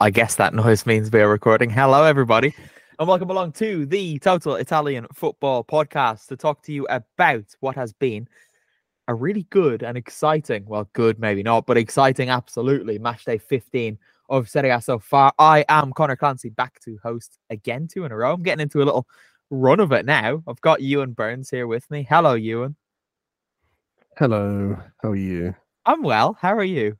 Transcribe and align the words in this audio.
I 0.00 0.10
guess 0.10 0.36
that 0.36 0.54
noise 0.54 0.86
means 0.86 1.10
we 1.10 1.20
are 1.20 1.28
recording. 1.28 1.70
Hello, 1.70 2.04
everybody, 2.04 2.54
and 3.00 3.08
welcome 3.08 3.30
along 3.30 3.50
to 3.54 3.84
the 3.84 4.20
Total 4.20 4.54
Italian 4.54 5.08
Football 5.12 5.64
Podcast 5.64 6.28
to 6.28 6.36
talk 6.36 6.62
to 6.62 6.72
you 6.72 6.86
about 6.88 7.46
what 7.58 7.74
has 7.74 7.92
been 7.92 8.28
a 9.08 9.14
really 9.14 9.42
good 9.50 9.82
and 9.82 9.98
exciting, 9.98 10.64
well, 10.66 10.88
good 10.92 11.18
maybe 11.18 11.42
not, 11.42 11.66
but 11.66 11.76
exciting, 11.76 12.30
absolutely, 12.30 13.00
match 13.00 13.24
day 13.24 13.38
15 13.38 13.98
of 14.28 14.48
Serie 14.48 14.70
A 14.70 14.80
so 14.80 15.00
far. 15.00 15.32
I 15.36 15.64
am 15.68 15.92
Conor 15.92 16.14
Clancy, 16.14 16.50
back 16.50 16.78
to 16.84 16.96
host 17.02 17.36
again, 17.50 17.88
two 17.88 18.04
in 18.04 18.12
a 18.12 18.16
row. 18.16 18.34
I'm 18.34 18.44
getting 18.44 18.62
into 18.62 18.80
a 18.80 18.84
little 18.84 19.08
run 19.50 19.80
of 19.80 19.90
it 19.90 20.06
now. 20.06 20.44
I've 20.46 20.60
got 20.60 20.78
Euan 20.78 21.16
Burns 21.16 21.50
here 21.50 21.66
with 21.66 21.90
me. 21.90 22.06
Hello, 22.08 22.38
Euan. 22.38 22.76
Hello, 24.16 24.78
how 25.02 25.10
are 25.10 25.16
you? 25.16 25.56
I'm 25.84 26.04
well. 26.04 26.38
How 26.40 26.54
are 26.54 26.62
you? 26.62 26.96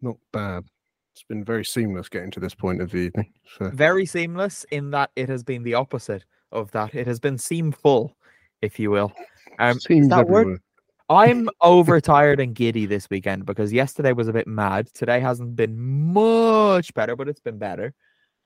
Not 0.00 0.16
bad. 0.32 0.64
It's 1.14 1.22
been 1.22 1.44
very 1.44 1.64
seamless 1.64 2.08
getting 2.08 2.32
to 2.32 2.40
this 2.40 2.56
point 2.56 2.82
of 2.82 2.90
the 2.90 2.98
evening. 2.98 3.32
So. 3.56 3.70
Very 3.70 4.04
seamless 4.04 4.66
in 4.72 4.90
that 4.90 5.10
it 5.14 5.28
has 5.28 5.44
been 5.44 5.62
the 5.62 5.74
opposite 5.74 6.24
of 6.50 6.72
that. 6.72 6.92
It 6.92 7.06
has 7.06 7.20
been 7.20 7.36
seamful, 7.36 8.10
if 8.62 8.80
you 8.80 8.90
will. 8.90 9.12
Um, 9.60 9.78
Seems 9.78 10.08
that 10.08 10.26
word? 10.26 10.40
everywhere. 10.40 10.60
I'm 11.08 11.48
overtired 11.60 12.40
and 12.40 12.52
giddy 12.52 12.86
this 12.86 13.08
weekend 13.10 13.46
because 13.46 13.72
yesterday 13.72 14.12
was 14.12 14.26
a 14.26 14.32
bit 14.32 14.48
mad. 14.48 14.88
Today 14.92 15.20
hasn't 15.20 15.54
been 15.54 15.78
much 15.78 16.92
better, 16.94 17.14
but 17.14 17.28
it's 17.28 17.38
been 17.38 17.58
better. 17.58 17.94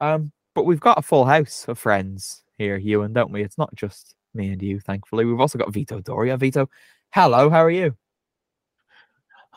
Um, 0.02 0.30
but 0.54 0.66
we've 0.66 0.78
got 0.78 0.98
a 0.98 1.02
full 1.02 1.24
house 1.24 1.64
of 1.68 1.78
friends 1.78 2.44
here, 2.58 2.78
Euan, 2.78 3.14
don't 3.14 3.32
we? 3.32 3.42
It's 3.42 3.56
not 3.56 3.74
just 3.74 4.14
me 4.34 4.52
and 4.52 4.60
you, 4.60 4.78
thankfully. 4.78 5.24
We've 5.24 5.40
also 5.40 5.58
got 5.58 5.72
Vito 5.72 6.02
Doria. 6.02 6.36
Vito, 6.36 6.68
hello, 7.14 7.48
how 7.48 7.64
are 7.64 7.70
you? 7.70 7.96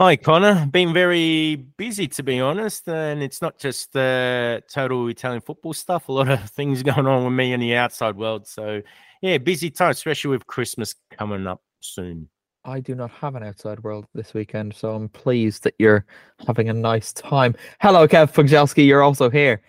Hi, 0.02 0.16
Conor. 0.16 0.66
Been 0.66 0.96
very 0.96 1.58
busy, 1.78 2.08
to 2.08 2.24
be 2.24 2.40
honest. 2.40 2.90
And 2.90 3.22
it's 3.22 3.40
not 3.40 3.60
just 3.60 3.94
the 3.94 4.64
total 4.68 5.08
Italian 5.10 5.42
football 5.42 5.74
stuff, 5.74 6.10
a 6.10 6.12
lot 6.12 6.28
of 6.28 6.50
things 6.50 6.82
going 6.82 7.06
on 7.06 7.24
with 7.24 7.34
me 7.34 7.54
in 7.54 7.60
the 7.60 7.76
outside 7.76 8.18
world. 8.18 8.48
So, 8.48 8.82
yeah, 9.22 9.38
busy 9.38 9.70
time, 9.70 9.92
especially 9.92 10.32
with 10.32 10.48
Christmas 10.48 10.96
coming 11.12 11.46
up 11.46 11.62
soon. 11.82 12.30
I 12.66 12.80
do 12.80 12.96
not 12.96 13.12
have 13.12 13.36
an 13.36 13.44
outside 13.44 13.84
world 13.84 14.08
this 14.16 14.34
weekend, 14.34 14.74
so 14.74 14.96
I'm 14.96 15.08
pleased 15.08 15.66
that 15.66 15.76
you're 15.78 16.04
having 16.48 16.70
a 16.70 16.74
nice 16.74 17.14
time. 17.14 17.54
Hello, 17.80 18.08
Kev 18.08 18.34
Pogorzelski, 18.34 18.88
you're 18.88 19.04
also 19.04 19.30
here. 19.30 19.62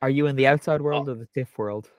Are 0.00 0.08
you 0.08 0.26
in 0.26 0.36
the 0.36 0.46
outside 0.46 0.80
world 0.80 1.10
or 1.10 1.16
the 1.16 1.28
TIFF 1.34 1.58
world? 1.58 1.90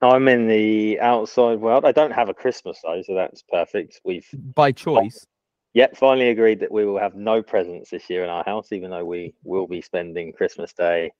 I'm 0.00 0.28
in 0.28 0.48
the 0.48 0.98
outside 1.00 1.60
world. 1.60 1.84
I 1.84 1.92
don't 1.92 2.12
have 2.12 2.30
a 2.30 2.34
Christmas 2.34 2.80
though, 2.82 3.02
so 3.02 3.14
that's 3.14 3.42
perfect. 3.42 4.00
We've 4.02 4.26
By 4.54 4.72
choice. 4.72 5.26
Yet 5.74 5.96
finally 5.96 6.30
agreed 6.30 6.60
that 6.60 6.72
we 6.72 6.84
will 6.84 6.98
have 6.98 7.14
no 7.14 7.42
presents 7.42 7.90
this 7.90 8.08
year 8.10 8.24
in 8.24 8.30
our 8.30 8.44
house, 8.44 8.72
even 8.72 8.90
though 8.90 9.04
we 9.04 9.34
will 9.44 9.66
be 9.66 9.80
spending 9.80 10.32
Christmas 10.32 10.72
Day 10.72 11.12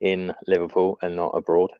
in 0.00 0.32
Liverpool 0.46 0.98
and 1.02 1.16
not 1.16 1.30
abroad. 1.30 1.70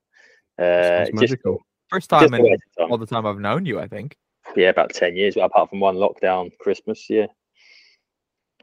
Uh, 0.58 1.00
just, 1.00 1.14
magical. 1.14 1.58
First 1.90 2.10
time 2.10 2.34
in 2.34 2.44
time. 2.78 2.90
all 2.90 2.98
the 2.98 3.06
time 3.06 3.26
I've 3.26 3.38
known 3.38 3.66
you, 3.66 3.78
I 3.78 3.86
think. 3.86 4.16
yeah, 4.56 4.70
about 4.70 4.92
ten 4.92 5.16
years, 5.16 5.36
apart 5.36 5.70
from 5.70 5.80
one 5.80 5.96
lockdown 5.96 6.50
Christmas. 6.58 7.06
Yeah, 7.08 7.26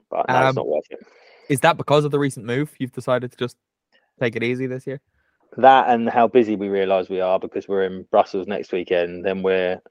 but 0.10 0.28
no, 0.28 0.36
Um, 0.36 0.48
it's 0.48 0.56
not 0.56 0.68
worth 0.68 0.86
it. 0.90 1.00
Is 1.50 1.60
that 1.62 1.78
because 1.78 2.06
of 2.06 2.12
the 2.12 2.20
recent 2.20 2.46
move? 2.46 2.74
You've 2.80 2.92
decided 2.92 3.32
to 3.32 3.38
just 3.38 3.58
take 4.20 4.36
it 4.36 4.44
easy 4.44 4.66
this 4.66 4.88
year? 4.88 5.02
That 5.58 5.90
and 5.90 6.10
how 6.10 6.28
busy 6.28 6.56
we 6.56 6.70
realise 6.70 7.10
we 7.10 7.22
are 7.22 7.40
because 7.40 7.68
we're 7.68 7.84
in 7.84 8.04
Brussels 8.10 8.48
next 8.48 8.72
weekend. 8.72 9.24
Then 9.26 9.44
we're 9.44 9.82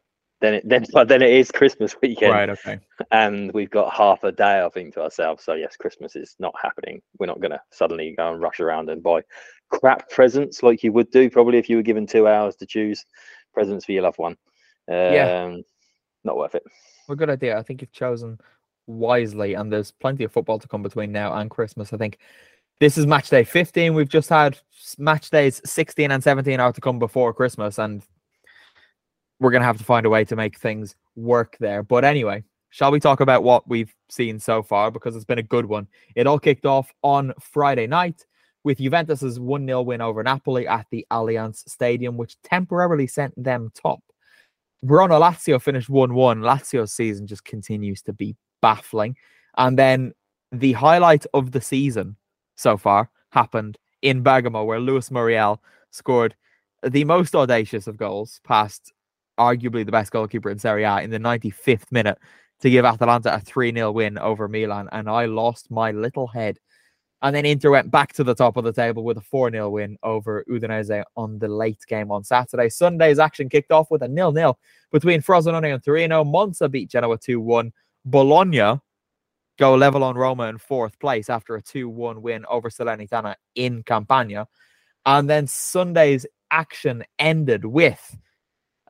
then 0.43 0.55
it, 0.55 0.69
then 0.69 0.85
but 0.93 1.09
then 1.09 1.23
it 1.23 1.31
is 1.31 1.51
Christmas 1.51 1.97
weekend. 2.03 2.33
Right, 2.33 2.51
okay. 2.51 2.81
and 3.11 3.51
we've 3.53 3.71
got 3.71 3.95
half 3.95 4.25
a 4.25 4.33
day, 4.33 4.63
I 4.63 4.69
think, 4.69 4.93
to 4.95 5.03
ourselves. 5.03 5.45
So 5.45 5.55
yes, 5.55 5.77
Christmas 5.77 6.15
is 6.15 6.37
not 6.39 6.53
happening. 6.61 7.01
We're 7.19 7.27
not 7.27 7.41
going 7.41 7.53
to 7.53 7.63
suddenly 7.71 8.15
go 8.19 8.33
and 8.33 8.43
rush 8.43 8.61
around 8.61 8.91
and 8.91 9.03
buy 9.03 9.23
crap 9.71 10.11
presents 10.11 10.63
like 10.63 10.83
you 10.83 10.93
would 10.93 11.11
do 11.11 11.31
probably 11.31 11.57
if 11.57 11.71
you 11.71 11.77
were 11.77 11.83
given 11.83 12.07
two 12.07 12.29
hours 12.29 12.57
to 12.57 12.67
choose 12.67 13.07
presents 13.55 13.87
for 13.87 13.93
your 13.93 14.03
loved 14.03 14.19
one. 14.19 14.37
Um, 14.89 14.97
Yeah. 14.97 15.57
not 16.25 16.37
worth 16.37 16.55
it. 16.55 16.65
Well, 17.09 17.17
good 17.17 17.31
idea. 17.31 17.59
I 17.59 17.63
think 17.63 17.81
you've 17.81 17.93
chosen 17.93 18.39
wisely, 18.87 19.55
and 19.55 19.73
there's 19.73 19.93
plenty 19.93 20.25
of 20.25 20.33
football 20.33 20.59
to 20.59 20.69
come 20.69 20.83
between 20.83 21.13
now 21.13 21.33
and 21.35 21.49
Christmas. 21.49 21.93
I 21.93 21.97
think 21.97 22.19
this 22.81 22.99
is 22.99 23.07
match 23.07 23.31
day 23.31 23.45
15. 23.45 23.95
We've 23.95 24.09
just 24.09 24.29
had 24.29 24.59
match 24.99 25.31
days 25.31 25.61
16 25.65 26.11
and 26.11 26.23
17 26.23 26.59
are 26.59 26.73
to 26.73 26.81
come 26.81 26.99
before 26.99 27.33
Christmas, 27.33 27.79
and 27.79 28.03
we're 29.43 29.51
going 29.51 29.61
to 29.61 29.67
have 29.67 29.79
to 29.79 29.85
find 29.85 30.07
a 30.07 30.11
way 30.11 30.25
to 30.25 30.37
make 30.37 30.57
things 30.57 30.95
work 31.17 31.57
there. 31.59 31.83
But 31.83 32.05
anyway, 32.05 32.45
shall 32.71 32.93
we 32.93 33.01
talk 33.01 33.19
about 33.21 33.43
what 33.43 33.69
we've 33.69 33.93
seen 34.09 34.39
so 34.39 34.63
far? 34.63 34.93
Because 34.93 35.17
it's 35.17 35.25
been 35.25 35.41
a 35.41 35.43
good 35.43 35.67
one. 35.67 35.89
It 36.15 36.29
all 36.29 36.39
kicked 36.39 36.65
off 36.65 36.93
on 37.03 37.33
Friday 37.41 37.89
night 37.89 38.25
with 38.63 38.79
Juventus's 38.79 39.41
1 39.41 39.67
0 39.67 39.83
win 39.83 40.01
over 40.01 40.23
Napoli 40.23 40.69
at 40.69 40.87
the 40.93 41.05
Allianz 41.11 41.69
Stadium, 41.69 42.17
which 42.17 42.41
temporarily 42.43 43.09
sent 43.09 43.35
them 43.43 43.73
top. 43.75 44.01
Verona 44.85 45.15
Lazio 45.15 45.61
finished 45.61 45.91
1 45.91 46.15
1. 46.15 46.41
Lazio's 46.41 46.93
season 46.93 47.27
just 47.27 47.45
continues 47.45 48.01
to 48.03 48.13
be 48.13 48.37
baffling. 48.61 49.17
And 49.59 49.77
then 49.77 50.13
the 50.53 50.73
highlight 50.73 51.27
of 51.35 51.51
the 51.51 51.61
season 51.61 52.15
so 52.55 52.77
far 52.77 53.11
happened 53.31 53.77
in 54.03 54.23
Bergamo, 54.23 54.63
where 54.63 54.81
Luis 54.81 55.11
Muriel 55.11 55.61
scored 55.91 56.37
the 56.85 57.05
most 57.05 57.35
audacious 57.35 57.89
of 57.89 57.97
goals, 57.97 58.41
past 58.45 58.93
arguably 59.39 59.85
the 59.85 59.93
best 59.93 60.13
goalkeeper 60.13 60.51
in 60.51 60.59
Serie 60.59 60.85
A 60.85 61.01
in 61.01 61.11
the 61.11 61.19
95th 61.19 61.91
minute 61.91 62.19
to 62.61 62.71
give 62.71 62.85
Atalanta 62.85 63.35
a 63.35 63.41
3 63.41 63.73
0 63.73 63.93
win 63.93 64.19
over 64.19 64.49
Milan. 64.49 64.89
And 64.93 65.09
I 65.09 65.27
lost 65.27 65.71
my 65.71 65.91
little 65.91 66.27
head. 66.27 66.59
And 67.23 67.37
then 67.37 67.47
Inter 67.47 67.71
went 67.71 67.91
back 67.91 68.13
to 68.15 68.25
the 68.25 68.35
top 68.35 68.57
of 68.57 68.65
the 68.65 68.73
table 68.73 69.05
with 69.05 69.17
a 69.17 69.21
4 69.21 69.51
0 69.51 69.71
win 69.71 69.97
over 70.03 70.45
Udinese 70.49 71.05
on 71.17 71.39
the 71.39 71.49
late 71.49 71.81
game 71.87 72.11
on 72.11 72.25
Saturday. 72.25 72.69
Sunday's 72.69 73.19
action 73.19 73.49
kicked 73.49 73.73
off 73.73 73.91
with 73.91 74.03
a 74.03 74.09
nil 74.09 74.33
nil 74.33 74.59
between 74.91 75.23
Frosinone 75.23 75.73
and 75.73 75.85
Torino. 75.85 76.25
Monza 76.25 76.69
beat 76.69 76.91
Genoa 76.91 77.19
2 77.19 77.41
1. 77.41 77.73
Bologna 78.05 78.81
go 79.59 79.75
level 79.75 80.03
on 80.03 80.17
Roma 80.17 80.45
in 80.45 80.59
fourth 80.59 80.99
place 80.99 81.31
after 81.31 81.55
a 81.57 81.63
2 81.63 81.89
1 81.89 82.23
win 82.23 82.45
over 82.49 82.71
Salernitana 82.71 83.35
in 83.55 83.83
Campania. 83.83 84.49
And 85.07 85.29
then 85.29 85.47
Sunday's 85.47 86.27
action 86.51 87.05
ended 87.19 87.65
with 87.65 88.17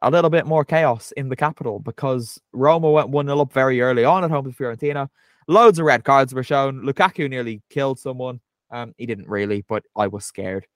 a 0.03 0.11
little 0.11 0.31
bit 0.31 0.47
more 0.47 0.65
chaos 0.65 1.13
in 1.13 1.29
the 1.29 1.37
capital 1.37 1.79
because 1.79 2.41
Roma 2.53 2.91
went 2.91 3.09
1 3.09 3.27
0 3.27 3.41
up 3.41 3.53
very 3.53 3.81
early 3.81 4.05
on 4.05 4.25
at 4.25 4.31
home 4.31 4.45
to 4.45 4.51
Fiorentina. 4.51 5.09
Loads 5.49 5.79
of 5.79 5.87
red 5.87 6.05
cards 6.05 6.35
were 6.35 6.43
shown. 6.43 6.83
Lukaku 6.83 7.31
nearly 7.31 7.63
killed 7.71 7.99
someone. 7.99 8.41
Um, 8.71 8.95
he 8.99 9.07
didn't 9.07 9.29
really, 9.29 9.65
but 9.69 9.85
I 9.97 10.09
was 10.09 10.25
scared. 10.25 10.67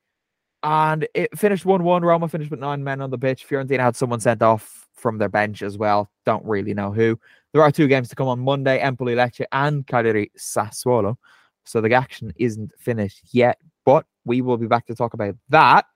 And 0.62 1.06
it 1.14 1.36
finished 1.36 1.64
1 1.64 1.82
1. 1.82 2.02
Roma 2.02 2.28
finished 2.28 2.50
with 2.50 2.60
nine 2.60 2.82
men 2.82 3.00
on 3.00 3.10
the 3.10 3.18
pitch. 3.18 3.46
Fiorentina 3.48 3.80
had 3.80 3.96
someone 3.96 4.20
sent 4.20 4.42
off 4.42 4.86
from 4.94 5.18
their 5.18 5.28
bench 5.28 5.62
as 5.62 5.76
well. 5.76 6.10
Don't 6.24 6.44
really 6.44 6.72
know 6.72 6.92
who. 6.92 7.18
There 7.52 7.62
are 7.62 7.72
two 7.72 7.88
games 7.88 8.08
to 8.08 8.16
come 8.16 8.28
on 8.28 8.40
Monday 8.40 8.78
Empoli 8.78 9.14
Lecce 9.14 9.44
and 9.52 9.86
Cagliari 9.86 10.30
Sassuolo. 10.38 11.16
So 11.64 11.80
the 11.80 11.94
action 11.94 12.32
isn't 12.36 12.72
finished 12.78 13.22
yet, 13.32 13.58
but 13.84 14.06
we 14.24 14.40
will 14.40 14.56
be 14.56 14.66
back 14.66 14.86
to 14.86 14.94
talk 14.94 15.14
about 15.14 15.34
that 15.48 15.86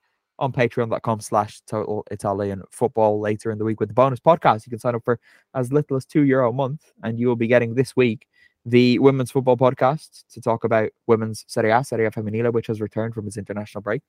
on 0.40 0.52
patreon.com 0.52 1.20
slash 1.20 1.60
total 1.66 2.04
Italian 2.10 2.62
football 2.70 3.20
later 3.20 3.50
in 3.50 3.58
the 3.58 3.64
week 3.64 3.78
with 3.78 3.90
the 3.90 3.94
bonus 3.94 4.19
podcast. 4.19 4.66
You 4.66 4.70
can 4.70 4.78
sign 4.78 4.94
up 4.94 5.04
for 5.04 5.20
as 5.54 5.72
little 5.72 5.96
as 5.96 6.06
two 6.06 6.22
euro 6.22 6.50
a 6.50 6.52
month, 6.52 6.90
and 7.02 7.19
you 7.20 7.28
will 7.28 7.37
be 7.37 7.46
getting 7.46 7.75
this 7.75 7.94
week 7.94 8.26
the 8.66 8.98
women's 8.98 9.31
football 9.31 9.56
podcast 9.56 10.25
to 10.32 10.40
talk 10.40 10.64
about 10.64 10.90
women's 11.06 11.44
Serie 11.46 11.70
A, 11.70 11.84
Serie 11.84 12.06
A 12.06 12.10
Femminile, 12.10 12.52
which 12.52 12.66
has 12.66 12.81
returned 12.81 13.14
from 13.14 13.26
its 13.26 13.37
international 13.37 13.82
break. 13.82 14.02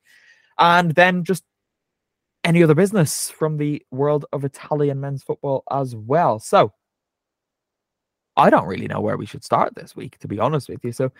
And 0.58 0.94
then 0.94 1.24
just 1.24 1.44
any 2.44 2.62
other 2.62 2.74
business 2.74 3.30
from 3.30 3.56
the 3.56 3.82
world 3.90 4.26
of 4.32 4.44
Italian 4.44 5.00
men's 5.00 5.22
football 5.22 5.62
as 5.70 5.94
well. 5.94 6.38
So 6.38 6.72
I 8.36 8.50
don't 8.50 8.66
really 8.66 8.88
know 8.88 9.00
where 9.00 9.16
we 9.16 9.26
should 9.26 9.44
start 9.44 9.74
this 9.74 9.94
week, 9.94 10.18
to 10.18 10.28
be 10.28 10.38
honest 10.38 10.68
with 10.68 10.84
you. 10.84 10.92
So, 10.92 11.12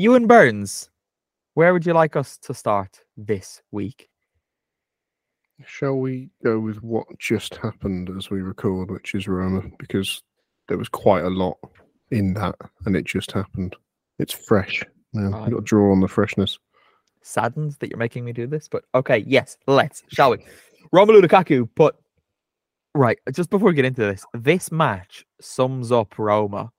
Euan 0.00 0.26
Burns, 0.26 0.90
where 1.54 1.72
would 1.72 1.86
you 1.86 1.92
like 1.92 2.16
us 2.16 2.38
to 2.38 2.54
start 2.54 3.00
this 3.16 3.62
week? 3.70 4.08
Shall 5.64 5.94
we 5.96 6.30
go 6.44 6.58
with 6.58 6.82
what 6.82 7.06
just 7.18 7.56
happened 7.56 8.10
as 8.16 8.28
we 8.30 8.42
record, 8.42 8.90
which 8.90 9.14
is 9.14 9.28
Roma, 9.28 9.62
because 9.78 10.22
there 10.68 10.78
was 10.78 10.88
quite 10.88 11.24
a 11.24 11.30
lot 11.30 11.58
in 12.10 12.34
that, 12.34 12.56
and 12.86 12.96
it 12.96 13.04
just 13.04 13.30
happened. 13.32 13.76
It's 14.18 14.32
fresh. 14.32 14.82
Now 15.12 15.30
Right. 15.30 15.40
you've 15.42 15.50
got 15.50 15.56
to 15.58 15.64
draw 15.64 15.92
on 15.92 16.00
the 16.00 16.08
freshness. 16.08 16.58
Saddens 17.22 17.78
that 17.78 17.88
you're 17.88 17.98
making 17.98 18.24
me 18.24 18.32
do 18.32 18.46
this, 18.46 18.68
but 18.68 18.84
okay, 18.94 19.24
yes, 19.26 19.56
let's, 19.66 20.02
shall 20.08 20.32
we? 20.32 20.38
Romelu 20.92 21.22
Lukaku 21.22 21.68
put 21.74 21.96
right 22.94 23.18
just 23.32 23.50
before 23.50 23.68
we 23.68 23.74
get 23.74 23.84
into 23.84 24.02
this, 24.02 24.24
this 24.34 24.70
match 24.70 25.24
sums 25.40 25.90
up 25.90 26.18
Roma 26.18 26.70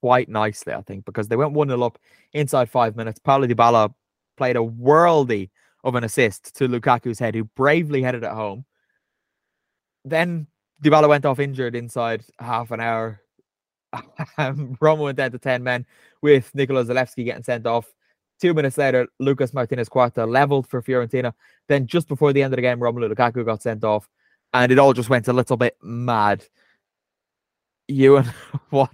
quite 0.00 0.28
nicely, 0.28 0.72
I 0.74 0.82
think, 0.82 1.04
because 1.04 1.28
they 1.28 1.36
went 1.36 1.52
1 1.52 1.68
0 1.68 1.82
up 1.82 1.98
inside 2.32 2.68
five 2.70 2.96
minutes. 2.96 3.18
Paulo 3.18 3.46
Dybala 3.46 3.94
played 4.36 4.56
a 4.56 4.60
worldy 4.60 5.50
of 5.84 5.94
an 5.94 6.02
assist 6.02 6.56
to 6.56 6.66
Lukaku's 6.66 7.18
head, 7.18 7.34
who 7.34 7.44
bravely 7.44 8.02
headed 8.02 8.24
it 8.24 8.30
home. 8.30 8.64
Then 10.04 10.48
Dybala 10.82 11.08
went 11.08 11.26
off 11.26 11.38
injured 11.38 11.76
inside 11.76 12.24
half 12.40 12.70
an 12.70 12.80
hour. 12.80 13.20
Roma 14.80 15.02
went 15.02 15.18
down 15.18 15.30
to 15.30 15.38
10 15.38 15.62
men 15.62 15.86
with 16.22 16.52
Nikola 16.54 16.84
Zalewski 16.84 17.24
getting 17.24 17.44
sent 17.44 17.66
off. 17.66 17.86
Two 18.40 18.54
minutes 18.54 18.78
later, 18.78 19.06
Lucas 19.20 19.54
Martinez 19.54 19.88
Quarta 19.88 20.26
leveled 20.26 20.66
for 20.66 20.82
Fiorentina. 20.82 21.32
Then 21.68 21.86
just 21.86 22.08
before 22.08 22.32
the 22.32 22.42
end 22.42 22.52
of 22.52 22.56
the 22.56 22.62
game, 22.62 22.80
Romelu 22.80 23.12
Lukaku 23.12 23.44
got 23.44 23.62
sent 23.62 23.84
off, 23.84 24.08
and 24.52 24.72
it 24.72 24.78
all 24.78 24.92
just 24.92 25.08
went 25.08 25.28
a 25.28 25.32
little 25.32 25.56
bit 25.56 25.76
mad. 25.82 26.44
Euan, 27.88 28.26
what 28.70 28.90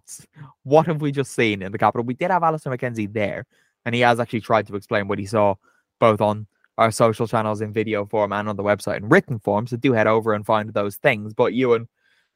what 0.65 0.87
have 0.87 1.01
we 1.01 1.11
just 1.11 1.33
seen 1.33 1.63
in 1.63 1.73
the 1.73 1.79
capital? 1.79 2.05
We 2.05 2.15
did 2.15 2.31
have 2.31 2.43
Alistair 2.43 2.77
McKenzie 2.77 3.11
there, 3.11 3.47
and 3.87 3.95
he 3.95 4.03
has 4.03 4.21
actually 4.21 4.43
tried 4.43 4.67
to 4.67 4.77
explain 4.77 5.09
what 5.09 5.19
he 5.19 5.27
saw 5.27 5.55
both 5.99 6.21
on 6.21 6.47
our 6.81 6.91
social 6.91 7.29
channels 7.29 7.61
in 7.61 7.75
video 7.75 8.07
form 8.07 8.33
and 8.33 8.49
on 8.49 8.57
the 8.57 8.63
website 8.63 8.97
in 8.97 9.09
written 9.11 9.39
form. 9.39 9.67
So 9.67 9.77
do 9.77 9.93
head 9.93 10.07
over 10.07 10.33
and 10.33 10.47
find 10.47 10.73
those 10.73 10.97
things. 10.97 11.35
But 11.35 11.53
you 11.53 11.75
and 11.75 11.87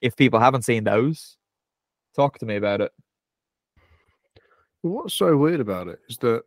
if 0.03 0.15
people 0.17 0.39
haven't 0.39 0.67
seen 0.67 0.85
those, 0.85 1.39
talk 2.15 2.39
to 2.39 2.47
me 2.47 2.57
about 2.57 2.83
it. 2.83 2.93
What's 4.83 5.15
so 5.15 5.35
weird 5.35 5.61
about 5.61 5.89
it 5.89 5.99
is 6.11 6.19
that 6.19 6.43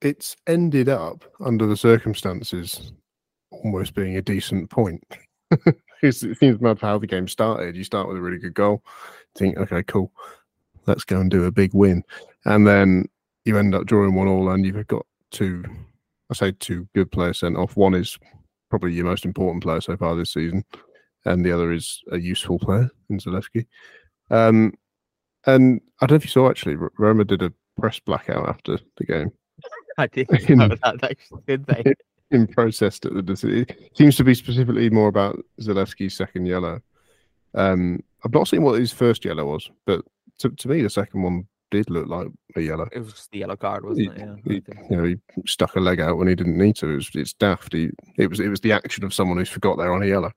it's 0.00 0.36
ended 0.46 0.88
up 0.88 1.24
under 1.40 1.66
the 1.66 1.76
circumstances 1.76 2.92
almost 3.50 3.94
being 3.94 4.16
a 4.16 4.22
decent 4.22 4.70
point. 4.70 5.02
it 6.02 6.12
seems 6.12 6.60
mad 6.60 6.78
how 6.80 6.96
the 6.96 7.08
game 7.08 7.26
started. 7.26 7.74
You 7.74 7.82
start 7.82 8.06
with 8.06 8.18
a 8.18 8.20
really 8.20 8.38
good 8.38 8.54
goal, 8.54 8.84
think, 9.34 9.58
okay, 9.58 9.82
cool, 9.82 10.12
let's 10.86 11.02
go 11.02 11.18
and 11.18 11.28
do 11.28 11.44
a 11.44 11.50
big 11.50 11.74
win, 11.74 12.04
and 12.44 12.64
then 12.64 13.06
you 13.44 13.58
end 13.58 13.74
up 13.74 13.86
drawing 13.86 14.14
one 14.14 14.28
all, 14.28 14.48
and 14.50 14.64
you've 14.64 14.86
got 14.86 15.04
two, 15.32 15.64
I 16.30 16.34
say 16.34 16.52
two 16.52 16.88
good 16.94 17.10
players 17.10 17.40
sent 17.40 17.56
off. 17.56 17.76
One 17.76 17.94
is 17.94 18.18
probably 18.70 18.92
your 18.92 19.04
most 19.04 19.24
important 19.24 19.62
player 19.62 19.80
so 19.80 19.96
far 19.96 20.14
this 20.14 20.32
season, 20.32 20.64
and 21.24 21.44
the 21.44 21.52
other 21.52 21.72
is 21.72 22.00
a 22.12 22.18
useful 22.18 22.58
player 22.58 22.88
in 23.08 23.18
Zalewski. 23.18 23.66
Um, 24.30 24.74
and 25.46 25.80
I 26.00 26.06
don't 26.06 26.12
know 26.12 26.16
if 26.16 26.24
you 26.24 26.30
saw 26.30 26.48
actually, 26.48 26.76
Roma 26.98 27.24
did 27.24 27.42
a 27.42 27.52
press 27.78 27.98
blackout 27.98 28.48
after 28.48 28.78
the 28.96 29.04
game. 29.04 29.32
I 29.98 30.06
didn't 30.06 30.58
know 30.58 30.68
that 30.68 31.02
actually, 31.02 31.42
did 31.46 31.66
they? 31.66 31.94
in 32.30 32.46
protest 32.46 33.04
at 33.06 33.14
the 33.14 33.22
decision. 33.22 33.66
It 33.68 33.96
seems 33.96 34.16
to 34.16 34.24
be 34.24 34.34
specifically 34.34 34.88
more 34.88 35.08
about 35.08 35.44
Zalewski's 35.60 36.16
second 36.16 36.46
yellow. 36.46 36.80
Um, 37.54 38.02
I've 38.24 38.32
not 38.32 38.46
seen 38.46 38.62
what 38.62 38.78
his 38.78 38.92
first 38.92 39.24
yellow 39.24 39.46
was, 39.46 39.68
but 39.84 40.02
to, 40.38 40.50
to 40.50 40.68
me, 40.68 40.82
the 40.82 40.90
second 40.90 41.22
one 41.22 41.48
did 41.70 41.90
look 41.90 42.08
like 42.08 42.28
a 42.56 42.60
yellow. 42.60 42.88
It 42.92 43.00
was 43.00 43.12
just 43.12 43.30
the 43.30 43.38
yellow 43.38 43.56
card, 43.56 43.84
wasn't 43.84 44.16
he, 44.16 44.22
it? 44.22 44.28
Yeah. 44.44 44.52
He, 44.52 44.62
you 44.90 44.96
know, 44.96 45.04
he 45.04 45.16
stuck 45.46 45.76
a 45.76 45.80
leg 45.80 46.00
out 46.00 46.16
when 46.16 46.28
he 46.28 46.34
didn't 46.34 46.58
need 46.58 46.76
to. 46.76 46.90
It 46.90 46.96
was, 46.96 47.10
it's 47.14 47.32
daft. 47.32 47.72
He, 47.72 47.90
it 48.16 48.28
was 48.28 48.40
it 48.40 48.48
was 48.48 48.60
the 48.60 48.72
action 48.72 49.04
of 49.04 49.14
someone 49.14 49.38
who's 49.38 49.48
forgot 49.48 49.78
they're 49.78 49.92
on 49.92 50.02
a 50.02 50.06
yellow. 50.06 50.32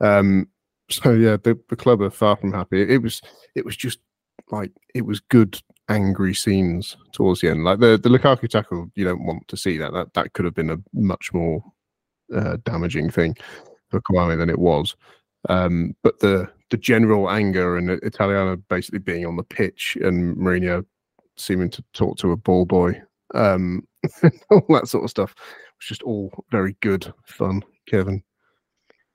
Um, 0.00 0.48
so 0.90 1.12
yeah, 1.12 1.36
the, 1.36 1.58
the 1.68 1.76
club 1.76 2.00
are 2.02 2.10
far 2.10 2.36
from 2.36 2.52
happy. 2.52 2.82
It, 2.82 2.90
it 2.90 2.98
was 2.98 3.20
it 3.54 3.64
was 3.64 3.76
just 3.76 3.98
like 4.50 4.72
it 4.94 5.06
was 5.06 5.20
good 5.20 5.60
angry 5.88 6.34
scenes 6.34 6.96
towards 7.12 7.40
the 7.40 7.50
end. 7.50 7.64
Like 7.64 7.80
the 7.80 7.98
the 8.02 8.08
Lukaku 8.08 8.48
tackle, 8.48 8.90
you 8.94 9.04
don't 9.04 9.24
want 9.24 9.46
to 9.48 9.56
see 9.56 9.76
that. 9.78 9.92
That 9.92 10.14
that 10.14 10.32
could 10.32 10.44
have 10.44 10.54
been 10.54 10.70
a 10.70 10.78
much 10.92 11.32
more 11.32 11.62
uh, 12.34 12.56
damaging 12.64 13.10
thing 13.10 13.36
for 13.90 14.00
Kouamé 14.00 14.36
than 14.36 14.50
it 14.50 14.58
was. 14.58 14.96
Um, 15.48 15.94
but 16.02 16.20
the 16.20 16.50
the 16.70 16.76
general 16.76 17.30
anger 17.30 17.76
and 17.76 17.90
Italiano 17.90 18.56
basically 18.68 19.00
being 19.00 19.26
on 19.26 19.36
the 19.36 19.42
pitch 19.42 19.96
and 20.00 20.36
Mourinho 20.36 20.84
seeming 21.36 21.70
to 21.70 21.84
talk 21.92 22.16
to 22.18 22.32
a 22.32 22.36
ball 22.36 22.64
boy, 22.64 23.00
um, 23.34 23.86
all 24.50 24.64
that 24.68 24.88
sort 24.88 25.04
of 25.04 25.10
stuff 25.10 25.34
was 25.36 25.86
just 25.86 26.02
all 26.02 26.32
very 26.50 26.76
good 26.80 27.12
fun. 27.24 27.62
Kevin, 27.86 28.22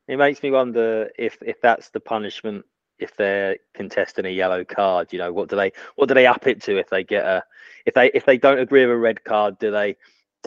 it 0.08 0.18
makes 0.18 0.44
me 0.44 0.52
wonder 0.52 1.10
if 1.18 1.38
if 1.42 1.62
that's 1.62 1.90
the 1.90 2.00
punishment 2.00 2.66
if 3.00 3.16
they're 3.18 3.58
contesting 3.74 4.26
a 4.26 4.30
yellow 4.30 4.64
card, 4.64 5.12
you 5.12 5.20
know, 5.20 5.32
what 5.32 5.50
do 5.50 5.56
they 5.56 5.72
what 5.96 6.08
do 6.08 6.14
they 6.14 6.28
up 6.28 6.48
it 6.48 6.62
to 6.64 6.78
if 6.78 6.90
they 6.90 7.04
get 7.04 7.26
a 7.26 7.44
if 7.86 7.94
they 7.94 8.12
if 8.14 8.26
they 8.26 8.38
don't 8.38 8.60
agree 8.60 8.86
with 8.86 8.96
a 8.96 8.98
red 8.98 9.24
card, 9.24 9.58
do 9.60 9.72
they 9.72 9.96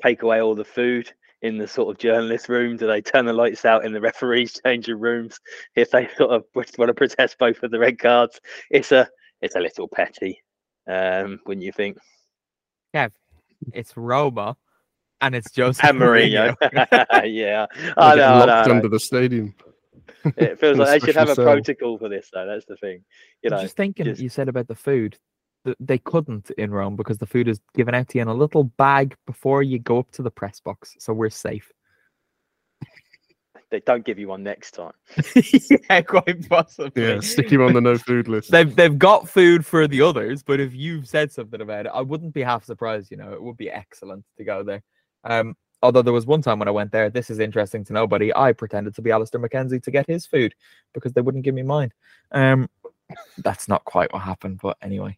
take 0.02 0.22
away 0.22 0.40
all 0.40 0.54
the 0.54 0.64
food 0.64 1.12
in 1.42 1.58
the 1.58 1.68
sort 1.68 1.94
of 1.94 1.98
journalist 2.00 2.48
room? 2.48 2.76
Do 2.76 2.86
they 2.86 3.00
turn 3.00 3.26
the 3.26 3.32
lights 3.32 3.64
out 3.64 3.84
in 3.84 3.92
the 3.92 4.00
referees 4.00 4.60
changing 4.64 4.98
rooms 4.98 5.38
if 5.76 5.90
they 5.90 6.08
sort 6.16 6.30
of 6.30 6.44
want 6.54 6.88
to 6.88 6.94
protest 6.94 7.36
both 7.38 7.62
of 7.62 7.70
the 7.70 7.78
red 7.78 7.98
cards? 7.98 8.40
It's 8.70 8.92
a 8.92 9.08
it's 9.40 9.56
a 9.56 9.60
little 9.60 9.88
petty, 9.88 10.42
um, 10.88 11.40
wouldn't 11.46 11.64
you 11.64 11.72
think? 11.72 11.98
Yeah, 12.92 13.08
it's 13.72 13.96
Roma 13.96 14.56
and 15.20 15.34
it's 15.34 15.54
Jose 15.56 15.86
and 15.86 15.98
Mourinho. 15.98 16.56
Mourinho. 16.56 17.22
yeah, 17.32 17.66
I 17.96 18.14
know, 18.14 18.24
I 18.24 18.46
know, 18.46 18.52
I 18.52 18.66
know. 18.66 18.74
under 18.74 18.88
the 18.88 19.00
stadium. 19.00 19.54
It 20.36 20.58
feels 20.58 20.78
like 20.78 21.00
they 21.00 21.06
should 21.06 21.16
have 21.16 21.28
a 21.28 21.34
cell. 21.34 21.44
protocol 21.44 21.98
for 21.98 22.08
this, 22.08 22.28
though. 22.32 22.46
That's 22.46 22.64
the 22.66 22.76
thing. 22.76 23.04
You 23.42 23.50
know, 23.50 23.60
just 23.60 23.76
thinking 23.76 24.06
just- 24.06 24.20
you 24.20 24.28
said 24.28 24.48
about 24.48 24.66
the 24.68 24.74
food 24.74 25.12
th- 25.12 25.20
they 25.80 25.98
couldn't 25.98 26.50
in 26.52 26.70
rome 26.70 26.96
because 26.96 27.18
the 27.18 27.26
food 27.26 27.48
is 27.48 27.60
given 27.74 27.94
out 27.94 28.08
to 28.08 28.18
you 28.18 28.22
in 28.22 28.28
a 28.28 28.34
little 28.34 28.64
bag 28.64 29.14
before 29.26 29.62
you 29.62 29.78
go 29.78 29.98
up 29.98 30.10
to 30.12 30.22
the 30.22 30.30
press 30.30 30.60
box 30.60 30.94
so 30.98 31.12
we're 31.12 31.30
safe. 31.30 31.72
They 33.70 33.80
don't 33.80 34.02
give 34.04 34.18
you 34.18 34.28
one 34.28 34.42
next 34.42 34.70
time. 34.70 34.92
yeah 35.90 36.00
quite 36.00 36.48
possibly. 36.48 37.02
Yeah, 37.02 37.20
stick 37.20 37.50
you 37.50 37.62
on 37.64 37.74
the 37.74 37.82
no 37.82 37.98
food 37.98 38.26
list. 38.28 38.50
they've, 38.50 38.74
they've 38.74 38.98
got 38.98 39.28
food 39.28 39.66
for 39.66 39.86
the 39.86 40.00
others 40.00 40.42
but 40.42 40.58
if 40.60 40.74
you've 40.74 41.06
said 41.06 41.30
something 41.30 41.60
about 41.60 41.86
it 41.86 41.92
i 41.94 42.00
wouldn't 42.00 42.32
be 42.32 42.42
half 42.42 42.64
surprised 42.64 43.10
you 43.10 43.16
know 43.16 43.32
it 43.32 43.42
would 43.42 43.56
be 43.56 43.70
excellent 43.70 44.24
to 44.36 44.44
go 44.44 44.62
there. 44.62 44.82
Um 45.24 45.56
although 45.82 46.02
there 46.02 46.12
was 46.12 46.26
one 46.26 46.42
time 46.42 46.58
when 46.58 46.68
i 46.68 46.72
went 46.72 46.90
there 46.92 47.10
this 47.10 47.30
is 47.30 47.38
interesting 47.38 47.84
to 47.84 47.92
nobody 47.92 48.34
i 48.34 48.52
pretended 48.52 48.94
to 48.94 49.02
be 49.02 49.10
Alistair 49.10 49.40
mckenzie 49.40 49.82
to 49.82 49.90
get 49.90 50.06
his 50.06 50.26
food 50.26 50.54
because 50.94 51.12
they 51.12 51.20
wouldn't 51.20 51.44
give 51.44 51.54
me 51.54 51.62
mine. 51.62 51.92
Um 52.32 52.68
that's 53.38 53.68
not 53.68 53.84
quite 53.84 54.12
what 54.12 54.22
happened 54.22 54.60
but 54.62 54.76
anyway 54.82 55.16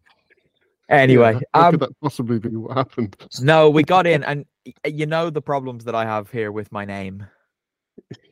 anyway 0.91 1.35
Yeah, 1.35 1.41
how 1.55 1.67
um, 1.67 1.71
could 1.73 1.81
that 1.81 2.01
possibly 2.03 2.39
be 2.39 2.49
what 2.57 2.77
happened? 2.77 3.17
No, 3.41 3.71
we 3.71 3.83
got 3.83 4.07
in, 4.07 4.23
and 4.25 4.45
you 4.87 5.07
know 5.07 5.31
the 5.31 5.43
problems 5.43 5.85
that 5.85 5.95
I 5.95 6.05
have 6.05 6.31
here 6.31 6.53
with 6.53 6.71
my 6.73 6.85
name. 6.85 7.27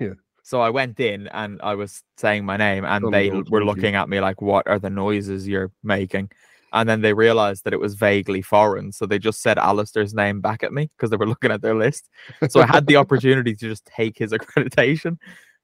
Yeah. 0.01 0.15
So 0.43 0.61
I 0.63 0.71
went 0.71 0.99
in 0.99 1.29
and 1.29 1.61
I 1.63 1.75
was 1.75 2.03
saying 2.17 2.45
my 2.45 2.57
name, 2.57 2.85
and 2.85 3.05
Oh, 3.05 3.11
they 3.11 3.31
Lord, 3.31 3.49
were 3.51 3.61
thank 3.61 3.77
you. 3.77 3.83
looking 3.83 3.95
at 3.97 4.09
me 4.09 4.21
like, 4.21 4.41
"What 4.41 4.67
are 4.67 4.79
the 4.79 4.91
noises 4.91 5.47
you're 5.47 5.71
making?" 5.83 6.31
And 6.73 6.89
then 6.89 7.01
they 7.01 7.15
realized 7.15 7.65
that 7.65 7.73
it 7.73 7.81
was 7.81 7.95
vaguely 7.95 8.43
foreign, 8.43 8.93
so 8.93 9.07
they 9.07 9.19
just 9.19 9.41
said 9.43 9.59
Alistair's 9.59 10.15
name 10.15 10.41
back 10.41 10.63
at 10.63 10.73
me 10.73 10.91
because 10.97 11.11
they 11.11 11.17
were 11.17 11.27
looking 11.35 11.51
at 11.51 11.63
their 11.63 11.75
list. 11.75 12.09
So 12.49 12.61
I 12.61 12.67
had 12.67 12.87
the 12.87 12.97
opportunity 12.97 13.55
to 13.55 13.69
just 13.69 13.85
take 13.87 14.19
his 14.19 14.33
accreditation, 14.37 15.19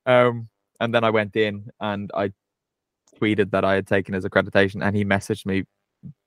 um, 0.07 0.49
and 0.81 0.95
then 0.95 1.05
I 1.05 1.11
went 1.11 1.35
in 1.37 1.71
and 1.81 2.11
I 2.15 2.33
tweeted 3.21 3.51
that 3.53 3.65
I 3.65 3.75
had 3.75 3.87
taken 3.87 4.15
his 4.15 4.25
accreditation, 4.25 4.85
and 4.85 4.95
he 4.97 5.05
messaged 5.05 5.47
me 5.47 5.65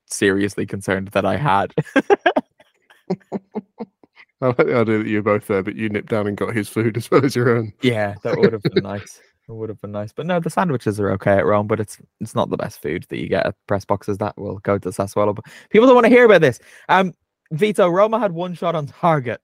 seriously 0.08 0.66
concerned 0.66 1.10
that 1.10 1.26
I 1.26 1.38
had. 1.38 1.74
I 4.42 4.48
like 4.48 4.58
the 4.58 4.76
idea 4.78 4.98
that 5.00 5.08
you 5.08 5.18
were 5.18 5.40
both 5.40 5.48
there, 5.48 5.64
but 5.64 5.76
you 5.76 5.90
nipped 5.90 6.10
down 6.10 6.28
and 6.28 6.38
got 6.38 6.56
his 6.56 6.70
food 6.70 6.98
as 6.98 7.10
well 7.10 7.26
as 7.26 7.36
your 7.36 7.58
own. 7.58 7.74
Yeah, 7.82 8.16
that 8.24 8.38
would 8.38 8.54
have 8.54 8.64
been 8.64 8.84
nice. 8.84 9.22
It 9.50 9.54
would 9.54 9.70
have 9.70 9.82
been 9.82 9.94
nice. 9.94 10.12
But 10.12 10.26
no, 10.26 10.40
the 10.40 10.50
sandwiches 10.50 11.00
are 11.00 11.12
okay 11.12 11.38
at 11.38 11.46
Rome, 11.46 11.68
but 11.68 11.80
it's 11.80 11.98
it's 12.20 12.36
not 12.36 12.50
the 12.50 12.58
best 12.58 12.82
food 12.82 13.06
that 13.10 13.18
you 13.18 13.30
get 13.30 13.46
at 13.46 13.56
press 13.66 13.86
boxes. 13.86 14.18
That 14.18 14.38
will 14.38 14.60
go 14.60 14.78
to 14.78 14.90
Sassuolo. 14.90 15.34
But 15.34 15.46
people 15.70 15.88
don't 15.88 15.96
want 15.96 16.06
to 16.06 16.10
hear 16.10 16.26
about 16.26 16.42
this. 16.42 16.60
Um, 16.90 17.14
Vito, 17.52 17.88
Roma 17.88 18.20
had 18.20 18.34
one 18.34 18.54
shot 18.54 18.76
on 18.76 18.88
target. 18.88 19.42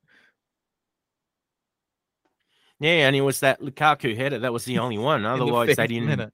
Yeah, 2.79 3.07
and 3.07 3.15
it 3.15 3.21
was 3.21 3.39
that 3.39 3.61
Lukaku 3.61 4.15
header. 4.15 4.39
That 4.39 4.51
was 4.51 4.65
the 4.65 4.79
only 4.79 4.97
one. 4.97 5.23
the 5.23 5.29
Otherwise, 5.29 5.77
they 5.77 5.87
didn't. 5.87 6.07
minute. 6.07 6.33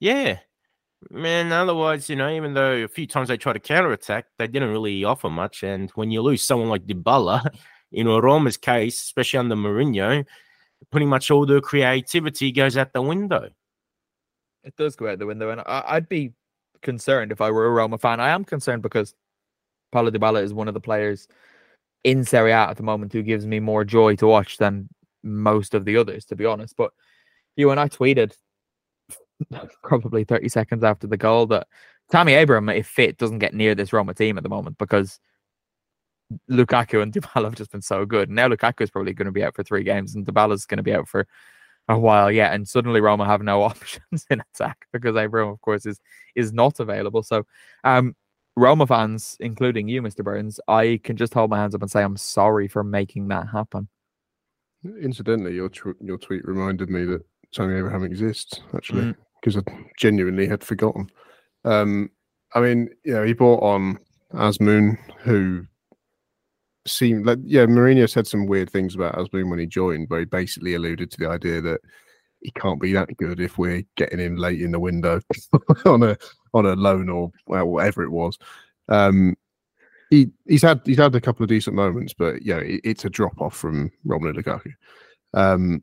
Yeah, 0.00 0.40
man. 1.10 1.52
Otherwise, 1.52 2.08
you 2.08 2.16
know, 2.16 2.30
even 2.30 2.54
though 2.54 2.72
a 2.72 2.88
few 2.88 3.06
times 3.06 3.28
they 3.28 3.36
tried 3.36 3.54
to 3.54 3.60
counter 3.60 3.92
attack, 3.92 4.26
they 4.38 4.46
didn't 4.46 4.70
really 4.70 5.04
offer 5.04 5.30
much. 5.30 5.62
And 5.62 5.90
when 5.92 6.10
you 6.10 6.22
lose 6.22 6.42
someone 6.42 6.68
like 6.68 6.86
Dybala, 6.86 7.46
in 7.92 8.06
Roma's 8.06 8.56
case, 8.56 9.00
especially 9.00 9.38
under 9.38 9.56
Mourinho, 9.56 10.24
pretty 10.90 11.06
much 11.06 11.30
all 11.30 11.46
the 11.46 11.60
creativity 11.60 12.52
goes 12.52 12.76
out 12.76 12.92
the 12.92 13.02
window. 13.02 13.50
It 14.62 14.76
does 14.76 14.96
go 14.96 15.08
out 15.08 15.18
the 15.18 15.26
window, 15.26 15.50
and 15.50 15.60
I, 15.62 15.84
I'd 15.86 16.08
be 16.08 16.32
concerned 16.82 17.32
if 17.32 17.40
I 17.40 17.50
were 17.50 17.66
a 17.66 17.70
Roma 17.70 17.98
fan. 17.98 18.20
I 18.20 18.30
am 18.30 18.44
concerned 18.44 18.82
because 18.82 19.14
Paulo 19.92 20.10
Dybala 20.10 20.42
is 20.42 20.52
one 20.52 20.68
of 20.68 20.74
the 20.74 20.80
players 20.80 21.28
in 22.04 22.24
Serie 22.24 22.52
A 22.52 22.68
at 22.68 22.76
the 22.76 22.82
moment 22.82 23.12
who 23.12 23.22
gives 23.22 23.46
me 23.46 23.60
more 23.60 23.84
joy 23.84 24.16
to 24.16 24.26
watch 24.26 24.58
than 24.58 24.88
most 25.22 25.74
of 25.74 25.84
the 25.84 25.96
others, 25.96 26.24
to 26.26 26.36
be 26.36 26.46
honest. 26.46 26.76
But 26.76 26.92
you 27.56 27.70
and 27.70 27.80
I 27.80 27.88
tweeted 27.88 28.34
probably 29.82 30.24
30 30.24 30.48
seconds 30.48 30.84
after 30.84 31.06
the 31.06 31.16
goal 31.16 31.46
that 31.46 31.66
Tammy 32.10 32.34
Abraham, 32.34 32.68
if 32.68 32.86
fit, 32.86 33.18
doesn't 33.18 33.38
get 33.38 33.54
near 33.54 33.74
this 33.74 33.92
Roma 33.92 34.14
team 34.14 34.36
at 34.36 34.42
the 34.42 34.48
moment 34.48 34.78
because 34.78 35.20
Lukaku 36.50 37.02
and 37.02 37.12
Dybala 37.14 37.44
have 37.44 37.54
just 37.54 37.70
been 37.72 37.82
so 37.82 38.04
good. 38.04 38.30
Now 38.30 38.48
Lukaku 38.48 38.82
is 38.82 38.90
probably 38.90 39.12
going 39.12 39.26
to 39.26 39.32
be 39.32 39.44
out 39.44 39.54
for 39.54 39.62
three 39.62 39.84
games, 39.84 40.14
and 40.14 40.26
Dybala's 40.26 40.66
going 40.66 40.78
to 40.78 40.82
be 40.82 40.94
out 40.94 41.08
for 41.08 41.26
a 41.88 41.98
while 41.98 42.30
yet. 42.30 42.52
And 42.52 42.68
suddenly 42.68 43.00
Roma 43.00 43.26
have 43.26 43.42
no 43.42 43.62
options 43.64 44.26
in 44.30 44.42
attack 44.54 44.86
because 44.92 45.16
Abraham, 45.16 45.52
of 45.52 45.60
course, 45.60 45.86
is 45.86 46.00
is 46.34 46.52
not 46.52 46.80
available. 46.80 47.22
So, 47.22 47.44
um, 47.84 48.14
Roma 48.56 48.86
fans, 48.86 49.36
including 49.40 49.88
you, 49.88 50.02
Mr. 50.02 50.24
Burns, 50.24 50.60
I 50.68 51.00
can 51.04 51.16
just 51.16 51.32
hold 51.32 51.50
my 51.50 51.58
hands 51.58 51.74
up 51.74 51.82
and 51.82 51.90
say 51.90 52.02
I'm 52.02 52.16
sorry 52.16 52.68
for 52.68 52.82
making 52.82 53.28
that 53.28 53.48
happen. 53.48 53.88
Incidentally, 55.00 55.54
your 55.54 55.68
tw- 55.68 56.00
your 56.00 56.18
tweet 56.18 56.44
reminded 56.44 56.90
me 56.90 57.04
that 57.04 57.22
Tony 57.54 57.78
Abraham 57.78 58.04
exists 58.04 58.60
actually 58.74 59.02
Mm. 59.02 59.16
Because 59.40 59.56
I 59.56 59.62
genuinely 59.98 60.46
had 60.46 60.62
forgotten. 60.62 61.10
Um, 61.64 62.10
I 62.54 62.60
mean, 62.60 62.90
you 63.04 63.14
know, 63.14 63.24
he 63.24 63.32
brought 63.32 63.62
on 63.62 63.98
Azmoun, 64.34 64.98
who 65.20 65.66
seemed 66.86 67.26
like 67.26 67.38
yeah, 67.42 67.66
Mourinho 67.66 68.08
said 68.08 68.26
some 68.26 68.46
weird 68.46 68.70
things 68.70 68.94
about 68.94 69.16
Azmoun 69.16 69.50
when 69.50 69.58
he 69.58 69.66
joined, 69.66 70.08
where 70.08 70.20
he 70.20 70.26
basically 70.26 70.74
alluded 70.74 71.10
to 71.10 71.18
the 71.18 71.28
idea 71.28 71.60
that 71.60 71.80
he 72.40 72.50
can't 72.52 72.80
be 72.80 72.92
that 72.92 73.16
good 73.18 73.40
if 73.40 73.58
we're 73.58 73.84
getting 73.96 74.18
him 74.18 74.36
late 74.36 74.60
in 74.60 74.72
the 74.72 74.80
window 74.80 75.20
on 75.84 76.02
a 76.02 76.16
on 76.54 76.66
a 76.66 76.74
loan 76.74 77.08
or 77.08 77.30
well, 77.46 77.66
whatever 77.66 78.02
it 78.02 78.10
was. 78.10 78.38
Um, 78.88 79.36
he 80.10 80.28
he's 80.46 80.62
had 80.62 80.80
he's 80.84 80.98
had 80.98 81.14
a 81.14 81.20
couple 81.20 81.44
of 81.44 81.48
decent 81.48 81.76
moments, 81.76 82.12
but 82.12 82.42
yeah, 82.42 82.58
it, 82.58 82.80
it's 82.84 83.04
a 83.04 83.10
drop 83.10 83.40
off 83.40 83.56
from 83.56 83.90
Romelu 84.06 84.36
Lukaku. 84.36 84.72
Um, 85.34 85.82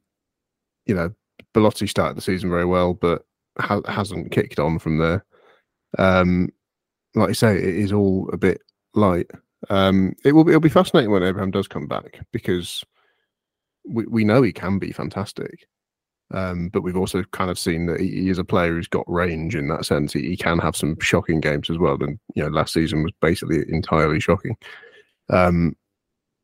you 0.85 0.95
know, 0.95 1.13
Belotti 1.53 1.87
started 1.87 2.17
the 2.17 2.21
season 2.21 2.49
very 2.49 2.65
well, 2.65 2.93
but 2.93 3.25
ha- 3.59 3.81
hasn't 3.87 4.31
kicked 4.31 4.59
on 4.59 4.79
from 4.79 4.97
there. 4.97 5.25
Um, 5.97 6.49
like 7.15 7.29
I 7.29 7.33
say, 7.33 7.57
it 7.57 7.75
is 7.75 7.91
all 7.91 8.29
a 8.31 8.37
bit 8.37 8.61
light. 8.93 9.29
Um, 9.69 10.13
it 10.23 10.33
will 10.33 10.43
be, 10.43 10.51
it'll 10.51 10.61
be 10.61 10.69
fascinating 10.69 11.11
when 11.11 11.23
Abraham 11.23 11.51
does 11.51 11.67
come 11.67 11.87
back 11.87 12.19
because 12.31 12.83
we, 13.85 14.05
we 14.05 14.23
know 14.23 14.41
he 14.41 14.53
can 14.53 14.79
be 14.79 14.91
fantastic. 14.91 15.67
Um, 16.31 16.69
but 16.69 16.81
we've 16.81 16.97
also 16.97 17.23
kind 17.31 17.49
of 17.49 17.57
seen 17.57 17.85
that 17.85 18.01
he, 18.01 18.09
he, 18.09 18.29
is 18.29 18.37
a 18.37 18.43
player 18.43 18.73
who's 18.73 18.87
got 18.89 19.09
range 19.09 19.55
in 19.55 19.69
that 19.69 19.85
sense. 19.85 20.11
He, 20.11 20.23
he, 20.23 20.37
can 20.37 20.59
have 20.59 20.75
some 20.75 20.99
shocking 20.99 21.39
games 21.39 21.69
as 21.69 21.77
well. 21.77 21.97
And 22.01 22.19
you 22.35 22.43
know, 22.43 22.49
last 22.49 22.73
season 22.73 23.01
was 23.01 23.13
basically 23.21 23.63
entirely 23.69 24.19
shocking. 24.19 24.57
Um, 25.29 25.75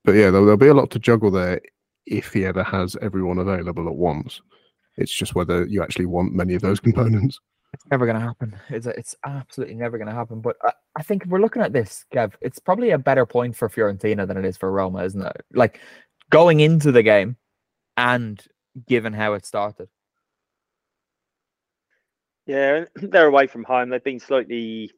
but 0.05 0.13
yeah, 0.13 0.31
there'll, 0.31 0.45
there'll, 0.45 0.57
be 0.57 0.67
a 0.67 0.73
lot 0.73 0.89
to 0.91 0.99
juggle 0.99 1.31
there 1.31 1.59
if 2.05 2.31
he 2.31 2.45
ever 2.45 2.63
has 2.63 2.95
everyone 3.01 3.39
available 3.39 3.87
at 3.87 3.95
once. 3.95 4.41
It's 4.97 5.13
just 5.13 5.35
whether 5.35 5.65
you 5.65 5.81
actually 5.81 6.05
want 6.05 6.33
many 6.33 6.53
of 6.55 6.61
those 6.61 6.79
components. 6.79 7.39
It's 7.73 7.85
never 7.89 8.05
going 8.05 8.19
to 8.19 8.21
happen. 8.21 8.55
It's 8.69 8.85
it's 8.85 9.15
absolutely 9.25 9.75
never 9.75 9.97
going 9.97 10.07
to 10.07 10.13
happen. 10.13 10.41
But 10.41 10.57
I, 10.61 10.73
I 10.95 11.01
think 11.01 11.23
if 11.23 11.29
we're 11.29 11.41
looking 11.41 11.63
at 11.63 11.73
this, 11.73 12.05
Kev, 12.13 12.33
it's 12.41 12.59
probably 12.59 12.91
a 12.91 12.99
better 12.99 13.25
point 13.25 13.55
for 13.55 13.67
Fiorentina 13.67 14.27
than 14.27 14.37
it 14.37 14.45
is 14.45 14.57
for 14.57 14.71
Roma, 14.71 15.03
isn't 15.03 15.25
it? 15.25 15.45
Like 15.53 15.79
going 16.29 16.59
into 16.59 16.91
the 16.91 17.01
game 17.01 17.35
and 17.97 18.41
given 18.87 19.13
how 19.13 19.33
it 19.33 19.45
started. 19.45 19.89
Yeah, 22.45 22.85
they're 22.95 23.27
away 23.27 23.47
from 23.47 23.63
home. 23.63 23.89
They've 23.89 24.03
been 24.03 24.19
slightly, 24.19 24.91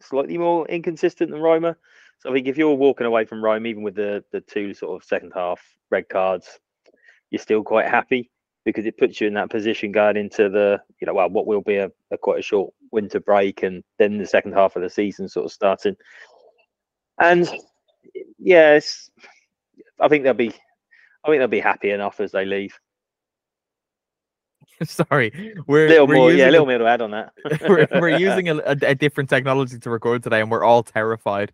slightly 0.00 0.38
more 0.38 0.68
inconsistent 0.68 1.32
than 1.32 1.40
Roma. 1.40 1.76
So 2.20 2.30
I 2.30 2.32
think 2.32 2.46
if 2.46 2.56
you're 2.56 2.74
walking 2.74 3.06
away 3.08 3.24
from 3.24 3.42
Rome, 3.42 3.66
even 3.66 3.82
with 3.82 3.96
the 3.96 4.22
the 4.30 4.40
two 4.40 4.72
sort 4.72 5.02
of 5.02 5.06
second 5.06 5.32
half 5.34 5.60
red 5.90 6.08
cards, 6.08 6.60
you're 7.30 7.40
still 7.40 7.64
quite 7.64 7.88
happy 7.88 8.30
because 8.68 8.84
it 8.84 8.98
puts 8.98 9.18
you 9.18 9.26
in 9.26 9.32
that 9.34 9.48
position 9.48 9.92
going 9.92 10.18
into 10.18 10.50
the 10.50 10.78
you 11.00 11.06
know 11.06 11.14
well 11.14 11.30
what 11.30 11.46
will 11.46 11.62
be 11.62 11.76
a, 11.76 11.90
a 12.10 12.18
quite 12.18 12.38
a 12.38 12.42
short 12.42 12.72
winter 12.92 13.18
break 13.18 13.62
and 13.62 13.82
then 13.98 14.18
the 14.18 14.26
second 14.26 14.52
half 14.52 14.76
of 14.76 14.82
the 14.82 14.90
season 14.90 15.26
sort 15.26 15.46
of 15.46 15.52
starting. 15.52 15.96
And 17.18 17.48
yes, 18.38 19.10
I 19.98 20.08
think 20.08 20.24
they'll 20.24 20.34
be 20.34 20.52
I 21.24 21.28
think 21.28 21.40
they'll 21.40 21.48
be 21.48 21.60
happy 21.60 21.90
enough 21.90 22.20
as 22.20 22.32
they 22.32 22.44
leave. 22.44 22.78
Sorry, 24.84 25.32
we're 25.66 25.86
a 25.86 25.88
little 25.88 26.06
we're 26.06 26.14
more, 26.14 26.32
yeah, 26.32 26.50
a 26.50 26.52
little 26.52 26.66
more 26.66 26.78
to 26.78 26.86
add 26.86 27.00
on 27.00 27.10
that. 27.12 27.32
we're, 27.68 27.88
we're 27.98 28.08
using 28.18 28.50
a, 28.50 28.56
a, 28.58 28.76
a, 28.82 28.94
different 28.94 29.28
technology 29.30 29.78
to 29.78 29.90
record 29.90 30.22
today, 30.22 30.40
and 30.40 30.50
we're 30.50 30.62
all 30.62 30.82
terrified 30.82 31.52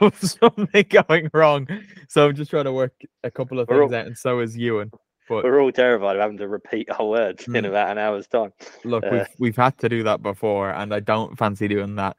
of 0.00 0.18
something 0.18 0.86
going 0.88 1.30
wrong. 1.34 1.68
So 2.08 2.26
I'm 2.26 2.34
just 2.34 2.50
trying 2.50 2.64
to 2.64 2.72
work 2.72 2.94
a 3.22 3.30
couple 3.30 3.58
of 3.60 3.68
things 3.68 3.80
all, 3.80 3.94
out, 3.94 4.06
and 4.06 4.16
so 4.16 4.38
is 4.38 4.56
Ewan. 4.56 4.92
But 5.28 5.44
we're 5.44 5.60
all 5.60 5.72
terrified 5.72 6.16
of 6.16 6.22
having 6.22 6.36
to 6.38 6.48
repeat 6.48 6.88
our 6.90 7.06
words 7.06 7.46
mm, 7.46 7.56
in 7.56 7.64
about 7.64 7.90
an 7.90 7.98
hour's 7.98 8.26
time. 8.26 8.52
Look, 8.84 9.04
uh, 9.04 9.08
we've 9.10 9.28
we've 9.38 9.56
had 9.56 9.78
to 9.78 9.88
do 9.88 10.02
that 10.02 10.22
before, 10.22 10.70
and 10.70 10.92
I 10.92 11.00
don't 11.00 11.38
fancy 11.38 11.68
doing 11.68 11.96
that 11.96 12.16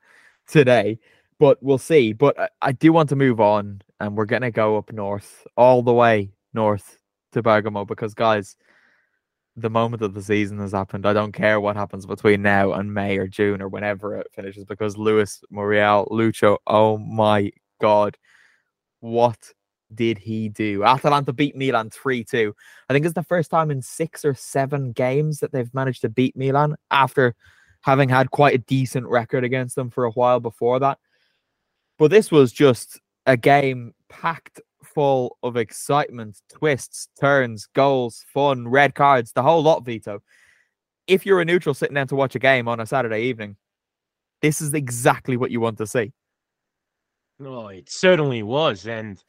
today. 0.48 1.00
But 1.38 1.62
we'll 1.62 1.78
see. 1.78 2.14
But 2.14 2.40
I, 2.40 2.50
I 2.62 2.72
do 2.72 2.92
want 2.92 3.10
to 3.10 3.16
move 3.16 3.40
on, 3.40 3.82
and 4.00 4.18
we're 4.18 4.26
gonna 4.26 4.52
go 4.52 4.78
up 4.78 4.92
north, 4.92 5.46
all 5.56 5.84
the 5.84 5.94
way 5.94 6.32
north 6.54 6.98
to 7.34 7.42
Bergamo, 7.42 7.86
because 7.86 8.14
guys 8.14 8.56
the 9.58 9.70
moment 9.70 10.02
of 10.02 10.14
the 10.14 10.22
season 10.22 10.60
has 10.60 10.74
happened. 10.74 11.06
I 11.06 11.14
don't 11.14 11.32
care 11.32 11.60
what 11.60 11.76
happens 11.76 12.06
between 12.06 12.42
now 12.42 12.74
and 12.74 12.94
May 12.94 13.18
or 13.18 13.28
June 13.28 13.62
or 13.62 13.70
whenever 13.70 14.18
it 14.18 14.28
finishes 14.34 14.66
because 14.66 14.98
Luis 14.98 15.42
Muriel, 15.50 16.08
Lucho, 16.12 16.58
oh 16.68 16.98
my 16.98 17.52
God, 17.80 18.18
what 19.00 19.54
did 19.94 20.18
he 20.18 20.50
do? 20.50 20.84
Atalanta 20.84 21.34
beat 21.34 21.56
Milan 21.56 21.90
3 21.90 22.24
2. 22.24 22.54
I 22.90 22.94
think 22.94 23.06
it's 23.06 23.16
the 23.16 23.24
first 23.24 23.52
time 23.52 23.72
in 23.72 23.82
six 23.82 24.26
or 24.26 24.34
seven 24.34 24.92
games 24.92 25.40
that 25.40 25.52
they've 25.52 25.74
managed 25.74 26.02
to 26.02 26.10
beat 26.10 26.36
Milan 26.36 26.76
after 26.92 27.36
having 27.82 28.10
had 28.10 28.32
quite 28.32 28.56
a 28.56 28.60
decent 28.60 29.08
record 29.08 29.44
against 29.44 29.76
them 29.76 29.90
for 29.90 30.06
a 30.06 30.12
while 30.12 30.40
before 30.40 30.80
that. 30.80 30.98
But 31.98 32.12
this 32.12 32.32
was 32.32 32.52
just 32.52 33.00
a 33.26 33.38
game 33.38 33.94
packed 34.10 34.60
full 34.84 35.38
of 35.44 35.58
excitement, 35.58 36.42
twists, 36.50 37.10
turns, 37.20 37.68
goals, 37.74 38.26
fun, 38.34 38.68
red 38.68 38.96
cards, 38.96 39.34
the 39.34 39.44
whole 39.44 39.62
lot, 39.62 39.86
Vito. 39.86 40.22
If 41.08 41.26
you're 41.26 41.42
a 41.42 41.46
neutral 41.46 41.76
sitting 41.76 41.96
down 41.96 42.08
to 42.08 42.16
watch 42.16 42.36
a 42.36 42.40
game 42.40 42.68
on 42.68 42.80
a 42.80 42.86
Saturday 42.86 43.24
evening, 43.24 43.58
this 44.42 44.62
is 44.62 44.74
exactly 44.74 45.38
what 45.38 45.52
you 45.52 45.60
want 45.60 45.78
to 45.78 45.88
see. 45.88 46.12
Oh, 47.40 47.68
it 47.68 47.90
certainly 47.90 48.44
was. 48.44 48.88
And 48.88 49.22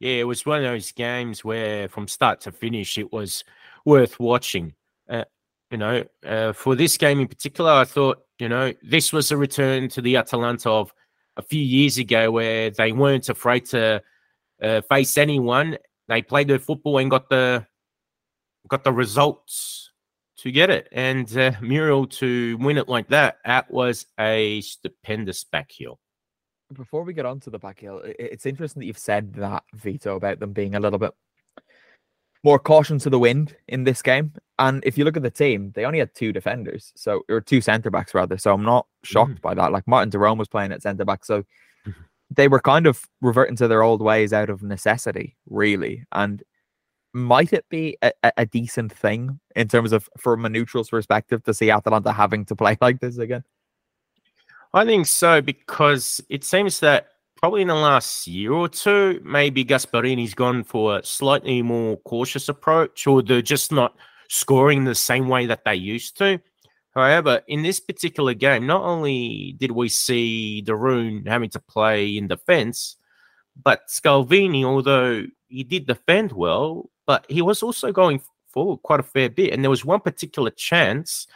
yeah, 0.00 0.14
it 0.14 0.24
was 0.24 0.46
one 0.46 0.58
of 0.58 0.64
those 0.64 0.92
games 0.92 1.44
where 1.44 1.88
from 1.88 2.08
start 2.08 2.40
to 2.42 2.52
finish, 2.52 2.96
it 2.96 3.12
was 3.12 3.44
worth 3.84 4.18
watching. 4.18 4.74
Uh, 5.08 5.24
you 5.70 5.78
know, 5.78 6.04
uh, 6.26 6.52
for 6.52 6.74
this 6.74 6.96
game 6.96 7.20
in 7.20 7.28
particular, 7.28 7.70
I 7.70 7.84
thought, 7.84 8.22
you 8.38 8.48
know, 8.48 8.72
this 8.82 9.12
was 9.12 9.30
a 9.30 9.36
return 9.36 9.88
to 9.90 10.00
the 10.00 10.16
Atalanta 10.16 10.70
of 10.70 10.92
a 11.36 11.42
few 11.42 11.60
years 11.60 11.98
ago 11.98 12.30
where 12.30 12.70
they 12.70 12.92
weren't 12.92 13.28
afraid 13.28 13.66
to 13.66 14.02
uh, 14.62 14.80
face 14.82 15.18
anyone. 15.18 15.76
They 16.08 16.22
played 16.22 16.48
their 16.48 16.58
football 16.58 16.98
and 16.98 17.10
got 17.10 17.28
the 17.28 17.66
got 18.68 18.84
the 18.84 18.92
results 18.92 19.90
to 20.38 20.50
get 20.50 20.70
it. 20.70 20.88
And 20.92 21.36
uh, 21.36 21.52
Muriel 21.60 22.06
to 22.06 22.56
win 22.58 22.78
it 22.78 22.88
like 22.88 23.08
that, 23.08 23.38
that 23.44 23.70
was 23.70 24.06
a 24.18 24.62
stupendous 24.62 25.44
back 25.44 25.70
heel. 25.70 25.98
Before 26.72 27.02
we 27.02 27.12
get 27.12 27.26
on 27.26 27.40
to 27.40 27.50
the 27.50 27.58
back 27.58 27.80
heel, 27.80 28.00
it's 28.04 28.46
interesting 28.46 28.80
that 28.80 28.86
you've 28.86 28.98
said 28.98 29.34
that 29.34 29.64
Vito 29.74 30.16
about 30.16 30.38
them 30.38 30.52
being 30.52 30.74
a 30.74 30.80
little 30.80 30.98
bit 30.98 31.12
more 32.42 32.58
caution 32.58 32.98
to 33.00 33.10
the 33.10 33.18
wind 33.18 33.56
in 33.68 33.84
this 33.84 34.02
game. 34.02 34.32
And 34.58 34.82
if 34.84 34.96
you 34.96 35.04
look 35.04 35.16
at 35.16 35.22
the 35.22 35.30
team, 35.30 35.72
they 35.74 35.84
only 35.84 35.98
had 35.98 36.14
two 36.14 36.32
defenders, 36.32 36.92
so 36.94 37.22
or 37.28 37.40
two 37.40 37.60
centre 37.60 37.90
backs 37.90 38.14
rather. 38.14 38.38
So 38.38 38.54
I'm 38.54 38.64
not 38.64 38.86
shocked 39.02 39.36
mm. 39.36 39.40
by 39.40 39.54
that. 39.54 39.72
Like 39.72 39.86
Martin 39.86 40.10
de 40.10 40.18
Roon 40.18 40.38
was 40.38 40.48
playing 40.48 40.72
at 40.72 40.82
centre 40.82 41.04
back, 41.04 41.24
so 41.24 41.44
they 42.30 42.48
were 42.48 42.60
kind 42.60 42.86
of 42.86 43.02
reverting 43.20 43.56
to 43.56 43.68
their 43.68 43.82
old 43.82 44.00
ways 44.00 44.32
out 44.32 44.50
of 44.50 44.62
necessity, 44.62 45.36
really. 45.48 46.04
And 46.12 46.42
might 47.12 47.52
it 47.52 47.66
be 47.68 47.96
a, 48.02 48.12
a, 48.36 48.46
decent 48.46 48.92
thing 48.92 49.40
in 49.56 49.66
terms 49.66 49.90
of 49.92 50.08
from 50.16 50.44
a 50.44 50.48
neutral's 50.48 50.90
perspective 50.90 51.42
to 51.42 51.52
see 51.52 51.70
Atalanta 51.70 52.12
having 52.12 52.44
to 52.44 52.54
play 52.54 52.78
like 52.80 53.00
this 53.00 53.18
again? 53.18 53.42
I 54.72 54.84
think 54.84 55.06
so 55.06 55.40
because 55.40 56.20
it 56.28 56.44
seems 56.44 56.80
that 56.80 57.08
probably 57.36 57.62
in 57.62 57.68
the 57.68 57.74
last 57.74 58.26
year 58.26 58.52
or 58.52 58.68
two, 58.68 59.20
maybe 59.24 59.64
Gasperini's 59.64 60.34
gone 60.34 60.62
for 60.62 60.98
a 60.98 61.04
slightly 61.04 61.62
more 61.62 61.96
cautious 61.98 62.48
approach, 62.48 63.06
or 63.06 63.22
they're 63.22 63.42
just 63.42 63.72
not 63.72 63.96
scoring 64.28 64.84
the 64.84 64.94
same 64.94 65.26
way 65.26 65.46
that 65.46 65.64
they 65.64 65.74
used 65.74 66.16
to. 66.18 66.38
However, 66.94 67.40
in 67.48 67.62
this 67.62 67.80
particular 67.80 68.34
game, 68.34 68.66
not 68.66 68.82
only 68.82 69.56
did 69.58 69.72
we 69.72 69.88
see 69.88 70.60
de 70.60 70.74
Roon 70.74 71.24
having 71.26 71.50
to 71.50 71.60
play 71.60 72.16
in 72.16 72.28
defense, 72.28 72.96
but 73.62 73.88
Scalvini, 73.88 74.64
although 74.64 75.24
he 75.48 75.64
did 75.64 75.86
defend 75.86 76.32
well, 76.32 76.90
but 77.06 77.26
he 77.28 77.42
was 77.42 77.62
also 77.62 77.90
going 77.90 78.20
forward 78.48 78.78
quite 78.82 79.00
a 79.00 79.04
fair 79.04 79.30
bit. 79.30 79.52
And 79.52 79.64
there 79.64 79.70
was 79.70 79.84
one 79.84 80.00
particular 80.00 80.50
chance, 80.50 81.26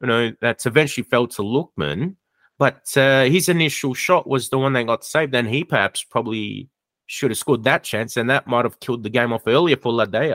you 0.00 0.06
know, 0.06 0.32
that's 0.40 0.66
eventually 0.66 1.04
fell 1.04 1.26
to 1.28 1.42
Lookman, 1.42 2.16
but 2.60 2.94
uh, 2.94 3.24
his 3.24 3.48
initial 3.48 3.94
shot 3.94 4.26
was 4.26 4.50
the 4.50 4.58
one 4.58 4.74
that 4.74 4.84
got 4.84 5.02
saved, 5.02 5.34
and 5.34 5.48
he 5.48 5.64
perhaps 5.64 6.04
probably 6.04 6.68
should 7.06 7.30
have 7.30 7.38
scored 7.38 7.64
that 7.64 7.82
chance, 7.82 8.18
and 8.18 8.28
that 8.28 8.46
might 8.46 8.66
have 8.66 8.80
killed 8.80 9.02
the 9.02 9.08
game 9.08 9.32
off 9.32 9.46
earlier 9.46 9.78
for 9.78 9.90
La 9.90 10.04
Dea. 10.04 10.34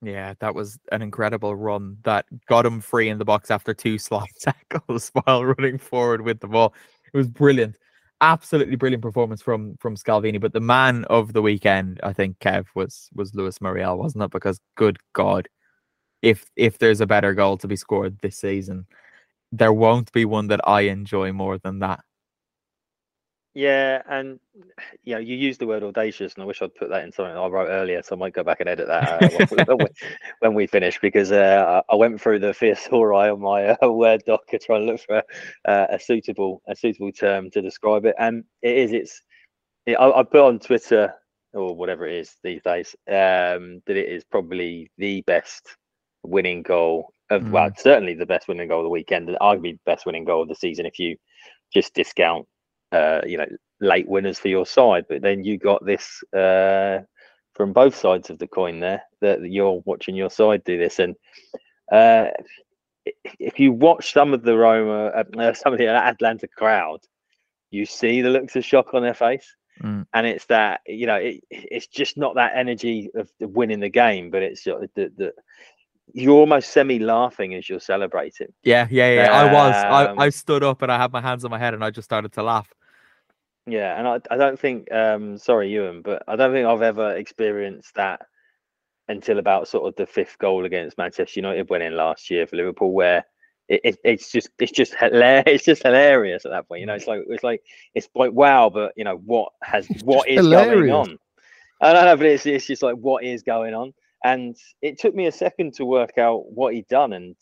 Yeah, 0.00 0.32
that 0.40 0.54
was 0.54 0.78
an 0.90 1.02
incredible 1.02 1.54
run 1.54 1.98
that 2.04 2.24
got 2.46 2.64
him 2.64 2.80
free 2.80 3.10
in 3.10 3.18
the 3.18 3.26
box 3.26 3.50
after 3.50 3.74
two 3.74 3.98
slide 3.98 4.30
tackles 4.40 5.10
while 5.24 5.44
running 5.44 5.76
forward 5.76 6.22
with 6.22 6.40
the 6.40 6.48
ball. 6.48 6.72
It 7.12 7.18
was 7.18 7.28
brilliant. 7.28 7.76
Absolutely 8.22 8.76
brilliant 8.76 9.02
performance 9.02 9.42
from 9.42 9.76
from 9.80 9.96
Scalvini. 9.96 10.40
But 10.40 10.54
the 10.54 10.60
man 10.60 11.04
of 11.10 11.34
the 11.34 11.42
weekend, 11.42 12.00
I 12.02 12.14
think, 12.14 12.38
Kev, 12.38 12.68
was 12.74 13.10
was 13.14 13.34
Luis 13.34 13.60
Muriel, 13.60 13.98
wasn't 13.98 14.24
it? 14.24 14.30
Because 14.30 14.60
good 14.76 14.96
God, 15.12 15.46
if 16.22 16.46
if 16.56 16.78
there's 16.78 17.02
a 17.02 17.06
better 17.06 17.34
goal 17.34 17.58
to 17.58 17.68
be 17.68 17.76
scored 17.76 18.18
this 18.22 18.38
season, 18.38 18.86
there 19.52 19.72
won't 19.72 20.12
be 20.12 20.24
one 20.24 20.48
that 20.48 20.60
I 20.66 20.82
enjoy 20.82 21.32
more 21.32 21.58
than 21.58 21.80
that. 21.80 22.00
Yeah, 23.52 24.02
and 24.08 24.38
you 25.02 25.14
know, 25.14 25.20
you 25.20 25.34
used 25.34 25.60
the 25.60 25.66
word 25.66 25.82
audacious, 25.82 26.34
and 26.34 26.42
I 26.42 26.46
wish 26.46 26.62
I'd 26.62 26.74
put 26.76 26.88
that 26.90 27.02
in 27.02 27.10
something 27.10 27.36
I 27.36 27.46
wrote 27.48 27.68
earlier, 27.68 28.00
so 28.02 28.14
I 28.14 28.18
might 28.18 28.32
go 28.32 28.44
back 28.44 28.60
and 28.60 28.68
edit 28.68 28.86
that 28.86 29.22
uh, 29.24 29.46
when, 30.38 30.54
we, 30.54 30.66
finish 30.68 31.00
because 31.00 31.32
uh, 31.32 31.80
I 31.90 31.94
went 31.96 32.20
through 32.20 32.38
the 32.38 32.54
thesaurus 32.54 33.32
on 33.32 33.40
my 33.40 33.76
uh, 33.82 33.88
Word 33.90 34.22
doc 34.24 34.46
to 34.48 34.58
try 34.60 34.76
and 34.76 34.86
look 34.86 35.00
for 35.00 35.22
uh, 35.64 35.86
a 35.90 35.98
suitable 35.98 36.62
a 36.68 36.76
suitable 36.76 37.10
term 37.10 37.50
to 37.50 37.60
describe 37.60 38.04
it, 38.04 38.14
and 38.18 38.44
it 38.62 38.76
is 38.76 38.92
it's. 38.92 39.22
It, 39.86 39.94
I, 39.94 40.10
I, 40.10 40.22
put 40.22 40.42
on 40.42 40.58
Twitter 40.60 41.12
or 41.52 41.74
whatever 41.74 42.06
it 42.06 42.14
is 42.14 42.36
these 42.44 42.62
days, 42.62 42.94
um, 43.08 43.82
that 43.86 43.96
it 43.96 44.08
is 44.08 44.22
probably 44.24 44.92
the 44.98 45.22
best 45.22 45.76
winning 46.22 46.62
goal 46.62 47.12
of 47.30 47.50
well, 47.50 47.70
certainly 47.76 48.14
the 48.14 48.26
best 48.26 48.48
winning 48.48 48.68
goal 48.68 48.80
of 48.80 48.84
the 48.84 48.90
weekend, 48.90 49.28
and 49.28 49.38
arguably 49.38 49.72
the 49.72 49.80
best 49.86 50.04
winning 50.04 50.24
goal 50.24 50.42
of 50.42 50.48
the 50.48 50.54
season 50.54 50.84
if 50.84 50.98
you 50.98 51.16
just 51.72 51.94
discount, 51.94 52.46
uh, 52.92 53.20
you 53.24 53.38
know, 53.38 53.46
late 53.80 54.08
winners 54.08 54.38
for 54.38 54.48
your 54.48 54.66
side. 54.66 55.04
But 55.08 55.22
then 55.22 55.44
you 55.44 55.56
got 55.56 55.84
this 55.84 56.22
uh, 56.32 57.00
from 57.54 57.72
both 57.72 57.94
sides 57.94 58.30
of 58.30 58.38
the 58.38 58.48
coin 58.48 58.80
there 58.80 59.02
that 59.20 59.48
you're 59.48 59.80
watching 59.84 60.16
your 60.16 60.30
side 60.30 60.64
do 60.64 60.76
this, 60.76 60.98
and 60.98 61.14
uh, 61.92 62.26
if 63.38 63.58
you 63.58 63.72
watch 63.72 64.12
some 64.12 64.34
of 64.34 64.42
the 64.42 64.56
Roma, 64.56 65.06
uh, 65.38 65.52
some 65.54 65.72
of 65.72 65.78
the 65.78 65.86
Atalanta 65.86 66.48
crowd, 66.48 67.00
you 67.70 67.86
see 67.86 68.22
the 68.22 68.30
looks 68.30 68.56
of 68.56 68.64
shock 68.64 68.94
on 68.94 69.02
their 69.02 69.14
face. 69.14 69.54
Mm. 69.82 70.04
And 70.12 70.26
it's 70.26 70.44
that 70.46 70.80
you 70.86 71.06
know 71.06 71.14
it, 71.14 71.42
it's 71.48 71.86
just 71.86 72.18
not 72.18 72.34
that 72.34 72.52
energy 72.54 73.10
of 73.14 73.30
winning 73.40 73.80
the 73.80 73.88
game, 73.88 74.30
but 74.30 74.42
it's 74.42 74.64
the, 74.64 74.88
the 74.94 75.32
you're 76.14 76.38
almost 76.38 76.70
semi 76.70 76.98
laughing 76.98 77.54
as 77.54 77.68
you're 77.68 77.80
celebrating. 77.80 78.52
Yeah, 78.62 78.86
yeah, 78.90 79.14
yeah. 79.14 79.32
I 79.32 79.52
was. 79.52 80.08
Um, 80.08 80.18
I, 80.18 80.24
I 80.26 80.28
stood 80.30 80.62
up 80.62 80.82
and 80.82 80.90
I 80.90 80.98
had 80.98 81.12
my 81.12 81.20
hands 81.20 81.44
on 81.44 81.50
my 81.50 81.58
head 81.58 81.74
and 81.74 81.84
I 81.84 81.90
just 81.90 82.06
started 82.06 82.32
to 82.32 82.42
laugh. 82.42 82.72
Yeah, 83.66 83.98
and 83.98 84.08
I, 84.08 84.20
I 84.34 84.36
don't 84.36 84.58
think 84.58 84.90
um 84.92 85.38
sorry 85.38 85.70
Euan, 85.70 86.02
but 86.02 86.22
I 86.26 86.36
don't 86.36 86.52
think 86.52 86.66
I've 86.66 86.82
ever 86.82 87.16
experienced 87.16 87.94
that 87.94 88.22
until 89.08 89.38
about 89.38 89.68
sort 89.68 89.86
of 89.86 89.96
the 89.96 90.06
fifth 90.06 90.38
goal 90.38 90.64
against 90.64 90.96
Manchester 90.96 91.40
United 91.40 91.68
winning 91.68 91.92
last 91.92 92.30
year 92.30 92.46
for 92.46 92.56
Liverpool, 92.56 92.92
where 92.92 93.24
it, 93.68 93.80
it, 93.84 93.98
it's 94.02 94.32
just 94.32 94.50
it's 94.58 94.72
just 94.72 94.94
hilarious. 94.94 95.44
It's 95.46 95.64
just 95.64 95.82
hilarious 95.82 96.44
at 96.44 96.52
that 96.52 96.68
point. 96.68 96.80
You 96.80 96.86
know, 96.86 96.94
it's 96.94 97.06
like 97.06 97.22
it's 97.28 97.44
like 97.44 97.62
it's 97.94 98.08
like 98.14 98.32
wow, 98.32 98.70
but 98.70 98.92
you 98.96 99.04
know 99.04 99.16
what 99.16 99.52
has 99.62 99.86
what 100.04 100.28
is 100.28 100.36
hilarious. 100.36 100.90
going 100.90 100.90
on? 100.90 101.18
I 101.80 101.92
don't 101.92 102.04
know, 102.04 102.16
but 102.16 102.26
it's 102.26 102.46
it's 102.46 102.66
just 102.66 102.82
like 102.82 102.96
what 102.96 103.24
is 103.24 103.42
going 103.42 103.74
on, 103.74 103.94
and 104.24 104.56
it 104.82 104.98
took 104.98 105.14
me 105.14 105.26
a 105.26 105.32
second 105.32 105.74
to 105.74 105.84
work 105.84 106.18
out 106.18 106.50
what 106.52 106.74
he'd 106.74 106.88
done, 106.88 107.12
and 107.12 107.36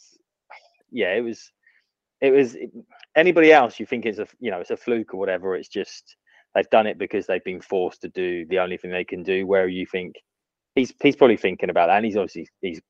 yeah, 0.91 1.15
it 1.15 1.21
was 1.23 1.51
it 2.21 2.31
was 2.31 2.57
anybody 3.17 3.53
else 3.53 3.79
you 3.79 3.87
think 3.87 4.05
it's 4.07 4.19
a 4.19 4.27
you 4.41 4.51
know 4.51 4.61
it's 4.61 4.71
a 4.71 4.77
fluke 4.77 5.15
or 5.15 5.19
whatever. 5.19 5.57
It's 5.57 5.69
just 5.69 6.17
they've 6.55 6.71
done 6.71 6.87
it 6.87 6.99
because 6.99 7.27
they've 7.27 7.45
been 7.45 7.61
forced 7.61 8.03
to 8.03 8.09
do 8.09 8.47
the 8.47 8.59
only 8.59 8.77
thing 8.77 8.91
they 8.91 9.05
can 9.05 9.23
do. 9.23 9.47
Where 9.47 9.69
you 9.69 9.87
think 9.87 10.15
he's 10.75 10.93
he's 11.03 11.17
probably 11.17 11.37
thinking 11.37 11.71
about 11.71 11.87
that, 11.89 11.97
and 11.97 12.07
he's 12.07 12.17
obviously 12.17 12.49
he's 12.61 12.81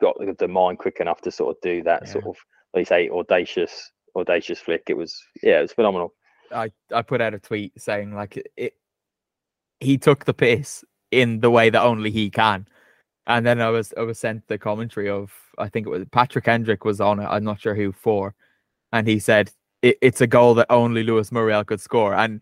got 0.00 0.18
the- 0.18 0.34
the 0.38 0.48
mind 0.48 0.78
quick 0.78 0.98
enough 1.00 1.20
to 1.22 1.30
sort 1.30 1.56
of 1.56 1.60
do 1.62 1.82
that 1.84 2.02
Yeah. 2.06 2.12
sort 2.12 2.26
of 2.26 2.36
like 2.74 2.86
say 2.88 3.08
audacious 3.08 3.90
audacious 4.16 4.58
flick. 4.58 4.82
It 4.88 4.96
was 4.96 5.20
yeah, 5.42 5.58
it 5.58 5.62
was 5.62 5.72
phenomenal. 5.72 6.14
I 6.50 6.70
I 6.92 7.02
put 7.02 7.20
out 7.20 7.34
a 7.34 7.38
tweet 7.38 7.80
saying 7.80 8.14
like 8.14 8.36
it, 8.36 8.48
it 8.56 8.74
he 9.80 9.98
took 9.98 10.24
the 10.24 10.34
piss 10.34 10.84
in 11.12 11.40
the 11.40 11.50
way 11.50 11.70
that 11.70 11.82
only 11.82 12.10
he 12.10 12.30
can. 12.30 12.66
And 13.28 13.46
then 13.46 13.60
I 13.60 13.70
was 13.70 13.94
I 13.96 14.02
was 14.02 14.18
sent 14.18 14.48
the 14.48 14.58
commentary 14.58 15.08
of 15.08 15.32
I 15.58 15.68
think 15.68 15.86
it 15.86 15.90
was 15.90 16.04
Patrick 16.10 16.46
Hendrick 16.46 16.84
was 16.84 17.00
on 17.00 17.20
it. 17.20 17.26
I'm 17.26 17.44
not 17.44 17.60
sure 17.60 17.74
who 17.76 17.92
for, 17.92 18.34
and 18.92 19.06
he 19.06 19.20
said 19.20 19.52
it, 19.82 19.98
it's 20.02 20.20
a 20.20 20.26
goal 20.26 20.54
that 20.54 20.66
only 20.70 21.04
Luis 21.04 21.30
Muriel 21.30 21.64
could 21.64 21.80
score. 21.80 22.14
And 22.14 22.40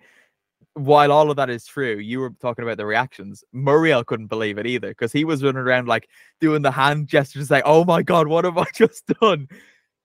while 0.74 1.12
all 1.12 1.30
of 1.30 1.36
that 1.36 1.50
is 1.50 1.66
true, 1.66 1.98
you 1.98 2.20
were 2.20 2.30
talking 2.40 2.62
about 2.62 2.78
the 2.78 2.86
reactions. 2.86 3.44
Muriel 3.52 4.04
couldn't 4.04 4.28
believe 4.28 4.56
it 4.56 4.66
either 4.66 4.88
because 4.88 5.12
he 5.12 5.24
was 5.24 5.42
running 5.42 5.60
around 5.60 5.88
like 5.88 6.08
doing 6.40 6.62
the 6.62 6.70
hand 6.70 7.08
gestures, 7.08 7.50
like 7.50 7.64
"Oh 7.66 7.84
my 7.84 8.02
god, 8.02 8.28
what 8.28 8.44
have 8.46 8.56
I 8.56 8.66
just 8.74 9.06
done?" 9.20 9.48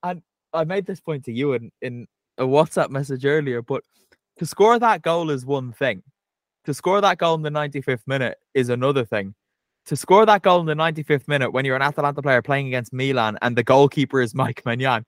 And 0.04 0.22
I 0.54 0.66
made 0.66 0.86
this 0.86 1.00
point 1.00 1.24
to 1.26 1.32
you 1.32 1.54
in 1.54 1.72
in 1.82 2.08
a 2.38 2.44
WhatsApp 2.44 2.90
message 2.90 3.26
earlier, 3.26 3.62
but 3.62 3.84
to 4.40 4.46
score 4.46 4.78
that 4.80 5.02
goal 5.02 5.30
is 5.30 5.46
one 5.46 5.72
thing. 5.72 6.04
To 6.66 6.74
score 6.74 7.00
that 7.02 7.20
goal 7.20 7.36
in 7.36 7.44
the 7.44 7.50
95th 7.50 8.08
minute 8.08 8.38
is 8.54 8.70
another 8.70 9.06
thing. 9.06 9.36
To 9.86 9.96
score 9.96 10.26
that 10.26 10.42
goal 10.42 10.60
in 10.62 10.66
the 10.66 10.74
95th 10.74 11.28
minute 11.28 11.52
when 11.52 11.64
you're 11.64 11.76
an 11.76 11.82
Atalanta 11.84 12.22
player 12.22 12.42
playing 12.42 12.68
against 12.68 12.92
Milan 12.92 13.38
and 13.42 13.56
the 13.56 13.64
goalkeeper 13.64 14.20
is 14.20 14.34
Mike 14.36 14.64
Maignan, 14.66 15.06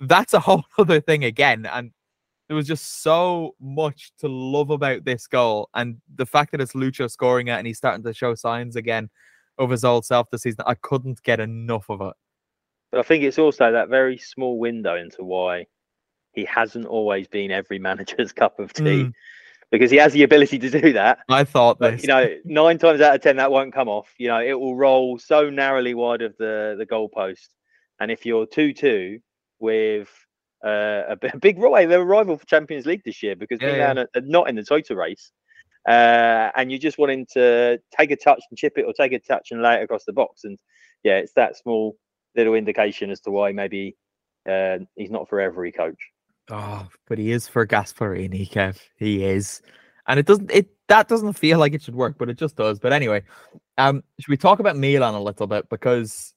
that's 0.00 0.34
a 0.34 0.40
whole 0.40 0.64
other 0.78 1.00
thing 1.00 1.24
again. 1.24 1.66
And 1.66 1.92
there 2.48 2.56
was 2.56 2.66
just 2.66 3.02
so 3.02 3.54
much 3.60 4.10
to 4.18 4.28
love 4.28 4.70
about 4.70 5.04
this 5.04 5.28
goal. 5.28 5.68
And 5.74 5.98
the 6.16 6.26
fact 6.26 6.50
that 6.50 6.60
it's 6.60 6.72
Lucho 6.72 7.08
scoring 7.08 7.46
it 7.46 7.52
and 7.52 7.66
he's 7.66 7.78
starting 7.78 8.02
to 8.02 8.12
show 8.12 8.34
signs 8.34 8.74
again 8.74 9.08
of 9.58 9.70
his 9.70 9.84
old 9.84 10.04
self 10.04 10.28
this 10.30 10.42
season, 10.42 10.64
I 10.66 10.74
couldn't 10.74 11.22
get 11.22 11.38
enough 11.38 11.88
of 11.88 12.00
it. 12.00 12.14
But 12.90 12.98
I 12.98 13.02
think 13.04 13.22
it's 13.22 13.38
also 13.38 13.70
that 13.70 13.88
very 13.88 14.18
small 14.18 14.58
window 14.58 14.96
into 14.96 15.22
why 15.22 15.66
he 16.32 16.44
hasn't 16.44 16.86
always 16.86 17.28
been 17.28 17.52
every 17.52 17.78
manager's 17.88 18.32
cup 18.32 18.58
of 18.58 18.72
tea 18.72 19.04
Mm. 19.04 19.12
Because 19.70 19.90
he 19.90 19.96
has 19.98 20.12
the 20.12 20.22
ability 20.22 20.58
to 20.58 20.70
do 20.70 20.92
that. 20.92 21.20
I 21.28 21.44
thought 21.44 21.78
But 21.78 21.92
this. 21.92 22.02
you 22.02 22.08
know, 22.08 22.28
nine 22.44 22.78
times 22.78 23.00
out 23.00 23.14
of 23.14 23.20
ten 23.20 23.36
that 23.36 23.50
won't 23.50 23.72
come 23.72 23.88
off. 23.88 24.12
You 24.18 24.28
know, 24.28 24.40
it 24.40 24.58
will 24.58 24.76
roll 24.76 25.18
so 25.18 25.50
narrowly 25.50 25.94
wide 25.94 26.22
of 26.22 26.36
the 26.38 26.74
the 26.78 26.86
goalpost. 26.86 27.48
And 28.00 28.10
if 28.10 28.24
you're 28.26 28.46
two 28.46 28.72
two 28.72 29.20
with 29.58 30.08
uh, 30.64 31.14
a, 31.14 31.18
a 31.34 31.38
big 31.38 31.58
rival, 31.58 31.88
they're 31.88 32.02
a 32.02 32.04
rival 32.04 32.36
for 32.36 32.46
Champions 32.46 32.86
League 32.86 33.02
this 33.04 33.22
year 33.22 33.36
because 33.36 33.60
Yeah, 33.60 33.72
Milan 33.72 33.98
are, 33.98 34.08
are 34.14 34.22
not 34.22 34.48
in 34.48 34.56
the 34.56 34.64
title 34.64 34.96
race. 34.96 35.30
Uh, 35.88 36.50
and 36.56 36.70
you're 36.70 36.78
just 36.78 36.98
want 36.98 37.10
him 37.10 37.24
to 37.32 37.80
take 37.96 38.10
a 38.10 38.16
touch 38.16 38.42
and 38.50 38.58
chip 38.58 38.74
it, 38.76 38.84
or 38.84 38.92
take 38.92 39.12
a 39.12 39.18
touch 39.18 39.48
and 39.50 39.62
lay 39.62 39.76
it 39.76 39.82
across 39.82 40.04
the 40.04 40.12
box. 40.12 40.44
And 40.44 40.58
yeah, 41.02 41.16
it's 41.16 41.32
that 41.34 41.56
small 41.56 41.96
little 42.36 42.54
indication 42.54 43.10
as 43.10 43.20
to 43.20 43.30
why 43.30 43.52
maybe 43.52 43.96
uh, 44.48 44.78
he's 44.96 45.10
not 45.10 45.28
for 45.28 45.40
every 45.40 45.72
coach. 45.72 46.10
Oh, 46.50 46.88
but 47.06 47.18
he 47.18 47.30
is 47.30 47.46
for 47.46 47.66
Gasperini, 47.66 48.50
Kev. 48.50 48.78
He 48.96 49.24
is. 49.24 49.62
And 50.06 50.18
it 50.18 50.26
doesn't 50.26 50.50
it 50.50 50.68
that 50.88 51.08
doesn't 51.08 51.34
feel 51.34 51.58
like 51.58 51.72
it 51.72 51.82
should 51.82 51.94
work, 51.94 52.16
but 52.18 52.28
it 52.28 52.38
just 52.38 52.56
does. 52.56 52.80
But 52.80 52.92
anyway, 52.92 53.22
um, 53.78 54.02
should 54.18 54.30
we 54.30 54.36
talk 54.36 54.58
about 54.58 54.76
Milan 54.76 55.14
a 55.14 55.22
little 55.22 55.46
bit? 55.46 55.68
Because 55.68 56.34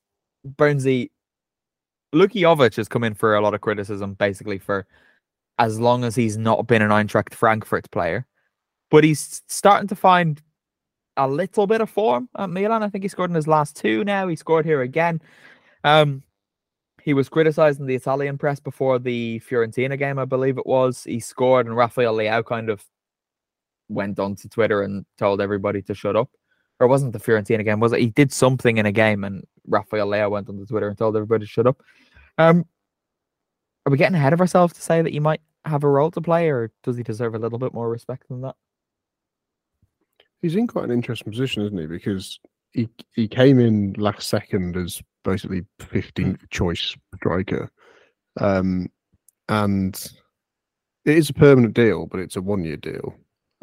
Burnsy 0.47 1.09
Luka 2.13 2.37
Jovic 2.37 2.75
has 2.75 2.87
come 2.87 3.03
in 3.03 3.15
for 3.15 3.35
a 3.35 3.41
lot 3.41 3.55
of 3.55 3.61
criticism, 3.61 4.13
basically, 4.13 4.59
for 4.59 4.85
as 5.57 5.79
long 5.79 6.03
as 6.03 6.15
he's 6.15 6.37
not 6.37 6.67
been 6.67 6.81
an 6.81 6.91
Eintracht 6.91 7.33
Frankfurt 7.33 7.89
player. 7.91 8.27
But 8.91 9.03
he's 9.03 9.41
starting 9.47 9.87
to 9.87 9.95
find 9.95 10.41
a 11.17 11.27
little 11.27 11.65
bit 11.65 11.81
of 11.81 11.89
form 11.89 12.29
at 12.37 12.49
Milan. 12.49 12.83
I 12.83 12.89
think 12.89 13.03
he 13.03 13.07
scored 13.07 13.31
in 13.31 13.35
his 13.35 13.47
last 13.47 13.75
two 13.75 14.03
now. 14.03 14.27
He 14.27 14.35
scored 14.35 14.65
here 14.65 14.81
again. 14.81 15.21
Um, 15.83 16.23
he 17.03 17.13
was 17.13 17.27
criticized 17.27 17.81
in 17.81 17.85
the 17.85 17.95
Italian 17.95 18.37
press 18.37 18.61
before 18.61 18.97
the 18.97 19.41
Fiorentina 19.41 19.99
game, 19.99 20.17
I 20.17 20.25
believe 20.25 20.57
it 20.57 20.65
was. 20.65 21.03
He 21.03 21.19
scored, 21.19 21.65
and 21.65 21.75
Rafael 21.75 22.15
Leao 22.15 22.45
kind 22.45 22.69
of 22.69 22.81
went 23.89 24.19
onto 24.19 24.47
Twitter 24.47 24.81
and 24.83 25.05
told 25.17 25.41
everybody 25.41 25.81
to 25.83 25.93
shut 25.93 26.15
up. 26.15 26.29
Or 26.79 26.87
wasn't 26.87 27.11
the 27.11 27.19
Fiorentina 27.19 27.65
game, 27.65 27.81
was 27.81 27.91
it? 27.91 27.99
He 27.99 28.07
did 28.07 28.31
something 28.31 28.77
in 28.77 28.85
a 28.85 28.91
game, 28.91 29.25
and 29.25 29.43
Rafael 29.67 30.07
Leao 30.07 30.31
went 30.31 30.47
onto 30.47 30.65
Twitter 30.65 30.87
and 30.87 30.97
told 30.97 31.17
everybody 31.17 31.45
to 31.45 31.51
shut 31.51 31.67
up. 31.67 31.81
Um, 32.37 32.65
are 33.85 33.91
we 33.91 33.97
getting 33.97 34.15
ahead 34.15 34.33
of 34.33 34.39
ourselves 34.39 34.73
to 34.75 34.81
say 34.81 35.01
that 35.01 35.11
he 35.11 35.19
might 35.19 35.41
have 35.65 35.83
a 35.83 35.89
role 35.89 36.09
to 36.11 36.21
play, 36.21 36.49
or 36.49 36.71
does 36.83 36.95
he 36.95 37.03
deserve 37.03 37.35
a 37.35 37.39
little 37.39 37.59
bit 37.59 37.73
more 37.73 37.89
respect 37.89 38.29
than 38.29 38.41
that? 38.41 38.55
He's 40.41 40.55
in 40.55 40.67
quite 40.67 40.85
an 40.85 40.91
interesting 40.91 41.31
position, 41.31 41.63
isn't 41.63 41.77
he? 41.77 41.85
Because 41.85 42.39
he 42.71 42.89
he 43.13 43.27
came 43.27 43.59
in 43.59 43.93
last 43.97 44.29
second 44.29 44.77
as 44.77 45.01
basically 45.23 45.65
fifteenth 45.79 46.49
choice 46.49 46.95
striker, 47.15 47.71
um, 48.39 48.87
and 49.49 49.95
it 51.05 51.17
is 51.17 51.29
a 51.29 51.33
permanent 51.33 51.73
deal, 51.73 52.05
but 52.05 52.19
it's 52.19 52.35
a 52.35 52.41
one 52.41 52.63
year 52.63 52.77
deal. 52.77 53.15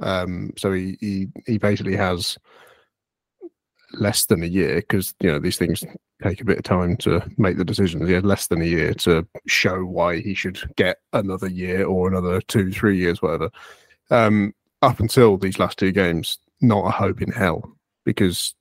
Um, 0.02 0.52
so 0.56 0.72
he 0.72 0.96
he 1.00 1.28
he 1.46 1.58
basically 1.58 1.96
has 1.96 2.38
less 3.94 4.26
than 4.26 4.42
a 4.42 4.46
year 4.46 4.76
because 4.76 5.14
you 5.20 5.30
know 5.30 5.38
these 5.38 5.56
things 5.56 5.84
take 6.22 6.40
a 6.40 6.44
bit 6.44 6.58
of 6.58 6.64
time 6.64 6.96
to 6.98 7.22
make 7.38 7.56
the 7.56 7.64
decisions. 7.64 8.06
He 8.06 8.14
had 8.14 8.26
less 8.26 8.46
than 8.46 8.60
a 8.60 8.66
year 8.66 8.94
to 8.94 9.26
show 9.46 9.84
why 9.84 10.20
he 10.20 10.34
should 10.34 10.58
get 10.76 10.98
another 11.12 11.48
year 11.48 11.86
or 11.86 12.08
another 12.08 12.40
two, 12.42 12.70
three 12.70 12.98
years, 12.98 13.22
whatever. 13.22 13.50
Um, 14.10 14.54
up 14.82 15.00
until 15.00 15.36
these 15.36 15.58
last 15.58 15.78
two 15.78 15.92
games, 15.92 16.38
not 16.60 16.86
a 16.86 16.90
hope 16.90 17.22
in 17.22 17.32
hell 17.32 17.76
because 18.04 18.54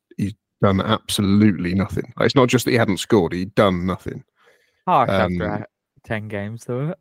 done 0.62 0.82
absolutely 0.82 1.74
nothing. 1.74 2.14
Like, 2.18 2.28
It's 2.28 2.36
not 2.36 2.50
just 2.50 2.66
that 2.66 2.72
he 2.72 2.78
hadn't 2.78 2.98
scored; 2.98 3.34
he'd 3.34 3.56
done 3.56 3.86
nothing. 3.86 4.24
Harsh 4.86 5.10
Um, 5.10 5.42
after 5.42 5.68
ten 6.04 6.28
games, 6.28 6.66
though. 6.66 6.96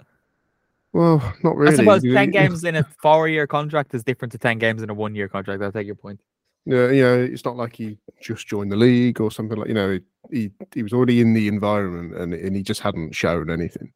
Well, 0.93 1.35
not 1.43 1.57
really. 1.57 1.75
I 1.75 1.77
suppose 1.77 2.03
ten 2.03 2.31
games 2.33 2.65
in 2.65 2.77
a 2.77 2.85
four-year 3.03 3.47
contract 3.47 3.95
is 3.95 4.05
different 4.05 4.33
to 4.33 4.39
ten 4.39 4.59
games 4.59 4.83
in 4.83 4.91
a 4.91 4.95
one-year 4.95 5.29
contract. 5.29 5.63
I 5.63 5.71
take 5.71 5.87
your 5.87 5.97
point. 5.97 6.21
Yeah, 6.65 6.91
you 6.91 7.03
know, 7.03 7.19
it's 7.19 7.45
not 7.45 7.57
like 7.57 7.77
he 7.77 7.99
just 8.21 8.47
joined 8.47 8.71
the 8.71 8.77
league 8.77 9.21
or 9.21 9.31
something 9.31 9.57
like 9.57 9.69
you 9.69 9.75
know 9.75 9.99
he 10.31 10.51
he 10.75 10.83
was 10.83 10.93
already 10.93 11.21
in 11.21 11.33
the 11.33 11.49
environment 11.49 12.15
and 12.21 12.35
and 12.35 12.55
he 12.55 12.63
just 12.63 12.81
hadn't 12.81 13.15
shown 13.15 13.51
anything. 13.51 13.93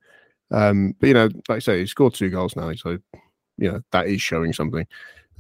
Um, 0.50 0.94
but 0.98 1.06
you 1.06 1.14
know, 1.14 1.28
like 1.48 1.56
I 1.56 1.58
say, 1.58 1.80
he 1.80 1.86
scored 1.86 2.14
two 2.14 2.30
goals 2.30 2.56
now, 2.56 2.72
so 2.74 2.98
you 3.58 3.70
know 3.70 3.82
that 3.90 4.06
is 4.06 4.22
showing 4.22 4.52
something. 4.52 4.86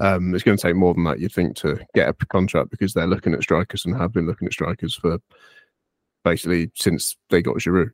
Um, 0.00 0.34
it's 0.34 0.44
going 0.44 0.56
to 0.56 0.62
take 0.62 0.76
more 0.76 0.94
than 0.94 1.04
that, 1.04 1.20
you'd 1.20 1.32
think, 1.32 1.56
to 1.56 1.78
get 1.94 2.08
a 2.08 2.14
contract 2.26 2.70
because 2.70 2.92
they're 2.94 3.06
looking 3.06 3.34
at 3.34 3.42
strikers 3.42 3.84
and 3.84 3.96
have 3.96 4.12
been 4.12 4.26
looking 4.26 4.46
at 4.46 4.52
strikers 4.52 4.94
for 4.94 5.18
basically 6.24 6.70
since 6.74 7.16
they 7.30 7.42
got 7.42 7.56
Giroud. 7.56 7.90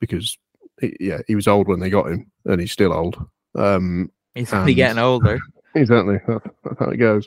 Because 0.00 0.36
he, 0.80 0.96
yeah, 0.98 1.20
he 1.26 1.34
was 1.34 1.46
old 1.46 1.68
when 1.68 1.80
they 1.80 1.90
got 1.90 2.10
him, 2.10 2.30
and 2.46 2.60
he's 2.60 2.72
still 2.72 2.92
old. 2.92 3.16
Um, 3.54 4.10
He's 4.34 4.52
only 4.52 4.74
getting 4.74 4.98
older. 4.98 5.38
Exactly. 5.76 6.20
That, 6.28 6.42
that's 6.62 6.78
how 6.78 6.90
it 6.90 6.98
goes. 6.98 7.26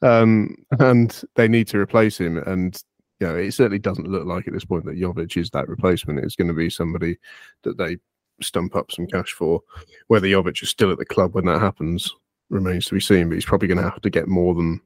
um, 0.00 0.54
and 0.80 1.22
they 1.34 1.46
need 1.46 1.68
to 1.68 1.78
replace 1.78 2.18
him. 2.18 2.38
And 2.38 2.74
you 3.20 3.26
know, 3.26 3.36
it 3.36 3.52
certainly 3.52 3.78
doesn't 3.78 4.08
look 4.08 4.24
like 4.24 4.46
at 4.48 4.54
this 4.54 4.64
point 4.64 4.86
that 4.86 4.98
Jovic 4.98 5.36
is 5.36 5.50
that 5.50 5.68
replacement. 5.68 6.18
It's 6.18 6.34
going 6.34 6.48
to 6.48 6.54
be 6.54 6.70
somebody 6.70 7.18
that 7.64 7.76
they 7.76 7.98
stump 8.40 8.76
up 8.76 8.90
some 8.90 9.06
cash 9.06 9.32
for. 9.32 9.60
Whether 10.08 10.26
Jovic 10.26 10.62
is 10.62 10.70
still 10.70 10.90
at 10.90 10.96
the 10.96 11.04
club 11.04 11.34
when 11.34 11.44
that 11.44 11.60
happens 11.60 12.14
remains 12.52 12.86
to 12.86 12.94
be 12.94 13.00
seen. 13.00 13.28
But 13.28 13.34
he's 13.34 13.44
probably 13.44 13.68
going 13.68 13.78
to 13.78 13.90
have 13.90 14.00
to 14.02 14.10
get 14.10 14.28
more 14.28 14.54
than 14.54 14.80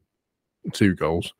two 0.73 0.95
goals 0.95 1.33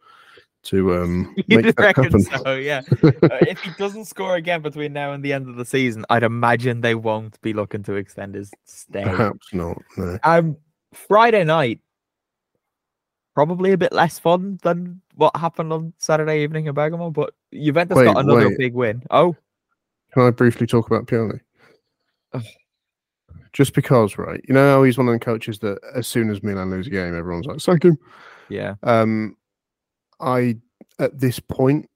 to 0.65 0.95
um 0.97 1.35
make 1.49 1.75
that 1.77 1.97
happen. 1.97 2.23
so? 2.23 2.55
Yeah. 2.55 2.83
Uh, 3.03 3.39
if 3.43 3.61
he 3.61 3.71
doesn't 3.79 4.05
score 4.05 4.37
again 4.37 4.63
between 4.63 4.93
now 4.93 5.13
and 5.13 5.25
the 5.25 5.33
end 5.33 5.49
of 5.49 5.57
the 5.57 5.65
season, 5.65 6.05
I'd 6.11 6.23
imagine 6.23 6.81
they 6.81 6.95
won't 6.95 7.41
be 7.41 7.53
looking 7.53 7.83
to 7.85 7.95
extend 7.95 8.35
his 8.35 8.53
stay. 8.65 9.03
Perhaps 9.03 9.53
not. 9.53 9.79
No. 9.97 10.19
Um, 10.23 10.57
Friday 10.93 11.45
night, 11.45 11.81
probably 13.35 13.73
a 13.73 13.77
bit 13.77 13.93
less 13.93 14.19
fun 14.19 14.59
than 14.63 15.01
what 15.15 15.37
happened 15.37 15.73
on 15.73 15.93
Saturday 15.99 16.43
evening 16.43 16.67
in 16.67 16.75
Bergamo, 16.75 17.11
but 17.11 17.35
Juventus 17.53 17.97
got 17.97 18.19
another 18.19 18.49
wait. 18.49 18.59
big 18.59 18.75
win. 18.75 19.03
Oh, 19.11 19.35
Can 20.13 20.23
I 20.23 20.31
briefly 20.31 20.67
talk 20.67 20.87
about 20.87 21.07
Pioli? 21.07 21.41
Just 23.53 23.75
because, 23.75 24.19
right? 24.19 24.41
You 24.49 24.55
know 24.55 24.83
he's 24.83 24.99
one 24.99 25.09
of 25.09 25.15
the 25.15 25.25
coaches 25.25 25.59
that 25.61 25.79
as 25.95 26.07
soon 26.07 26.31
as 26.31 26.43
Milan 26.43 26.71
lose 26.71 26.87
a 26.87 26.91
game, 26.91 27.17
everyone's 27.17 27.47
like, 27.47 27.61
"Sack 27.61 27.85
him." 27.85 27.99
yeah. 28.49 28.75
Um, 28.83 29.37
I 30.21 30.57
at 30.99 31.19
this 31.19 31.39
point, 31.39 31.89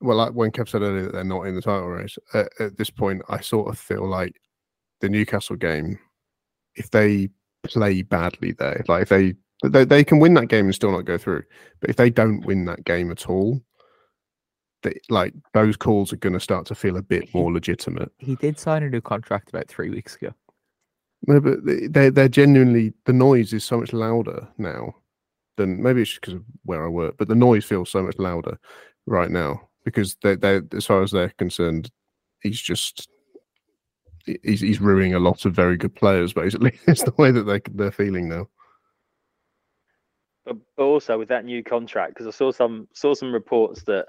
well, 0.00 0.16
like 0.16 0.32
when 0.32 0.50
Kev 0.50 0.68
said 0.68 0.82
earlier 0.82 1.02
that 1.04 1.12
they're 1.12 1.24
not 1.24 1.46
in 1.46 1.54
the 1.54 1.62
title 1.62 1.88
race. 1.88 2.18
At, 2.34 2.48
at 2.58 2.78
this 2.78 2.90
point, 2.90 3.22
I 3.28 3.40
sort 3.40 3.68
of 3.68 3.78
feel 3.78 4.06
like 4.06 4.40
the 5.00 5.08
Newcastle 5.08 5.56
game, 5.56 5.98
if 6.74 6.90
they 6.90 7.30
play 7.64 8.02
badly 8.02 8.52
there, 8.52 8.84
like 8.88 9.02
if 9.02 9.08
they 9.08 9.34
they, 9.62 9.84
they 9.84 10.04
can 10.04 10.20
win 10.20 10.34
that 10.34 10.48
game 10.48 10.66
and 10.66 10.74
still 10.74 10.92
not 10.92 11.04
go 11.04 11.18
through, 11.18 11.42
but 11.80 11.90
if 11.90 11.96
they 11.96 12.10
don't 12.10 12.44
win 12.46 12.64
that 12.64 12.84
game 12.84 13.10
at 13.10 13.28
all, 13.28 13.60
they, 14.82 14.98
like 15.10 15.34
those 15.52 15.76
calls 15.76 16.12
are 16.12 16.16
going 16.16 16.32
to 16.32 16.40
start 16.40 16.66
to 16.66 16.74
feel 16.74 16.96
a 16.96 17.02
bit 17.02 17.32
more 17.34 17.52
legitimate. 17.52 18.10
He 18.18 18.36
did 18.36 18.58
sign 18.58 18.82
a 18.82 18.88
new 18.88 19.02
contract 19.02 19.50
about 19.50 19.68
three 19.68 19.90
weeks 19.90 20.16
ago. 20.16 20.32
No, 21.26 21.40
but 21.40 21.64
they- 21.64 21.86
they're 21.86 22.10
they're 22.10 22.28
genuinely 22.28 22.92
the 23.04 23.12
noise 23.12 23.52
is 23.52 23.64
so 23.64 23.78
much 23.78 23.92
louder 23.92 24.48
now 24.58 24.94
than 25.56 25.82
maybe 25.82 26.00
it's 26.02 26.10
just 26.10 26.20
because 26.22 26.34
of 26.34 26.44
where 26.64 26.84
I 26.84 26.88
work, 26.88 27.16
but 27.18 27.28
the 27.28 27.34
noise 27.34 27.64
feels 27.64 27.90
so 27.90 28.02
much 28.02 28.18
louder 28.18 28.58
right 29.06 29.30
now 29.30 29.68
because 29.84 30.16
they 30.22 30.36
they 30.36 30.60
as 30.72 30.86
far 30.86 31.02
as 31.02 31.10
they're 31.10 31.32
concerned, 31.38 31.90
he's 32.42 32.60
just 32.60 33.08
he's 34.24 34.60
he's 34.60 34.80
ruining 34.80 35.14
a 35.14 35.18
lot 35.18 35.44
of 35.44 35.54
very 35.54 35.76
good 35.76 35.94
players. 35.94 36.32
Basically, 36.32 36.78
it's 36.86 37.02
the 37.02 37.14
way 37.18 37.30
that 37.30 37.42
they 37.44 37.60
they're 37.72 37.90
feeling 37.92 38.28
now. 38.28 38.48
but, 40.44 40.56
but 40.76 40.84
also 40.84 41.18
with 41.18 41.28
that 41.28 41.44
new 41.44 41.62
contract 41.62 42.14
because 42.14 42.26
I 42.26 42.30
saw 42.36 42.50
some 42.50 42.88
saw 42.94 43.14
some 43.14 43.32
reports 43.32 43.82
that 43.84 44.06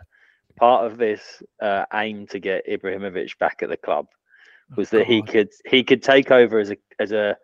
part 0.58 0.90
of 0.90 0.98
this 0.98 1.44
uh, 1.62 1.86
aim 1.94 2.28
to 2.28 2.40
get 2.40 2.68
Ibrahimovic 2.68 3.38
back 3.38 3.62
at 3.64 3.70
the 3.70 3.78
club 3.78 4.08
was 4.76 4.90
that 4.92 5.06
he 5.06 5.22
could 5.22 5.50
he 5.66 5.84
could 5.84 6.02
take 6.04 6.32
over 6.32 6.60
as 6.60 6.72
a 6.72 6.78
as 7.00 7.12
a 7.12 7.38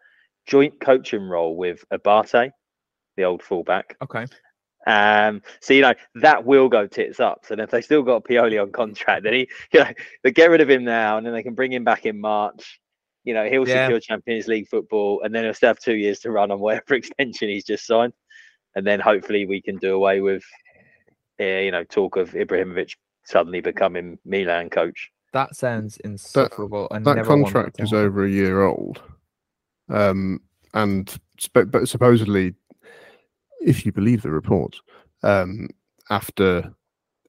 joint 0.46 0.80
coaching 0.80 1.24
role 1.28 1.56
with 1.56 1.84
Abate, 1.92 2.52
the 3.18 3.24
old 3.24 3.44
fullback. 3.44 3.98
Okay. 4.02 4.26
Um, 4.86 5.42
so 5.60 5.74
you 5.74 5.82
know 5.82 5.94
that 6.16 6.46
will 6.46 6.70
go 6.70 6.88
tits 6.88 7.20
up. 7.20 7.46
So 7.46 7.56
if 7.56 7.70
they 7.70 7.82
still 7.82 8.04
got 8.04 8.24
Pioli 8.24 8.62
on 8.62 8.72
contract, 8.72 9.24
then 9.24 9.34
he, 9.34 9.50
you 9.74 9.82
know, 9.82 9.92
they 10.24 10.32
get 10.32 10.50
rid 10.50 10.62
of 10.62 10.70
him 10.70 10.86
now, 10.86 11.18
and 11.18 11.26
then 11.26 11.34
they 11.34 11.44
can 11.44 11.56
bring 11.56 11.74
him 11.74 11.84
back 11.84 12.06
in 12.06 12.20
March. 12.20 12.80
You 13.26 13.34
know, 13.34 13.50
he'll 13.50 13.68
Yeah. 13.68 13.84
secure 13.84 14.00
Champions 14.00 14.48
League 14.48 14.70
football, 14.70 15.22
and 15.24 15.36
then 15.36 15.44
he'll 15.44 15.54
still 15.54 15.68
have 15.70 15.80
two 15.80 15.96
years 15.96 16.20
to 16.20 16.32
run 16.32 16.52
on 16.52 16.60
whatever 16.60 16.94
extension 16.96 17.50
he's 17.50 17.66
just 17.66 17.86
signed, 17.86 18.14
and 18.76 18.88
then 18.88 19.02
hopefully 19.02 19.46
we 19.46 19.62
can 19.62 19.76
do 19.78 19.94
away 19.94 20.22
with, 20.22 20.44
uh, 21.42 21.44
you 21.44 21.72
know, 21.72 21.84
talk 21.84 22.16
of 22.16 22.32
Ibrahimovic 22.32 22.94
suddenly 23.26 23.60
becoming 23.60 24.18
Milan 24.24 24.70
coach. 24.70 25.12
That 25.38 25.56
sounds 25.56 25.98
insufferable. 25.98 26.88
That 26.90 27.04
never 27.04 27.24
contract 27.24 27.80
is 27.80 27.94
over 27.94 28.26
a 28.26 28.30
year 28.30 28.64
old, 28.64 29.00
um, 29.88 30.40
and 30.74 31.08
sp- 31.38 31.70
but 31.70 31.88
supposedly, 31.88 32.56
if 33.62 33.86
you 33.86 33.92
believe 33.92 34.24
the 34.24 34.32
reports, 34.32 34.82
um, 35.22 35.70
after 36.10 36.74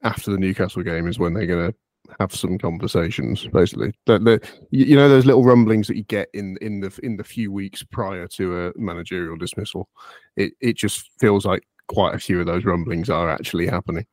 after 0.04 0.30
the 0.30 0.38
Newcastle 0.38 0.82
game 0.82 1.06
is 1.06 1.18
when 1.18 1.34
they're 1.34 1.44
going 1.44 1.70
to 1.70 1.78
have 2.18 2.34
some 2.34 2.56
conversations. 2.56 3.46
Basically, 3.52 3.92
the, 4.06 4.18
the, 4.18 4.48
you 4.70 4.86
you 4.86 4.96
know 4.96 5.10
those 5.10 5.26
little 5.26 5.44
rumblings 5.44 5.86
that 5.88 5.98
you 5.98 6.04
get 6.04 6.30
in 6.32 6.56
in 6.62 6.80
the 6.80 6.98
in 7.02 7.18
the 7.18 7.24
few 7.24 7.52
weeks 7.52 7.82
prior 7.82 8.26
to 8.28 8.68
a 8.68 8.72
managerial 8.76 9.36
dismissal. 9.36 9.86
It 10.34 10.54
it 10.62 10.78
just 10.78 11.10
feels 11.20 11.44
like 11.44 11.62
quite 11.88 12.14
a 12.14 12.18
few 12.18 12.40
of 12.40 12.46
those 12.46 12.64
rumblings 12.64 13.10
are 13.10 13.28
actually 13.28 13.66
happening. 13.66 14.06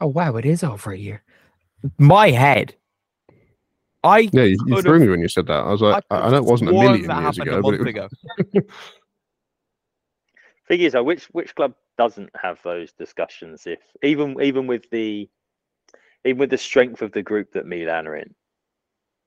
Oh 0.00 0.08
wow, 0.08 0.34
it 0.34 0.44
is 0.44 0.64
over 0.64 0.90
a 0.90 0.98
year. 0.98 1.22
My 1.98 2.30
head. 2.30 2.74
I 4.02 4.30
Yeah, 4.32 4.44
you, 4.44 4.56
you 4.66 4.82
threw 4.82 4.98
me 4.98 5.08
when 5.08 5.20
you 5.20 5.28
said 5.28 5.46
that. 5.46 5.64
I 5.64 5.70
was 5.70 5.82
like, 5.82 6.02
I, 6.10 6.20
I 6.20 6.30
know 6.30 6.38
it 6.38 6.44
wasn't 6.44 6.70
a 6.70 6.72
million 6.72 7.06
that 7.08 7.22
years 7.22 7.38
ago, 7.38 7.58
a 7.58 7.62
but 7.62 7.74
it 7.74 7.80
was, 7.80 7.88
ago. 7.88 8.08
Thing 10.68 10.80
is, 10.80 10.92
though, 10.92 11.02
which 11.02 11.24
which 11.32 11.54
club 11.54 11.74
doesn't 11.98 12.30
have 12.40 12.60
those 12.62 12.92
discussions? 12.92 13.66
If 13.66 13.80
even 14.02 14.40
even 14.40 14.66
with 14.66 14.88
the 14.90 15.28
even 16.24 16.38
with 16.38 16.50
the 16.50 16.58
strength 16.58 17.02
of 17.02 17.12
the 17.12 17.22
group 17.22 17.52
that 17.52 17.66
Milan 17.66 18.06
are 18.06 18.16
in, 18.16 18.34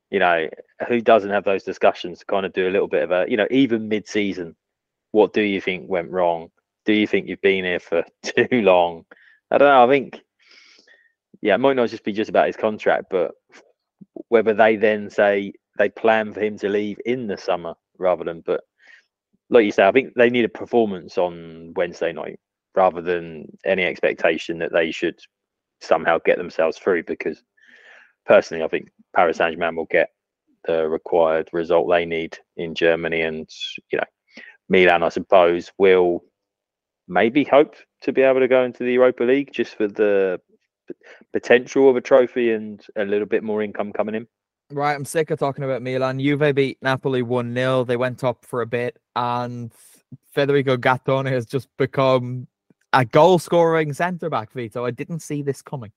you 0.10 0.20
know, 0.20 0.48
who 0.88 1.02
doesn't 1.02 1.32
have 1.32 1.44
those 1.44 1.64
discussions 1.64 2.20
to 2.20 2.26
kind 2.26 2.46
of 2.46 2.54
do 2.54 2.68
a 2.68 2.72
little 2.72 2.88
bit 2.88 3.04
of 3.04 3.12
a, 3.12 3.26
you 3.28 3.36
know, 3.36 3.48
even 3.50 3.90
mid-season, 3.90 4.56
what 5.12 5.34
do 5.34 5.42
you 5.42 5.60
think 5.60 5.90
went 5.90 6.12
wrong? 6.12 6.52
Do 6.86 6.94
you 6.94 7.08
think 7.08 7.28
you've 7.28 7.42
been 7.42 7.66
here 7.66 7.80
for 7.80 8.04
too 8.24 8.62
long? 8.62 9.06
I 9.50 9.58
don't 9.58 9.68
know. 9.68 9.84
I 9.84 9.88
think, 9.88 10.22
yeah, 11.44 11.56
it 11.56 11.60
might 11.60 11.76
not 11.76 11.90
just 11.90 12.06
be 12.06 12.14
just 12.14 12.30
about 12.30 12.48
his 12.48 12.56
contract, 12.56 13.08
but 13.12 13.32
whether 14.30 14.54
they 14.54 14.78
then 14.78 15.10
say 15.10 15.52
they 15.78 15.90
plan 15.90 16.32
for 16.32 16.40
him 16.40 16.58
to 16.60 16.70
leave 16.70 16.98
in 17.06 17.28
the 17.28 17.38
summer 17.38 17.74
rather 17.98 18.24
than, 18.24 18.40
but 18.46 18.62
like 19.50 19.66
you 19.66 19.74
say, 19.74 19.86
I 19.86 19.92
think 19.92 20.14
they 20.16 20.30
need 20.30 20.46
a 20.46 20.50
performance 20.50 21.18
on 21.18 21.74
Wednesday 21.76 22.14
night 22.14 22.40
rather 22.76 23.02
than 23.02 23.48
any 23.66 23.84
expectation 23.84 24.60
that 24.60 24.72
they 24.72 24.90
should 24.92 25.20
somehow 25.82 26.18
get 26.24 26.38
themselves 26.38 26.78
through. 26.78 27.04
Because 27.04 27.44
personally, 28.26 28.64
I 28.64 28.70
think 28.70 28.88
Paris 29.14 29.36
Saint 29.36 29.54
Germain 29.54 29.76
will 29.76 29.88
get 29.92 30.12
the 30.64 30.88
required 30.88 31.50
result 31.52 31.90
they 31.90 32.06
need 32.06 32.38
in 32.56 32.74
Germany, 32.74 33.20
and 33.20 33.50
you 33.92 33.98
know, 33.98 34.44
Milan, 34.70 35.04
I 35.04 35.10
suppose, 35.10 35.74
will 35.78 36.24
maybe 37.10 37.44
hope 37.44 37.76
to 38.04 38.14
be 38.14 38.22
able 38.22 38.40
to 38.40 38.48
go 38.48 38.64
into 38.64 38.86
the 38.86 38.94
Europa 38.94 39.26
League 39.26 39.52
just 39.52 39.76
for 39.76 39.90
the 39.90 40.40
potential 41.32 41.90
of 41.90 41.96
a 41.96 42.02
trophy 42.02 42.52
and 42.52 42.86
a 42.96 43.06
little 43.06 43.28
bit 43.28 43.44
more 43.44 43.62
income 43.62 43.92
coming 43.92 44.16
in. 44.16 44.28
Right, 44.72 44.94
I'm 44.94 45.06
sick 45.06 45.30
of 45.30 45.40
talking 45.40 45.64
about 45.64 45.82
Milan. 45.82 46.20
Juve 46.20 46.56
beat 46.56 46.78
Napoli 46.82 47.22
1 47.22 47.54
0. 47.54 47.84
They 47.84 47.98
went 47.98 48.24
up 48.24 48.46
for 48.46 48.62
a 48.62 48.66
bit, 48.66 48.98
and 49.16 49.72
Federico 50.34 50.78
Gattone 50.78 51.30
has 51.30 51.46
just 51.46 51.68
become 51.78 52.48
a 52.94 53.06
goal 53.06 53.40
scoring 53.40 53.94
centre 53.94 54.30
back, 54.30 54.52
Vito. 54.52 54.86
I 54.86 54.92
didn't 54.92 55.20
see 55.20 55.42
this 55.42 55.62
coming. 55.62 55.92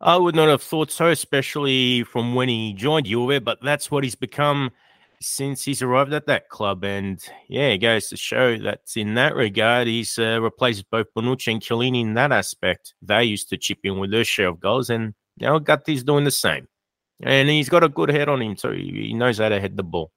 I 0.00 0.16
would 0.16 0.34
not 0.34 0.48
have 0.48 0.62
thought 0.62 0.90
so, 0.90 1.08
especially 1.08 2.04
from 2.04 2.34
when 2.34 2.48
he 2.48 2.74
joined 2.74 3.06
Juve, 3.06 3.42
but 3.42 3.58
that's 3.62 3.90
what 3.90 4.04
he's 4.04 4.14
become 4.14 4.70
since 5.20 5.64
he's 5.64 5.82
arrived 5.82 6.12
at 6.12 6.26
that 6.26 6.48
club. 6.48 6.84
And 6.84 7.22
yeah, 7.48 7.68
it 7.68 7.78
goes 7.78 8.08
to 8.08 8.16
show 8.16 8.58
that 8.58 8.80
in 8.94 9.14
that 9.14 9.34
regard, 9.34 9.86
he's 9.86 10.18
uh, 10.18 10.40
replaced 10.40 10.90
both 10.90 11.06
Bonucci 11.16 11.52
and 11.52 11.62
Chiellini 11.62 12.02
in 12.02 12.14
that 12.14 12.32
aspect. 12.32 12.94
They 13.02 13.24
used 13.24 13.48
to 13.50 13.56
chip 13.56 13.78
in 13.84 13.98
with 13.98 14.10
their 14.10 14.24
share 14.24 14.48
of 14.48 14.60
goals, 14.60 14.90
and 14.90 15.14
now 15.38 15.58
Gatti's 15.58 16.04
doing 16.04 16.24
the 16.24 16.30
same. 16.30 16.68
And 17.22 17.48
he's 17.48 17.68
got 17.68 17.84
a 17.84 17.88
good 17.88 18.10
head 18.10 18.28
on 18.28 18.42
him, 18.42 18.56
so 18.56 18.72
he 18.72 19.08
he 19.08 19.14
knows 19.14 19.38
how 19.38 19.48
to 19.48 19.60
head 19.60 19.76
the 19.76 19.82
ball. 19.82 20.12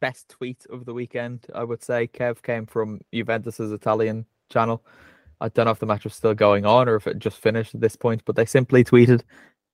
Best 0.00 0.28
tweet 0.28 0.64
of 0.70 0.84
the 0.84 0.94
weekend, 0.94 1.46
I 1.54 1.64
would 1.64 1.82
say, 1.82 2.06
Kev, 2.06 2.42
came 2.42 2.66
from 2.66 3.00
Juventus's 3.12 3.72
Italian 3.72 4.26
channel. 4.50 4.84
I 5.40 5.48
don't 5.48 5.64
know 5.64 5.72
if 5.72 5.78
the 5.78 5.86
match 5.86 6.04
was 6.04 6.14
still 6.14 6.34
going 6.34 6.66
on 6.66 6.88
or 6.88 6.96
if 6.96 7.06
it 7.06 7.18
just 7.18 7.38
finished 7.38 7.74
at 7.74 7.80
this 7.80 7.96
point, 7.96 8.22
but 8.26 8.36
they 8.36 8.44
simply 8.44 8.84
tweeted 8.84 9.22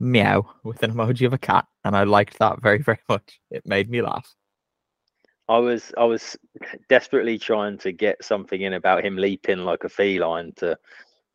meow 0.00 0.44
with 0.62 0.82
an 0.82 0.92
emoji 0.92 1.26
of 1.26 1.32
a 1.32 1.38
cat. 1.38 1.66
And 1.84 1.96
I 1.96 2.04
liked 2.04 2.38
that 2.38 2.60
very, 2.60 2.78
very 2.82 2.98
much. 3.08 3.40
It 3.50 3.66
made 3.66 3.90
me 3.90 4.02
laugh. 4.02 4.34
I 5.48 5.58
was 5.58 5.92
I 5.96 6.04
was 6.04 6.36
desperately 6.88 7.38
trying 7.38 7.78
to 7.78 7.92
get 7.92 8.24
something 8.24 8.60
in 8.62 8.72
about 8.72 9.04
him 9.04 9.16
leaping 9.16 9.58
like 9.58 9.84
a 9.84 9.88
feline 9.88 10.52
to 10.56 10.76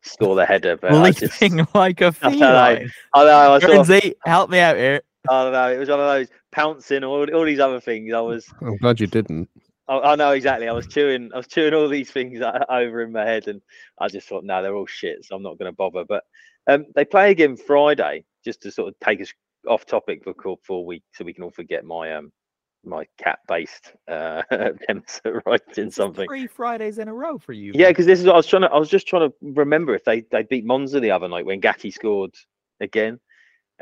score 0.02 0.34
the 0.34 0.44
header, 0.44 0.76
but 0.76 0.92
I 0.92 1.10
just 1.12 1.40
Leaping 1.40 1.66
like 1.74 2.00
a 2.02 2.10
don't 2.22 2.38
know. 2.38 2.38
feline. 2.38 2.90
know 3.14 3.20
I 3.26 3.48
was 3.48 3.62
sort 3.62 3.90
of, 3.90 4.14
help 4.24 4.50
me 4.50 4.58
out 4.58 4.76
here. 4.76 5.00
I 5.30 5.44
don't 5.44 5.52
know 5.52 5.72
it 5.72 5.78
was 5.78 5.88
one 5.88 6.00
of 6.00 6.06
those 6.06 6.28
pouncing 6.50 7.04
all 7.04 7.32
all 7.34 7.44
these 7.44 7.60
other 7.60 7.80
things. 7.80 8.12
I 8.12 8.20
was 8.20 8.52
I'm 8.60 8.76
glad 8.76 9.00
you 9.00 9.06
didn't. 9.06 9.48
I, 9.88 9.98
I 9.98 10.14
know 10.16 10.32
exactly. 10.32 10.68
I 10.68 10.72
was 10.72 10.86
chewing 10.86 11.30
I 11.32 11.38
was 11.38 11.46
chewing 11.46 11.74
all 11.74 11.88
these 11.88 12.10
things 12.10 12.40
over 12.68 13.02
in 13.02 13.12
my 13.12 13.24
head, 13.24 13.48
and 13.48 13.62
I 13.98 14.08
just 14.08 14.28
thought, 14.28 14.44
no, 14.44 14.62
they're 14.62 14.74
all 14.74 14.86
shit, 14.86 15.24
so 15.24 15.36
I'm 15.36 15.42
not 15.42 15.58
going 15.58 15.70
to 15.70 15.76
bother. 15.76 16.04
But 16.04 16.24
um, 16.66 16.86
they 16.94 17.04
play 17.04 17.30
again 17.30 17.56
Friday, 17.56 18.24
just 18.44 18.62
to 18.62 18.70
sort 18.70 18.88
of 18.88 18.94
take 19.00 19.20
us 19.20 19.32
off 19.68 19.86
topic 19.86 20.24
for 20.24 20.34
before 20.34 20.84
we 20.84 21.02
so 21.12 21.24
we 21.24 21.32
can 21.32 21.44
all 21.44 21.50
forget 21.50 21.84
my 21.84 22.14
um 22.14 22.32
my 22.84 23.06
cat-based 23.16 23.92
uh, 24.08 24.42
attempts 24.50 25.20
at 25.24 25.46
writing 25.46 25.90
something. 25.90 26.26
Three 26.26 26.46
Fridays 26.46 26.98
in 26.98 27.08
a 27.08 27.14
row 27.14 27.38
for 27.38 27.52
you. 27.52 27.72
Yeah, 27.74 27.88
because 27.88 28.06
this 28.06 28.18
is 28.18 28.26
what 28.26 28.34
I 28.34 28.38
was 28.38 28.46
trying 28.46 28.62
to. 28.62 28.70
I 28.70 28.78
was 28.78 28.90
just 28.90 29.06
trying 29.06 29.30
to 29.30 29.34
remember 29.40 29.94
if 29.94 30.04
they 30.04 30.22
they 30.30 30.42
beat 30.42 30.64
Monza 30.64 31.00
the 31.00 31.10
other 31.10 31.28
night 31.28 31.46
when 31.46 31.60
Gatti 31.60 31.90
scored 31.90 32.34
again, 32.80 33.20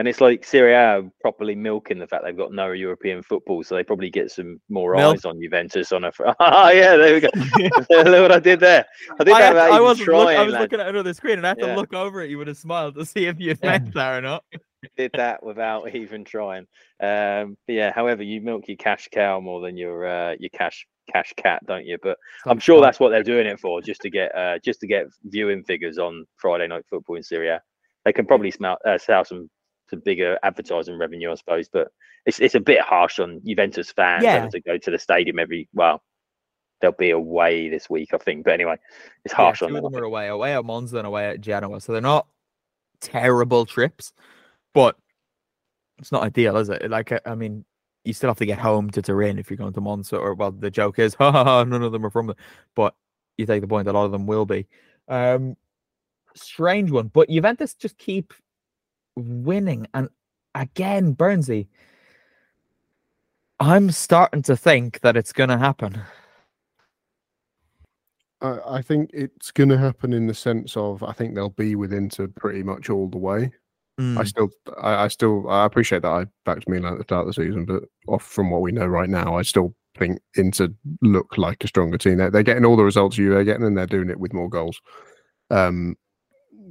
and 0.01 0.09
it's 0.09 0.23
like 0.23 0.47
Serie 0.47 0.73
A 0.73 1.03
properly 1.21 1.55
milking 1.55 1.99
the 1.99 2.07
fact 2.07 2.25
they've 2.25 2.35
got 2.35 2.55
no 2.55 2.73
European 2.73 3.23
football, 3.23 3.63
so 3.63 3.75
they 3.75 3.85
probably 3.85 4.09
get 4.09 4.31
some 4.31 4.59
more 4.71 4.97
Milk. 4.97 5.17
eyes 5.17 5.25
on 5.27 5.39
Juventus 5.39 5.93
on 5.93 6.05
a. 6.05 6.13
Oh 6.19 6.71
yeah, 6.71 6.97
there 6.97 7.13
we 7.13 7.21
go. 7.21 7.29
Look 7.91 8.23
what 8.23 8.33
I 8.33 8.39
did 8.39 8.61
there. 8.61 8.87
I 9.21 9.25
did 9.25 9.35
I, 9.35 9.41
that 9.41 9.53
without 9.53 9.73
I 9.73 9.81
wasn't 9.83 10.09
look- 10.09 10.29
I 10.29 10.43
was 10.43 10.55
looking 10.55 10.81
at 10.81 10.89
another 10.89 11.13
screen 11.13 11.37
and 11.37 11.47
I 11.47 11.51
had 11.51 11.59
Yeah. 11.61 11.67
to 11.67 11.77
look 11.77 11.93
over 11.93 12.23
at 12.23 12.31
you 12.31 12.39
with 12.39 12.49
a 12.49 12.55
smile 12.55 12.91
to 12.93 13.05
see 13.05 13.27
if 13.27 13.39
you 13.39 13.49
Yeah. 13.63 13.71
meant 13.79 13.93
that 13.93 14.17
or 14.17 14.23
not. 14.23 14.43
did 14.97 15.11
that 15.17 15.43
without 15.43 15.95
even 15.95 16.25
trying. 16.25 16.67
Um, 17.03 17.59
yeah, 17.69 17.93
however, 17.93 18.23
you 18.23 18.41
milk 18.41 18.69
your 18.69 18.79
cash 18.79 19.07
cow 19.13 19.39
more 19.39 19.61
than 19.61 19.77
your 19.77 20.07
uh, 20.07 20.35
your 20.41 20.49
cash 20.55 20.87
cash 21.13 21.35
cat, 21.37 21.61
don't 21.67 21.85
you? 21.85 21.99
But 22.03 22.17
I'm 22.47 22.59
sure 22.59 22.81
that's 22.81 23.01
what 23.01 23.11
they're 23.11 23.23
doing 23.23 23.47
it 23.47 23.61
for, 23.61 23.83
just 23.83 24.01
to 24.01 24.09
get 24.09 24.35
uh, 24.35 24.61
just 24.65 24.81
to 24.81 24.87
get 24.87 25.09
viewing 25.25 25.63
figures 25.65 25.99
on 25.99 26.25
Friday 26.39 26.69
night 26.69 26.85
football 26.89 27.17
in 27.17 27.23
Serie 27.23 27.51
A. 27.51 27.61
They 28.07 28.15
can 28.15 28.25
probably 28.25 28.51
smell 28.51 28.79
uh, 28.87 28.97
sell 28.97 29.27
some 29.27 29.51
some 29.91 30.01
bigger 30.05 30.39
advertising 30.43 30.97
revenue, 30.97 31.31
I 31.31 31.35
suppose. 31.35 31.69
But 31.69 31.89
it's 32.27 32.41
it's 32.41 32.55
a 32.55 32.61
bit 32.61 32.81
harsh 32.81 33.19
on 33.19 33.41
Juventus 33.45 33.93
fans 33.93 34.25
Yeah. 34.25 34.49
to 34.49 34.61
go 34.61 34.79
to 34.79 34.91
the 34.91 34.99
stadium 34.99 35.39
every 35.39 35.69
well. 35.75 36.03
They'll 36.81 36.93
be 36.93 37.11
away 37.11 37.69
this 37.69 37.91
week, 37.91 38.15
I 38.15 38.19
think. 38.19 38.45
But 38.45 38.55
anyway, 38.55 38.77
it's 39.25 39.35
harsh 39.35 39.59
two 39.59 39.67
on 39.67 39.73
them. 39.75 39.83
Them 39.85 39.97
are 39.97 40.05
away, 40.05 40.29
away 40.29 40.55
at 40.55 40.65
Monza 40.65 40.97
and 40.99 41.07
away 41.07 41.29
at 41.29 41.41
Genoa, 41.43 41.81
so 41.81 41.93
they're 41.93 42.01
not 42.01 42.27
terrible 43.03 43.67
trips, 43.67 44.13
but 44.73 44.97
it's 45.99 46.13
not 46.13 46.23
ideal, 46.23 46.57
is 46.57 46.71
it? 46.71 46.91
Like, 46.91 47.13
I- 47.27 47.35
mean, 47.35 47.65
you 48.05 48.15
still 48.15 48.31
have 48.31 48.39
to 48.39 48.47
get 48.47 48.59
home 48.59 48.91
to 48.93 49.03
Turin 49.03 49.39
if 49.39 49.51
you're 49.51 49.59
going 49.59 49.75
to 49.75 49.81
Monza, 49.83 50.17
or 50.17 50.35
well, 50.35 50.53
the 50.53 50.71
joke 50.71 50.99
is, 50.99 51.15
ha 51.19 51.31
ha 51.31 51.45
ha, 51.45 51.65
none 51.65 51.83
of 51.83 51.93
them 51.93 52.07
are 52.07 52.11
from 52.11 52.35
but 52.75 52.95
you 53.37 53.45
take 53.45 53.61
the 53.61 53.69
point 53.69 53.85
that 53.85 53.93
a 53.95 53.99
lot 53.99 54.07
of 54.07 54.13
them 54.13 54.27
will 54.27 54.47
be. 54.47 54.67
Um, 55.09 55.57
strange 56.35 56.91
one, 56.91 57.09
but 57.09 57.29
Juventus 57.29 57.75
just 57.75 57.99
keep 57.99 58.33
winning, 59.21 59.87
and 59.95 60.09
again, 60.55 61.15
Burnsy. 61.15 61.69
I'm 63.61 63.91
starting 63.91 64.43
to 64.43 64.57
think 64.57 65.01
that 65.01 65.17
it's 65.17 65.33
going 65.33 65.51
to 65.51 65.59
happen. 65.59 66.01
I, 68.41 68.59
I 68.67 68.83
think 68.83 69.11
it's 69.13 69.51
going 69.51 69.69
to 69.69 69.79
happen 69.79 70.13
in 70.13 70.27
the 70.27 70.35
sense 70.35 70.77
of 70.77 71.03
I 71.03 71.13
think 71.13 71.35
they'll 71.35 71.51
be 71.51 71.75
with 71.75 71.93
Inter 71.93 72.29
pretty 72.29 72.63
much 72.63 72.89
all 72.89 73.09
the 73.09 73.19
way. 73.19 73.53
I 74.17 74.25
Mm, 74.25 74.25
still, 74.25 74.49
I, 74.81 75.05
I 75.05 75.09
still, 75.09 75.49
I 75.49 75.67
appreciate 75.67 76.03
that 76.03 76.09
I 76.09 76.27
backed 76.45 76.69
Milan 76.69 76.95
at 76.95 76.99
the 76.99 77.05
start 77.05 77.29
of 77.29 77.35
the 77.35 77.43
season, 77.45 77.65
but 77.65 77.85
off 78.09 78.25
from 78.25 78.51
what 78.51 78.63
we 78.63 78.73
know 78.73 78.87
right 78.87 79.09
now, 79.09 79.37
I 79.37 79.43
still 79.43 79.75
think 79.99 80.19
Inter 80.37 80.69
look 81.03 81.37
like 81.37 81.63
a 81.63 81.69
stronger 81.69 81.99
team. 81.99 82.17
They're, 82.17 82.31
they're 82.31 82.43
getting 82.43 82.65
all 82.65 82.77
the 82.77 82.83
results 82.83 83.19
you 83.19 83.37
are 83.37 83.45
getting, 83.45 83.65
and 83.65 83.77
they're 83.77 83.87
doing 83.87 84.11
it 84.11 84.19
with 84.19 84.33
more 84.33 84.49
goals. 84.49 84.81
Um, 85.51 85.97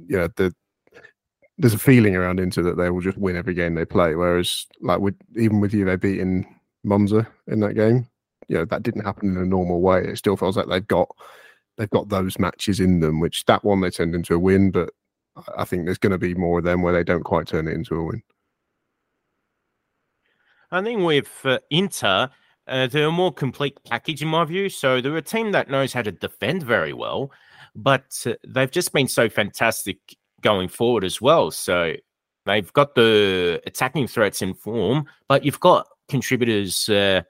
yeah, 0.08 0.28
the 0.36 0.52
there's 1.60 1.74
a 1.74 1.78
feeling 1.78 2.16
around 2.16 2.40
Inter 2.40 2.62
that 2.62 2.78
they 2.78 2.88
will 2.88 3.02
just 3.02 3.18
win 3.18 3.36
every 3.36 3.52
game 3.52 3.74
they 3.74 3.84
play. 3.84 4.14
Whereas, 4.14 4.66
like 4.80 5.00
with 5.00 5.14
even 5.36 5.60
with 5.60 5.74
you, 5.74 5.84
they 5.84 5.96
beating 5.96 6.46
Monza 6.84 7.28
in 7.46 7.60
that 7.60 7.74
game. 7.74 8.08
You 8.48 8.56
know 8.58 8.64
that 8.64 8.82
didn't 8.82 9.04
happen 9.04 9.36
in 9.36 9.36
a 9.36 9.46
normal 9.46 9.82
way. 9.82 10.02
It 10.04 10.16
still 10.16 10.38
feels 10.38 10.56
like 10.56 10.68
they've 10.68 10.88
got 10.88 11.08
they've 11.76 11.90
got 11.90 12.08
those 12.08 12.38
matches 12.38 12.80
in 12.80 13.00
them. 13.00 13.20
Which 13.20 13.44
that 13.44 13.62
one 13.62 13.82
they 13.82 13.90
turned 13.90 14.14
into 14.14 14.34
a 14.34 14.38
win, 14.38 14.70
but 14.70 14.90
I- 15.58 15.64
think 15.66 15.84
there's 15.84 15.98
going 15.98 16.12
to 16.12 16.18
be 16.18 16.34
more 16.34 16.58
of 16.58 16.64
them 16.64 16.80
where 16.80 16.94
they 16.94 17.04
don't 17.04 17.22
quite 17.24 17.46
turn 17.46 17.68
it 17.68 17.74
into 17.74 17.94
a 17.94 18.04
win. 18.04 18.22
I 20.72 20.82
think 20.82 21.04
with 21.04 21.30
uh, 21.44 21.58
Inter, 21.70 22.30
uh, 22.66 22.86
they're 22.86 23.08
a 23.08 23.12
more 23.12 23.32
complete 23.32 23.78
package 23.84 24.22
in 24.22 24.28
my 24.28 24.44
view. 24.44 24.68
So 24.70 25.00
they're 25.00 25.16
a 25.16 25.22
team 25.22 25.52
that 25.52 25.68
knows 25.68 25.92
how 25.92 26.02
to 26.02 26.12
defend 26.12 26.62
very 26.62 26.92
well, 26.92 27.30
but 27.74 28.06
uh, 28.24 28.34
they've 28.46 28.70
just 28.70 28.92
been 28.92 29.08
so 29.08 29.28
fantastic 29.28 29.98
going 30.42 30.68
forward 30.68 31.04
as 31.04 31.20
well. 31.20 31.50
So 31.50 31.94
they've 32.46 32.72
got 32.72 32.94
the 32.94 33.60
attacking 33.66 34.06
threats 34.06 34.42
in 34.42 34.54
form, 34.54 35.06
but 35.28 35.44
you've 35.44 35.60
got 35.60 35.86
contributors, 36.08 36.88
uh, 36.88 37.22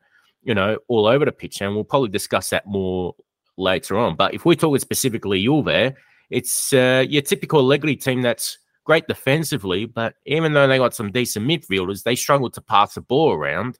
you 0.43 0.55
know, 0.55 0.79
all 0.89 1.07
over 1.07 1.25
the 1.25 1.33
pitch, 1.33 1.61
and 1.61 1.75
we'll 1.75 1.85
probably 1.85 2.09
discuss 2.09 2.51
that 2.51 2.67
more 2.67 3.15
later 3.57 3.99
on. 3.99 4.17
But 4.17 4.35
if 4.35 4.45
we're 4.45 4.55
talking 4.55 4.79
specifically 4.79 5.43
Juve, 5.43 5.95
it's 6.31 6.73
uh, 6.73 7.05
your 7.09 7.23
typical 7.23 7.61
Allegri 7.61 7.97
team 7.97 8.23
that's 8.23 8.59
great 8.85 9.07
defensively, 9.07 9.85
but 9.85 10.15
even 10.27 10.53
though 10.53 10.67
they 10.67 10.79
got 10.79 10.95
some 10.95 11.13
decent 11.13 11.47
midfielders, 11.47 12.03
they 12.03 12.17
struggled 12.17 12.55
to 12.55 12.61
pass 12.61 12.95
the 12.95 13.01
ball 13.01 13.33
around. 13.33 13.79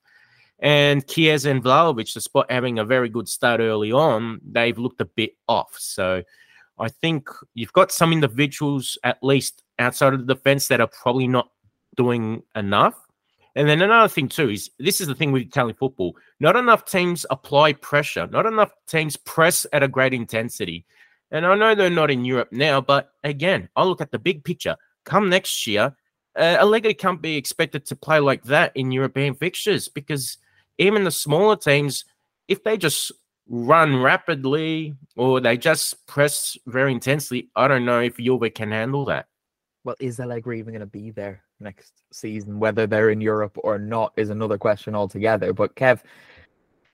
And 0.63 1.07
Chiesa 1.09 1.51
and 1.51 1.65
Vlahovic, 1.65 2.13
despite 2.13 2.51
having 2.51 2.79
a 2.79 2.85
very 2.85 3.09
good 3.09 3.29
start 3.29 3.61
early 3.61 3.93
on, 3.93 4.41
they've 4.45 4.79
looked 4.79 5.01
a 5.01 5.07
bit 5.07 5.33
off. 5.49 5.75
So 5.79 6.23
I 6.81 6.89
think 6.89 7.29
you've 7.55 7.73
got 7.73 7.93
some 7.93 8.13
individuals, 8.13 8.99
at 9.05 9.23
least 9.23 9.63
outside 9.79 10.15
of 10.15 10.27
the 10.27 10.35
defense, 10.35 10.69
that 10.69 10.81
are 10.81 10.89
probably 10.89 11.29
not 11.29 11.51
doing 11.97 12.43
enough. 12.57 12.95
And 13.55 13.69
then 13.69 13.83
another 13.83 14.09
thing 14.09 14.29
too 14.29 14.51
is 14.51 14.71
this 14.79 15.01
is 15.01 15.07
the 15.09 15.15
thing 15.15 15.33
with 15.33 15.43
Italian 15.43 15.77
football. 15.77 16.17
Not 16.39 16.57
enough 16.57 16.85
teams 16.85 17.27
apply 17.31 17.75
pressure. 17.75 18.27
Not 18.27 18.47
enough 18.47 18.73
teams 18.87 19.17
press 19.17 19.67
at 19.73 19.83
a 19.83 19.89
great 19.89 20.15
intensity. 20.15 20.87
And 21.31 21.47
I 21.47 21.55
know 21.55 21.75
they're 21.75 21.91
not 21.91 22.11
in 22.11 22.25
Europe 22.25 22.49
now, 22.53 22.81
but 22.81 23.13
again, 23.25 23.69
I 23.77 23.85
look 23.85 24.01
at 24.01 24.11
the 24.11 24.19
big 24.19 24.45
picture. 24.45 24.77
Come 25.05 25.29
next 25.29 25.67
year, 25.67 25.95
uh, 26.37 26.57
Allegri 26.61 26.95
can't 26.95 27.21
be 27.21 27.37
expected 27.37 27.87
to 27.87 27.97
play 27.97 28.21
like 28.21 28.45
that 28.45 28.73
in 28.77 28.93
European 28.93 29.35
fixtures 29.35 29.89
because 29.89 30.39
even 30.79 31.05
the 31.05 31.11
smaller 31.11 31.57
teams, 31.57 32.05
if 32.49 32.63
they 32.65 32.77
just 32.77 33.13
run 33.53 34.01
rapidly 34.01 34.95
or 35.17 35.41
they 35.41 35.59
just 35.59 36.07
press 36.07 36.57
very 36.67 36.93
intensely, 36.93 37.51
I 37.57 37.67
don't 37.69 37.85
know 37.85 38.01
if 38.01 38.17
Juve 38.17 38.55
can 38.55 38.71
handle 38.71 39.05
that. 39.07 39.27
well, 39.85 39.97
is 39.99 40.21
Allegri 40.21 40.59
even 40.61 40.73
going 40.73 40.81
to 40.81 40.87
be 40.87 41.11
there 41.11 41.43
next 41.59 41.93
season? 42.13 42.61
Whether 42.61 42.87
they're 42.87 43.11
in 43.11 43.21
Europe 43.21 43.57
or 43.59 43.79
not 43.79 44.13
is 44.17 44.31
another 44.31 44.57
question 44.57 44.95
altogether. 44.95 45.53
But 45.53 45.75
Kev, 45.75 46.01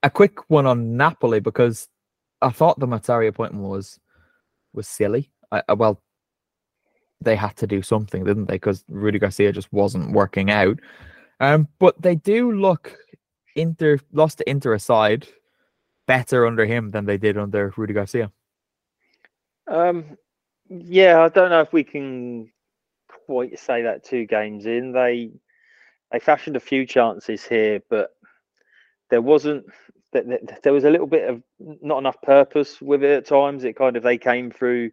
a 0.01 0.09
quick 0.09 0.49
one 0.49 0.65
on 0.65 0.97
Napoli 0.97 1.39
because 1.39 1.87
I 2.41 2.49
thought 2.49 2.79
the 2.79 2.87
Mazzari 2.87 3.27
appointment 3.27 3.63
was 3.63 3.99
was 4.73 4.87
silly. 4.87 5.31
I- 5.51 5.73
well, 5.73 6.01
they 7.21 7.35
had 7.35 7.55
to 7.57 7.67
do 7.67 7.81
something, 7.81 8.23
didn't 8.23 8.45
they? 8.45 8.55
Because 8.55 8.83
Rudy 8.89 9.19
Garcia 9.19 9.51
just 9.51 9.71
wasn't 9.71 10.11
working 10.11 10.49
out. 10.51 10.79
Um, 11.39 11.67
but 11.79 12.01
they 12.01 12.15
do 12.15 12.51
look 12.51 12.95
Inter 13.55 13.99
lost 14.11 14.39
to 14.39 14.49
Inter 14.49 14.73
aside 14.73 15.27
better 16.07 16.47
under 16.47 16.65
him 16.65 16.91
than 16.91 17.05
they 17.05 17.17
did 17.17 17.37
under 17.37 17.73
Rudy 17.77 17.93
Garcia. 17.93 18.31
Um, 19.67 20.17
yeah, 20.69 21.21
I 21.21 21.29
don't 21.29 21.49
know 21.49 21.61
if 21.61 21.73
we 21.73 21.83
can 21.83 22.51
quite 23.25 23.57
say 23.59 23.83
that 23.83 24.03
two 24.05 24.25
games 24.25 24.65
in. 24.65 24.91
They 24.93 25.31
they 26.11 26.19
fashioned 26.19 26.55
a 26.55 26.61
few 26.61 26.85
chances 26.85 27.45
here, 27.45 27.81
but 27.89 28.11
there 29.09 29.21
wasn't. 29.21 29.65
th- 30.13 30.25
th- 30.25 30.61
There 30.63 30.73
was 30.73 30.85
a 30.85 30.89
little 30.89 31.07
bit 31.07 31.29
of 31.29 31.43
not 31.59 31.99
enough 31.99 32.21
purpose 32.21 32.81
with 32.81 33.03
it 33.03 33.11
at 33.11 33.27
times. 33.27 33.63
It 33.63 33.75
kind 33.77 33.97
of 33.97 34.03
they 34.03 34.17
came 34.17 34.51
through 34.51 34.91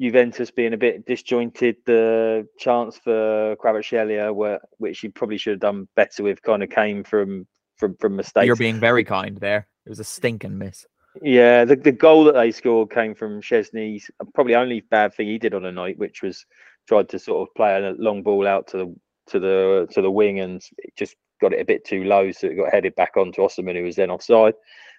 Juventus 0.00 0.50
being 0.50 0.74
a 0.74 0.78
bit 0.78 1.06
disjointed. 1.06 1.76
The 1.86 2.46
chance 2.58 2.98
for 2.98 3.56
Kvaratskhelia, 3.56 4.34
where 4.34 4.60
which 4.78 5.00
he 5.00 5.08
probably 5.08 5.38
should 5.38 5.52
have 5.52 5.60
done 5.60 5.88
better 5.94 6.22
with, 6.24 6.42
kind 6.42 6.62
of 6.62 6.70
came 6.70 7.04
from 7.04 7.46
from 7.76 7.96
from 7.96 8.16
mistakes. 8.16 8.46
You're 8.46 8.56
being 8.56 8.80
very 8.80 9.04
kind 9.04 9.36
there. 9.38 9.68
It 9.86 9.90
was 9.90 10.00
a 10.00 10.04
stinking 10.04 10.58
miss. 10.58 10.86
Yeah, 11.22 11.64
the, 11.64 11.76
the 11.76 11.92
goal 11.92 12.24
that 12.24 12.34
they 12.34 12.50
scored 12.50 12.90
came 12.90 13.14
from 13.14 13.40
Szczesny's 13.40 14.10
probably 14.34 14.54
only 14.54 14.80
bad 14.80 15.14
thing 15.14 15.28
he 15.28 15.38
did 15.38 15.54
on 15.54 15.64
a 15.64 15.72
night, 15.72 15.98
which 15.98 16.22
was 16.22 16.44
tried 16.88 17.08
to 17.10 17.18
sort 17.18 17.48
of 17.48 17.54
play 17.54 17.76
a 17.76 17.92
long 17.92 18.22
ball 18.22 18.46
out 18.46 18.66
to 18.68 18.76
the 18.78 18.96
to 19.26 19.38
the 19.40 19.88
to 19.92 20.02
the 20.02 20.10
wing 20.10 20.40
and 20.40 20.62
just 20.96 21.16
got 21.40 21.52
it 21.52 21.60
a 21.60 21.64
bit 21.64 21.84
too 21.84 22.04
low, 22.04 22.30
so 22.32 22.48
it 22.48 22.56
got 22.56 22.72
headed 22.72 22.94
back 22.96 23.16
onto 23.16 23.42
Osimhen, 23.42 23.76
who 23.76 23.84
was 23.84 23.96
then 23.96 24.10
offside. 24.10 24.54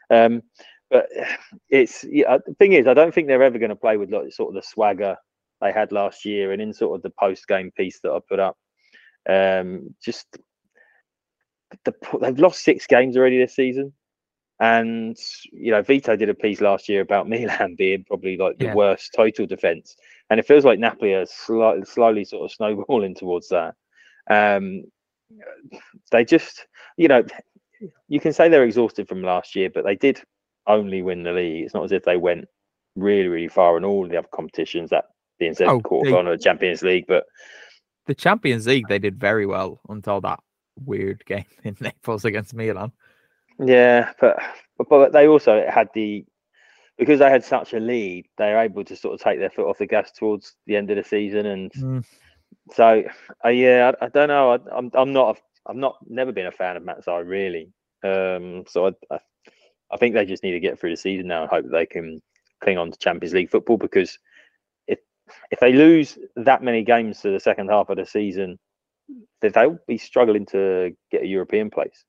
Um, 0.09 0.41
but 0.89 1.07
it's 1.69 2.05
yeah, 2.07 2.37
the 2.45 2.53
thing 2.55 2.73
is, 2.73 2.87
I 2.87 2.93
don't 2.93 3.13
think 3.13 3.27
they're 3.27 3.43
ever 3.43 3.59
going 3.59 3.69
to 3.69 3.75
play 3.75 3.97
with 3.97 4.11
like 4.11 4.31
sort 4.31 4.49
of 4.49 4.55
the 4.55 4.67
swagger 4.67 5.17
they 5.61 5.71
had 5.71 5.91
last 5.91 6.25
year, 6.25 6.51
and 6.51 6.61
in 6.61 6.73
sort 6.73 6.95
of 6.95 7.01
the 7.01 7.13
post 7.19 7.47
game 7.47 7.71
piece 7.75 7.99
that 8.01 8.11
I 8.11 8.19
put 8.27 8.39
up, 8.39 8.57
um, 9.29 9.93
just 10.03 10.27
the, 11.83 11.93
they've 12.21 12.39
lost 12.39 12.63
six 12.63 12.87
games 12.87 13.17
already 13.17 13.37
this 13.37 13.55
season. 13.55 13.93
And 14.59 15.17
you 15.51 15.71
know, 15.71 15.81
Vito 15.81 16.15
did 16.15 16.29
a 16.29 16.33
piece 16.33 16.61
last 16.61 16.87
year 16.87 17.01
about 17.01 17.27
Milan 17.29 17.75
being 17.75 18.03
probably 18.05 18.37
like 18.37 18.57
the 18.57 18.65
Yeah. 18.65 18.75
worst 18.75 19.13
total 19.15 19.45
defense, 19.45 19.95
and 20.29 20.39
it 20.39 20.47
feels 20.47 20.65
like 20.65 20.79
Napoli 20.79 21.13
are 21.13 21.25
slightly, 21.25 21.85
slowly 21.85 22.25
sort 22.25 22.45
of 22.45 22.51
snowballing 22.55 23.15
towards 23.15 23.49
that. 23.49 23.75
Um, 24.29 24.83
they 26.11 26.25
just, 26.25 26.67
you 26.97 27.07
know, 27.07 27.23
you 28.07 28.19
can 28.19 28.33
say 28.33 28.49
they're 28.49 28.63
exhausted 28.63 29.07
from 29.07 29.21
last 29.23 29.55
year, 29.55 29.69
but 29.73 29.83
they 29.83 29.95
did 29.95 30.21
only 30.67 31.01
win 31.01 31.23
the 31.23 31.31
league. 31.31 31.65
It's 31.65 31.73
not 31.73 31.83
as 31.83 31.91
if 31.91 32.03
they 32.03 32.17
went 32.17 32.45
really, 32.95 33.27
really 33.27 33.47
far 33.47 33.77
in 33.77 33.83
all 33.85 34.07
the 34.07 34.17
other 34.17 34.27
competitions. 34.33 34.89
That 34.89 35.05
being 35.37 35.53
said, 35.53 35.67
Oh, 35.67 35.79
quarter 35.81 36.11
final 36.11 36.33
of 36.33 36.39
the 36.39 36.43
Champions 36.43 36.81
League, 36.81 37.05
but 37.07 37.25
the 38.05 38.15
Champions 38.15 38.67
League 38.67 38.87
they 38.87 38.99
did 38.99 39.19
very 39.19 39.45
well 39.45 39.81
until 39.89 40.21
that 40.21 40.39
weird 40.85 41.25
game 41.25 41.45
in 41.63 41.75
Naples 41.79 42.25
against 42.25 42.53
Milan. 42.53 42.91
Yeah, 43.59 44.11
but, 44.19 44.37
but 44.77 44.89
but 44.89 45.11
they 45.13 45.27
also 45.27 45.65
had 45.69 45.89
the 45.93 46.25
because 46.97 47.19
they 47.19 47.29
had 47.29 47.43
such 47.43 47.73
a 47.73 47.79
lead, 47.79 48.25
they 48.37 48.51
were 48.51 48.59
able 48.59 48.83
to 48.85 48.95
sort 48.95 49.13
of 49.13 49.21
take 49.21 49.39
their 49.39 49.49
foot 49.49 49.67
off 49.67 49.77
the 49.77 49.85
gas 49.85 50.11
towards 50.11 50.55
the 50.65 50.75
end 50.75 50.89
of 50.89 50.97
the 50.97 51.03
season, 51.03 51.45
and 51.45 51.71
Mm. 51.73 52.05
so 52.71 53.03
uh, 53.43 53.49
yeah, 53.49 53.91
I, 54.01 54.05
I 54.05 54.09
don't 54.09 54.27
know. 54.29 54.53
I, 54.53 54.77
I'm 54.77 54.91
I'm 54.93 55.13
not 55.13 55.37
a, 55.37 55.41
I'm 55.69 55.79
not 55.79 55.97
never 56.07 56.31
been 56.31 56.47
a 56.47 56.51
fan 56.51 56.77
of 56.77 56.83
Mazzarri 56.83 57.27
really. 57.27 57.71
Um, 58.03 58.65
so 58.67 58.87
I, 58.87 58.91
I 59.13 59.19
I 59.91 59.97
think 59.97 60.13
they 60.15 60.25
just 60.25 60.43
need 60.43 60.51
to 60.51 60.59
get 60.59 60.79
through 60.79 60.91
the 60.91 60.97
season 60.97 61.27
now 61.27 61.41
and 61.41 61.49
hope 61.49 61.63
that 61.65 61.71
they 61.71 61.85
can 61.85 62.21
cling 62.61 62.77
on 62.77 62.91
to 62.91 62.97
Champions 62.97 63.33
League 63.33 63.51
football 63.51 63.77
because 63.77 64.17
if 64.87 64.99
if 65.51 65.59
they 65.59 65.73
lose 65.73 66.17
that 66.35 66.63
many 66.63 66.83
games 66.83 67.21
to 67.21 67.31
the 67.31 67.39
second 67.39 67.69
half 67.69 67.89
of 67.89 67.97
the 67.97 68.05
season, 68.05 68.57
they'll 69.41 69.79
be 69.87 69.97
struggling 69.97 70.45
to 70.47 70.95
get 71.11 71.23
a 71.23 71.27
European 71.27 71.69
place. 71.69 72.03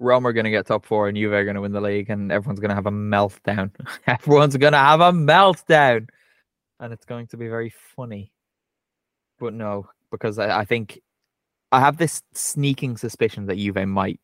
Roma 0.00 0.28
are 0.28 0.32
going 0.32 0.44
to 0.44 0.50
get 0.50 0.66
top 0.66 0.86
four, 0.86 1.08
and 1.08 1.16
Juve 1.16 1.32
are 1.32 1.44
going 1.44 1.56
to 1.56 1.60
win 1.60 1.72
the 1.72 1.80
league, 1.80 2.10
and 2.10 2.30
everyone's 2.30 2.60
going 2.60 2.70
to 2.70 2.74
have 2.74 2.86
a 2.86 2.90
meltdown. 2.90 3.70
everyone's 4.06 4.56
going 4.56 4.72
to 4.72 4.78
have 4.78 5.00
a 5.00 5.12
meltdown, 5.12 6.08
and 6.78 6.92
it's 6.92 7.04
going 7.04 7.26
to 7.28 7.36
be 7.36 7.48
very 7.48 7.72
funny. 7.96 8.32
But 9.38 9.54
no, 9.54 9.88
because 10.10 10.38
I, 10.38 10.60
I 10.60 10.64
think 10.64 11.00
I 11.72 11.80
have 11.80 11.96
this 11.96 12.22
sneaking 12.34 12.96
suspicion 12.96 13.46
that 13.46 13.58
Juve 13.58 13.86
might 13.86 14.20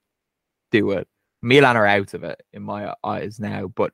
do 0.71 0.93
it. 0.93 1.09
Milan 1.43 1.77
are 1.77 1.87
out 1.87 2.15
of 2.15 2.25
it 2.25 2.41
in 2.53 2.63
my 2.63 2.95
eyes 3.05 3.39
now, 3.39 3.67
but 3.67 3.93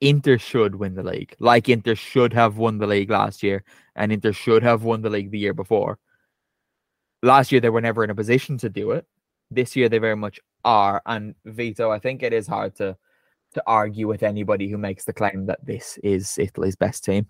Inter 0.00 0.36
should 0.36 0.74
win 0.74 0.94
the 0.94 1.02
league. 1.02 1.34
Like 1.38 1.68
Inter 1.68 1.94
should 1.94 2.32
have 2.34 2.58
won 2.58 2.78
the 2.78 2.86
league 2.86 3.10
last 3.10 3.42
year, 3.42 3.64
and 3.94 4.12
Inter 4.12 4.32
should 4.32 4.62
have 4.62 4.82
won 4.82 5.02
the 5.02 5.10
league 5.10 5.30
the 5.30 5.38
year 5.38 5.54
before. 5.54 5.98
Last 7.22 7.50
year 7.50 7.60
they 7.60 7.70
were 7.70 7.80
never 7.80 8.04
in 8.04 8.10
a 8.10 8.14
position 8.14 8.58
to 8.58 8.68
do 8.68 8.90
it. 8.90 9.06
This 9.50 9.76
year 9.76 9.88
they 9.88 9.98
very 9.98 10.16
much 10.16 10.40
are. 10.64 11.02
And 11.06 11.34
Vito, 11.44 11.90
I 11.90 11.98
think 11.98 12.22
it 12.22 12.32
is 12.32 12.46
hard 12.46 12.74
to 12.76 12.96
to 13.54 13.62
argue 13.66 14.06
with 14.06 14.22
anybody 14.22 14.68
who 14.68 14.76
makes 14.76 15.04
the 15.04 15.12
claim 15.12 15.46
that 15.46 15.64
this 15.64 15.98
is 16.02 16.36
Italy's 16.36 16.76
best 16.76 17.04
team. 17.04 17.26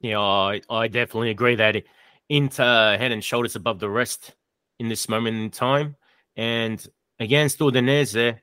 Yeah, 0.00 0.20
I, 0.20 0.60
I 0.70 0.88
definitely 0.88 1.30
agree 1.30 1.54
that 1.56 1.82
Inter 2.28 2.96
head 2.96 3.12
and 3.12 3.22
shoulders 3.22 3.56
above 3.56 3.78
the 3.78 3.90
rest 3.90 4.34
in 4.78 4.88
this 4.88 5.08
moment 5.08 5.36
in 5.36 5.50
time. 5.50 5.96
And 6.34 6.84
against 7.20 7.58
Udinese, 7.58 8.38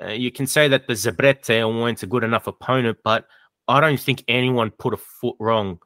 uh, 0.00 0.08
you 0.08 0.30
can 0.30 0.46
say 0.46 0.68
that 0.68 0.86
the 0.86 0.94
Zebrette 0.94 1.48
weren't 1.48 2.02
a 2.02 2.06
good 2.06 2.24
enough 2.24 2.46
opponent, 2.46 2.98
but 3.02 3.26
I 3.68 3.80
don't 3.80 4.00
think 4.00 4.24
anyone 4.28 4.70
put 4.70 4.94
a 4.94 4.96
foot 4.96 5.36
wrong. 5.38 5.80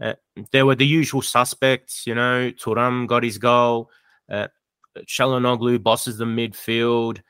Uh, 0.00 0.14
there 0.52 0.64
were 0.64 0.76
the 0.76 0.86
usual 0.86 1.20
suspects, 1.20 2.06
you 2.06 2.14
know, 2.14 2.52
Thuram 2.52 3.06
got 3.06 3.22
his 3.22 3.38
goal, 3.38 3.90
uh, 4.30 4.48
Çalhanoğlu 5.06 5.84
bosses 5.84 6.18
the 6.18 6.24
midfield, 6.24 7.20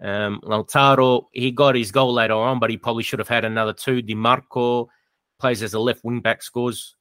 um, 0.00 0.40
Lautaro, 0.42 1.26
he 1.32 1.50
got 1.50 1.74
his 1.74 1.90
goal 1.90 2.12
later 2.12 2.34
on, 2.34 2.60
but 2.60 2.70
he 2.70 2.76
probably 2.76 3.02
should 3.02 3.18
have 3.18 3.28
had 3.28 3.44
another 3.44 3.72
two. 3.72 4.02
Dimarco 4.02 4.88
plays 5.38 5.62
as 5.62 5.74
a 5.74 5.78
left 5.80 6.04
wing 6.04 6.20
back, 6.20 6.42
scores. 6.42 6.94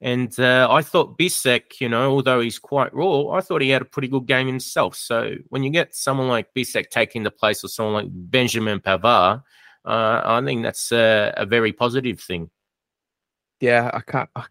And 0.00 0.38
uh, 0.40 0.66
I 0.68 0.82
thought 0.82 1.16
Bisseck, 1.16 1.80
you 1.80 1.88
know, 1.88 2.10
although 2.10 2.40
he's 2.40 2.58
quite 2.58 2.92
raw, 2.92 3.28
I 3.28 3.40
thought 3.40 3.62
he 3.62 3.70
had 3.70 3.82
a 3.82 3.86
pretty 3.86 4.08
good 4.08 4.26
game 4.26 4.48
himself. 4.48 4.96
So 4.96 5.36
when 5.48 5.62
you 5.62 5.70
get 5.70 5.94
someone 5.94 6.28
like 6.28 6.52
Bisseck 6.54 6.90
taking 6.90 7.22
the 7.22 7.30
place 7.30 7.62
of 7.62 7.70
someone 7.70 7.94
like 7.94 8.08
Benjamin 8.10 8.80
Pavard, 8.80 9.42
uh, 9.84 10.20
I 10.24 10.42
think 10.44 10.64
that's 10.64 10.90
a, 10.90 11.32
a 11.36 11.46
very 11.46 11.72
positive 11.72 12.20
thing. 12.20 12.50
Yeah, 13.60 13.90
I 13.94 14.00
can't. 14.00 14.28
I- 14.34 14.46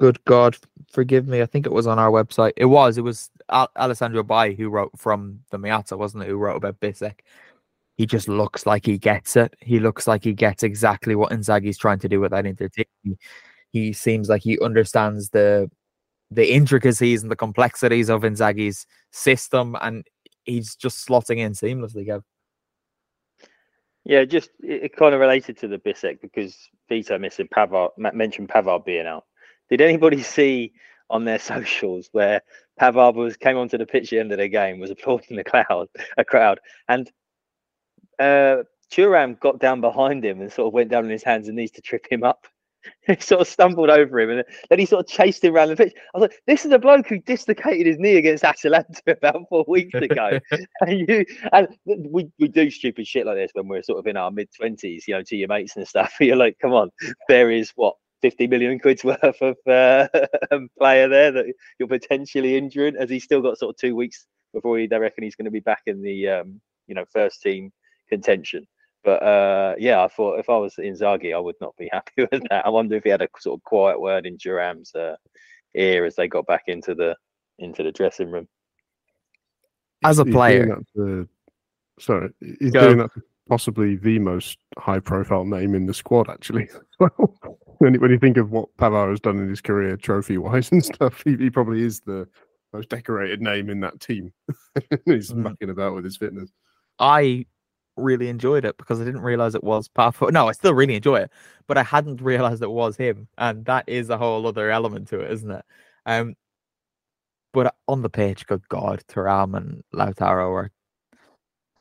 good 0.00 0.22
God, 0.24 0.56
forgive 0.90 1.26
me. 1.26 1.42
I 1.42 1.46
think 1.46 1.66
it 1.66 1.72
was 1.72 1.86
on 1.86 1.98
our 1.98 2.10
website. 2.10 2.52
It 2.56 2.66
was. 2.66 2.98
It 2.98 3.02
was 3.02 3.30
Al- 3.50 3.70
Alessandro 3.76 4.22
Bai 4.22 4.52
who 4.52 4.68
wrote 4.68 4.98
from 4.98 5.40
the 5.50 5.58
Miata, 5.58 5.96
wasn't 5.96 6.24
it? 6.24 6.28
Who 6.28 6.36
wrote 6.36 6.56
about 6.56 6.80
Bisseck. 6.80 7.24
He 7.96 8.06
just 8.06 8.28
looks 8.28 8.66
like 8.66 8.84
he 8.86 8.98
gets 8.98 9.36
it. 9.36 9.54
He 9.60 9.78
looks 9.78 10.08
like 10.08 10.24
he 10.24 10.32
gets 10.32 10.62
exactly 10.62 11.14
what 11.14 11.30
Inzaghi's 11.30 11.78
trying 11.78 12.00
to 12.00 12.08
do 12.08 12.20
with 12.20 12.32
that 12.32 12.46
Inter 12.46 12.68
team. 12.68 13.16
He, 13.70 13.92
seems 13.92 14.28
like 14.28 14.42
he 14.42 14.58
understands 14.60 15.30
the 15.30 15.70
the 16.30 16.52
intricacies 16.52 17.22
and 17.22 17.30
the 17.30 17.36
complexities 17.36 18.08
of 18.08 18.22
Inzaghi's 18.22 18.86
system, 19.12 19.76
and 19.80 20.04
he's 20.44 20.74
just 20.74 21.06
slotting 21.06 21.38
in 21.38 21.52
seamlessly. 21.52 22.06
Gav. 22.06 22.24
Yeah, 24.04 24.24
just 24.24 24.50
it, 24.60 24.84
it 24.84 24.96
kind 24.96 25.14
of 25.14 25.20
related 25.20 25.56
to 25.58 25.68
the 25.68 25.78
Bisseck 25.78 26.20
because 26.20 26.56
Vito 26.88 27.18
missing 27.18 27.48
Pavard 27.48 27.90
mentioned 27.96 28.48
Pavard 28.48 28.84
being 28.84 29.06
out. 29.06 29.24
Did 29.70 29.80
anybody 29.80 30.22
see 30.22 30.72
on 31.10 31.24
their 31.24 31.38
socials 31.52 32.08
where 32.12 32.42
Pavard 32.80 33.14
was 33.14 33.36
came 33.36 33.56
onto 33.56 33.78
the 33.78 33.86
pitch 33.86 34.04
at 34.04 34.10
the 34.10 34.20
end 34.20 34.32
of 34.32 34.38
the 34.38 34.48
game, 34.48 34.80
was 34.80 34.90
applauding 34.90 35.36
the 35.36 35.44
crowd, 35.44 35.88
a 36.16 36.24
crowd, 36.24 36.60
and 36.88 37.10
uh 38.18 38.62
Thuram 38.92 39.38
got 39.40 39.58
down 39.58 39.80
behind 39.80 40.24
him 40.24 40.40
and 40.40 40.52
sort 40.52 40.68
of 40.68 40.72
went 40.72 40.90
down 40.90 41.04
on 41.04 41.10
his 41.10 41.22
hands 41.22 41.48
and 41.48 41.56
knees 41.56 41.72
to 41.72 41.80
trip 41.80 42.06
him 42.10 42.22
up. 42.22 42.46
he 43.06 43.16
sort 43.18 43.40
of 43.40 43.48
stumbled 43.48 43.90
over 43.90 44.20
him 44.20 44.30
and 44.30 44.44
then 44.68 44.78
he 44.78 44.86
sort 44.86 45.04
of 45.04 45.10
chased 45.10 45.42
him 45.42 45.54
around 45.54 45.68
the 45.68 45.76
pitch. 45.76 45.94
I 45.96 46.18
was 46.18 46.22
like, 46.22 46.42
this 46.46 46.64
is 46.64 46.72
a 46.72 46.78
bloke 46.78 47.08
who 47.08 47.18
dislocated 47.18 47.86
his 47.86 47.98
knee 47.98 48.16
against 48.16 48.44
Atalanta 48.44 49.02
about 49.06 49.48
four 49.48 49.64
weeks 49.66 49.94
ago. 49.94 50.38
and 50.80 51.08
you 51.08 51.24
and 51.52 51.68
we, 51.86 52.30
we 52.38 52.48
do 52.48 52.70
stupid 52.70 53.06
shit 53.06 53.26
like 53.26 53.36
this 53.36 53.50
when 53.54 53.68
we're 53.68 53.82
sort 53.82 53.98
of 53.98 54.06
in 54.06 54.16
our 54.16 54.30
mid 54.30 54.48
twenties, 54.54 55.08
you 55.08 55.14
know, 55.14 55.22
to 55.22 55.36
your 55.36 55.48
mates 55.48 55.76
and 55.76 55.88
stuff. 55.88 56.14
You're 56.20 56.36
like, 56.36 56.58
come 56.60 56.72
on, 56.72 56.90
there 57.28 57.50
is 57.50 57.72
what 57.74 57.96
50 58.22 58.46
million 58.46 58.78
quid's 58.78 59.04
worth 59.04 59.22
of 59.42 59.56
uh, 59.66 60.08
player 60.78 61.08
there 61.08 61.32
that 61.32 61.46
you're 61.78 61.88
potentially 61.88 62.56
injuring. 62.56 62.96
as 62.96 63.10
he 63.10 63.18
still 63.20 63.42
got 63.42 63.58
sort 63.58 63.74
of 63.74 63.76
two 63.80 63.94
weeks 63.96 64.26
before 64.52 64.78
he, 64.78 64.86
they 64.86 64.98
reckon 64.98 65.24
he's 65.24 65.34
going 65.36 65.44
to 65.46 65.50
be 65.50 65.60
back 65.60 65.82
in 65.86 66.00
the 66.02 66.28
um, 66.28 66.60
you 66.86 66.94
know 66.94 67.04
first 67.12 67.42
team 67.42 67.72
contention? 68.08 68.66
But 69.02 69.22
uh, 69.22 69.74
yeah, 69.78 70.02
I 70.02 70.08
thought 70.08 70.38
if 70.38 70.48
I 70.48 70.56
was 70.56 70.74
in 70.78 70.94
Inzaghi, 70.94 71.34
I 71.34 71.38
would 71.38 71.56
not 71.60 71.76
be 71.76 71.88
happy 71.92 72.26
with 72.30 72.42
that. 72.50 72.66
I 72.66 72.70
wonder 72.70 72.96
if 72.96 73.04
he 73.04 73.10
had 73.10 73.22
a 73.22 73.28
sort 73.38 73.58
of 73.58 73.64
quiet 73.64 74.00
word 74.00 74.26
in 74.26 74.38
Thuram's 74.38 74.94
uh, 74.94 75.16
ear 75.74 76.04
as 76.06 76.16
they 76.16 76.28
got 76.28 76.46
back 76.46 76.64
into 76.68 76.94
the 76.94 77.14
into 77.58 77.82
the 77.82 77.92
dressing 77.92 78.30
room. 78.30 78.48
As 80.04 80.18
a 80.18 80.22
He's 80.24 80.32
doing 80.32 80.34
player, 80.34 80.66
that 80.66 80.84
to- 80.96 81.28
sorry, 82.00 82.30
he's 82.40 82.70
Go. 82.70 82.80
doing 82.80 82.98
that 82.98 83.12
to 83.14 83.22
possibly 83.48 83.96
the 83.96 84.18
most 84.18 84.58
high-profile 84.78 85.44
name 85.44 85.74
in 85.74 85.86
the 85.86 85.94
squad, 85.94 86.28
actually. 86.30 86.68
well. 87.00 87.36
when, 87.78 87.94
you- 87.94 88.00
when 88.00 88.10
you 88.10 88.18
think 88.18 88.36
of 88.36 88.50
what 88.50 88.74
Pavard 88.78 89.10
has 89.10 89.20
done 89.20 89.38
in 89.38 89.48
his 89.48 89.60
career, 89.60 89.96
trophy-wise 89.96 90.70
and 90.72 90.84
stuff, 90.94 91.22
he, 91.24 91.36
he 91.36 91.50
probably 91.50 91.82
is 91.82 92.00
the 92.00 92.26
most 92.72 92.88
decorated 92.88 93.40
name 93.40 93.70
in 93.70 93.80
that 93.80 94.00
team. 94.00 94.32
he's 95.04 95.30
Mm. 95.32 95.36
mucking 95.42 95.70
about 95.70 95.94
with 95.94 96.04
his 96.04 96.16
fitness. 96.16 96.50
I 96.98 97.46
really 97.96 98.28
enjoyed 98.28 98.64
it 98.64 98.76
because 98.76 99.00
I 99.00 99.04
didn't 99.04 99.20
realize 99.20 99.54
it 99.54 99.62
was 99.62 99.88
Pavard. 99.88 100.32
No, 100.32 100.48
I 100.48 100.52
still 100.52 100.74
really 100.74 100.96
enjoy 100.96 101.16
it, 101.20 101.30
but 101.68 101.78
I 101.78 101.82
hadn't 101.84 102.20
realized 102.20 102.62
it 102.62 102.70
was 102.70 102.96
him, 102.96 103.28
and 103.38 103.64
that 103.66 103.84
is 103.88 104.10
a 104.10 104.18
whole 104.18 104.46
other 104.46 104.70
element 104.70 105.08
to 105.08 105.20
it, 105.20 105.30
isn't 105.30 105.50
it? 105.50 105.64
Um, 106.06 106.34
but 107.52 107.74
on 107.86 108.02
the 108.02 108.10
pitch, 108.10 108.46
good 108.48 108.66
God, 108.68 109.04
Thuram 109.08 109.56
and 109.56 109.84
Lautaro 109.94 110.50
are. 110.52 110.70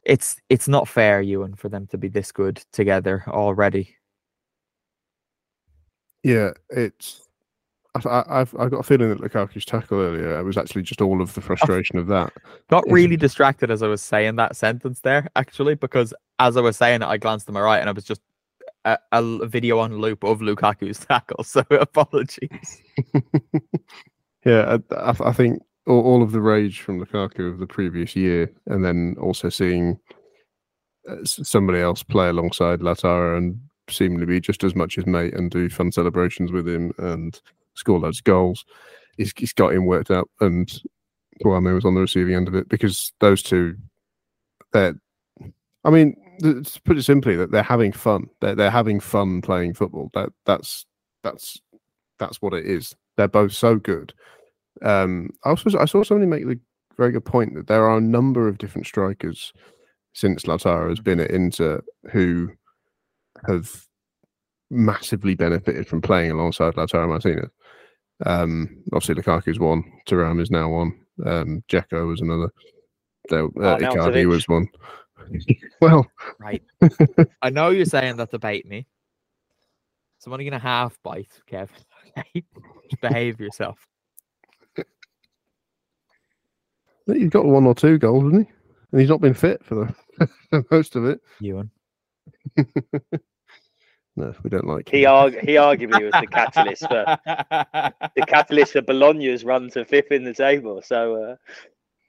It's 0.06 0.38
it's 0.50 0.68
not 0.68 0.88
fair, 0.88 1.24
Euan, 1.24 1.58
for 1.58 1.70
them 1.70 1.88
to 1.88 1.98
be 1.98 2.08
this 2.08 2.32
good 2.32 2.64
together 2.72 3.24
already. 3.28 3.96
Yeah, 6.24 6.52
it's. 6.70 7.22
I, 7.96 8.24
I've 8.28 8.56
I 8.56 8.70
got 8.70 8.80
a 8.80 8.84
feeling 8.84 9.10
that 9.10 9.22
Lukaku's 9.22 9.66
tackle 9.66 10.00
earlier 10.00 10.40
it 10.40 10.44
was 10.44 10.58
actually 10.58 10.82
just 10.82 11.00
all 11.00 11.22
of 11.22 11.36
the 11.36 11.42
frustration 11.42 12.00
of 12.00 12.08
that. 12.08 12.34
Got 12.70 12.90
really 12.90 13.18
distracted 13.18 13.70
as 13.70 13.84
I 13.84 13.88
was 13.88 14.02
saying 14.02 14.36
that 14.38 14.56
sentence 14.56 15.02
there, 15.02 15.30
actually, 15.36 15.76
because 15.76 16.12
as 16.40 16.58
I 16.58 16.62
was 16.62 16.76
saying 16.76 17.04
it, 17.04 17.08
I 17.08 17.18
glanced 17.18 17.46
to 17.48 17.52
my 17.52 17.62
right 17.62 17.78
and 17.78 17.88
I 17.88 17.92
was 17.92 18.04
just 18.04 18.22
a 18.86 18.98
video 19.46 19.80
on 19.80 19.98
loop 19.98 20.24
of 20.24 20.42
Lukaku's 20.42 21.00
tackle. 21.06 21.44
So 21.44 21.64
apologies. 21.72 22.82
yeah, 24.46 24.78
I, 24.92 25.16
I 25.20 25.34
think 25.34 25.62
all, 25.88 26.24
of 26.24 26.32
the 26.32 26.42
rage 26.42 26.82
from 26.82 27.04
Lukaku 27.04 27.52
of 27.52 27.60
the 27.60 27.68
previous 27.68 28.16
year, 28.16 28.52
and 28.68 28.84
then 28.84 29.16
also 29.20 29.50
seeing 29.50 30.00
uh, 31.10 31.18
somebody 31.24 31.80
else 31.80 32.04
play 32.04 32.30
alongside 32.30 32.80
Lautaro 32.80 33.38
and 33.38 33.60
seemingly 33.90 34.26
be 34.26 34.40
just 34.40 34.64
as 34.64 34.76
much 34.76 34.96
his 34.96 35.06
mate 35.06 35.34
and 35.34 35.52
do 35.52 35.70
fun 35.70 35.92
celebrations 35.92 36.52
with 36.52 36.68
him 36.68 36.94
and 37.00 37.42
score 37.74 38.00
loads 38.00 38.20
of 38.20 38.24
goals. 38.24 38.66
He's, 39.18 39.34
he's 39.36 39.54
got 39.54 39.74
him 39.74 39.86
worked 39.86 40.12
up, 40.12 40.28
and 40.40 40.72
Kouamé 41.44 41.74
was 41.74 41.86
on 41.86 41.96
the 41.96 42.02
receiving 42.02 42.36
end 42.36 42.48
of 42.48 42.56
it 42.56 42.70
because 42.70 43.12
those 43.20 43.44
two, 43.44 43.76
they're, 44.72 44.96
I 45.84 45.90
mean, 45.90 46.16
to 46.42 46.64
put 46.84 46.98
it 46.98 47.04
simply, 47.04 47.36
that 47.36 47.52
they're 47.52 47.64
having 47.64 47.92
fun. 47.92 48.28
They're 48.42 48.56
they're 48.56 48.72
having 48.72 49.00
fun 49.00 49.42
playing 49.42 49.74
football. 49.74 50.10
That 50.14 50.30
that's 50.46 50.86
that's 51.24 51.60
that's 52.20 52.42
what 52.42 52.54
it 52.54 52.66
is. 52.66 52.96
They're 53.18 53.28
both 53.28 53.54
so 53.54 53.76
good. 53.76 54.14
Um, 54.82 55.30
I 55.44 55.50
also 55.50 55.78
I 55.78 55.86
saw 55.86 56.04
somebody 56.04 56.30
make 56.30 56.48
the 56.48 56.60
very 56.98 57.12
good 57.12 57.26
point 57.26 57.56
that 57.56 57.68
there 57.68 57.88
are 57.90 57.98
a 57.98 58.02
number 58.02 58.48
of 58.48 58.58
different 58.58 58.88
strikers 58.88 59.54
since 60.14 60.44
Lautaro 60.44 60.90
has 60.90 61.00
been 61.00 61.20
at 61.20 61.32
Inter 61.32 61.82
who 62.12 62.50
have 63.48 63.86
massively 64.70 65.36
benefited 65.36 65.88
from 65.88 66.02
playing 66.02 66.32
alongside 66.32 66.74
Lautaro 66.76 67.08
Martinez. 67.08 67.50
Um, 68.26 68.84
obviously 68.94 69.16
Lukaku's 69.16 69.60
one, 69.60 69.84
Thuram 70.08 70.42
is 70.42 70.52
now 70.52 70.70
one, 70.70 71.00
um, 71.26 71.64
Dzeko 71.70 72.08
was 72.08 72.22
another. 72.22 72.50
There, 73.30 73.46
uh, 73.46 73.78
Arnautovic. 73.78 73.96
Icardi 73.96 74.26
was 74.28 74.48
one. 74.48 74.68
well, 75.82 76.06
Right. 76.40 76.64
I 77.42 77.50
know 77.50 77.70
you're 77.70 77.86
saying 77.86 78.18
that 78.18 78.32
to 78.32 78.40
bait 78.40 78.68
me. 78.68 78.88
So 80.20 80.30
I'm 80.30 80.34
only 80.34 80.46
gonna 80.46 80.60
half 80.60 80.98
bite, 81.04 81.32
Kev. 81.52 81.70
Okay? 82.18 82.44
Just 82.90 83.02
behave 83.02 83.40
yourself. 83.40 83.78
He's 87.08 87.30
got 87.30 87.46
one 87.46 87.66
or 87.66 87.76
two 87.76 87.98
goals, 87.98 88.24
hasn't 88.24 88.48
he? 88.48 88.54
And 88.92 89.02
he's 89.02 89.10
not 89.10 89.22
been 89.22 89.34
fit 89.34 89.64
for 89.66 89.94
the 90.20 90.66
most 90.72 90.96
of 90.96 91.06
it. 91.06 91.20
Euan. 91.42 91.70
No, 94.16 94.32
we 94.44 94.50
don't 94.52 94.68
like 94.68 94.88
He 94.90 95.06
him. 95.06 95.10
arg- 95.12 95.40
he 95.40 95.54
arguably 95.56 96.04
was 96.04 96.14
the 96.22 96.28
catalyst 96.28 96.82
for 96.88 97.04
the 98.16 98.26
catalyst 98.28 98.74
for 98.74 98.82
Bologna's 98.84 99.44
run 99.44 99.72
to 99.72 99.84
fifth 99.86 100.12
in 100.12 100.24
the 100.24 100.36
table. 100.36 100.84
So 100.86 101.16
uh, 101.32 101.36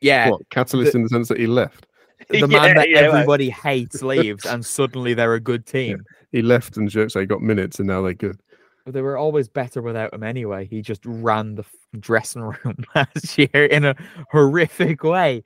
Yeah. 0.02 0.28
What 0.28 0.42
catalyst 0.50 0.94
in 0.94 1.02
the 1.02 1.08
sense 1.08 1.28
that 1.28 1.38
he 1.38 1.46
left? 1.46 1.86
The 2.28 2.40
Yeah, 2.40 2.46
man 2.46 2.76
that 2.76 2.90
yeah, 2.90 3.02
well- 3.08 3.14
everybody 3.14 3.48
hates 3.48 4.02
leaves 4.02 4.44
and 4.44 4.64
suddenly 4.64 5.14
they're 5.14 5.32
a 5.32 5.40
good 5.40 5.64
team. 5.64 6.04
He 6.30 6.42
left 6.42 6.76
and 6.76 6.90
Zirkzee 6.90 7.26
got 7.26 7.40
minutes, 7.40 7.78
and 7.78 7.88
now 7.88 8.02
they're 8.02 8.12
good. 8.12 8.38
They 8.86 9.00
were 9.00 9.16
always 9.16 9.48
better 9.48 9.80
without 9.80 10.12
him 10.12 10.22
anyway. 10.22 10.66
He 10.66 10.82
just 10.82 11.00
ran 11.06 11.54
the 11.54 11.64
dressing 11.98 12.42
room 12.64 12.84
last 12.94 13.38
year 13.38 13.64
in 13.64 13.84
a 13.84 13.96
horrific 14.30 15.02
way. 15.02 15.42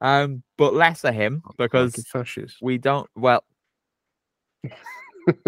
Um, 0.00 0.42
but 0.58 0.74
less 0.74 1.04
of 1.04 1.14
him 1.14 1.42
because 1.56 2.04
we 2.60 2.76
don't. 2.78 3.08
Well, 3.14 3.44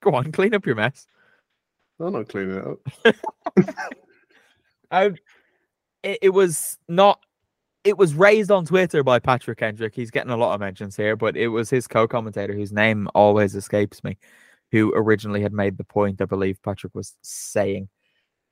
go 0.00 0.14
on, 0.14 0.32
clean 0.32 0.54
up 0.54 0.64
your 0.64 0.76
mess. 0.76 1.06
I'm 2.00 2.12
not 2.12 2.28
cleaning 2.28 2.56
it 2.56 2.66
up. 2.66 2.78
Um, 4.90 5.16
it, 6.02 6.18
it 6.22 6.30
was 6.30 6.78
not. 6.88 7.20
It 7.84 7.96
was 7.96 8.14
raised 8.14 8.50
on 8.50 8.66
Twitter 8.66 9.02
by 9.02 9.18
Patrick 9.18 9.58
Kendrick. 9.58 9.94
He's 9.94 10.10
getting 10.10 10.32
a 10.32 10.36
lot 10.36 10.54
of 10.54 10.60
mentions 10.60 10.96
here, 10.96 11.16
but 11.16 11.36
it 11.36 11.48
was 11.48 11.70
his 11.70 11.86
co-commentator 11.86 12.52
whose 12.52 12.72
name 12.72 13.08
always 13.14 13.54
escapes 13.54 14.02
me, 14.04 14.18
who 14.72 14.92
originally 14.94 15.40
had 15.40 15.52
made 15.52 15.78
the 15.78 15.84
point. 15.84 16.20
I 16.20 16.26
believe 16.26 16.62
Patrick 16.62 16.94
was 16.94 17.14
saying, 17.22 17.88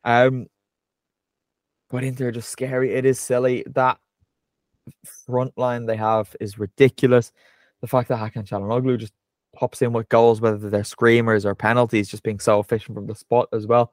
um, 0.05 0.47
but 1.91 2.05
Inter 2.05 2.29
are 2.29 2.33
just 2.33 2.51
scary. 2.51 2.95
It 2.95 3.05
is 3.05 3.20
silly 3.20 3.64
that 3.74 3.99
front 5.27 5.57
line 5.57 5.87
they 5.87 5.97
have 5.97 6.35
is 6.41 6.59
ridiculous. 6.59 7.33
The 7.81 7.89
fact 7.89 8.09
that 8.09 8.18
Hakan 8.18 8.49
Çalhanoğlu 8.49 8.99
just 8.99 9.12
pops 9.55 9.83
in 9.83 9.93
with 9.93 10.09
goals, 10.09 10.41
whether 10.41 10.70
they're 10.70 10.85
screamers 10.85 11.45
or 11.45 11.55
penalties, 11.55 12.09
just 12.09 12.22
being 12.22 12.41
so 12.41 12.61
efficient 12.61 12.95
from 12.95 13.07
the 13.07 13.14
spot 13.14 13.49
as 13.53 13.66
well. 13.66 13.93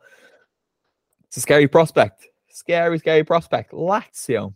It's 1.25 1.37
a 1.37 1.41
scary 1.41 1.67
prospect. 1.67 2.27
Scary, 2.49 2.99
scary 2.99 3.23
prospect. 3.23 3.71
Lazio 3.71 4.53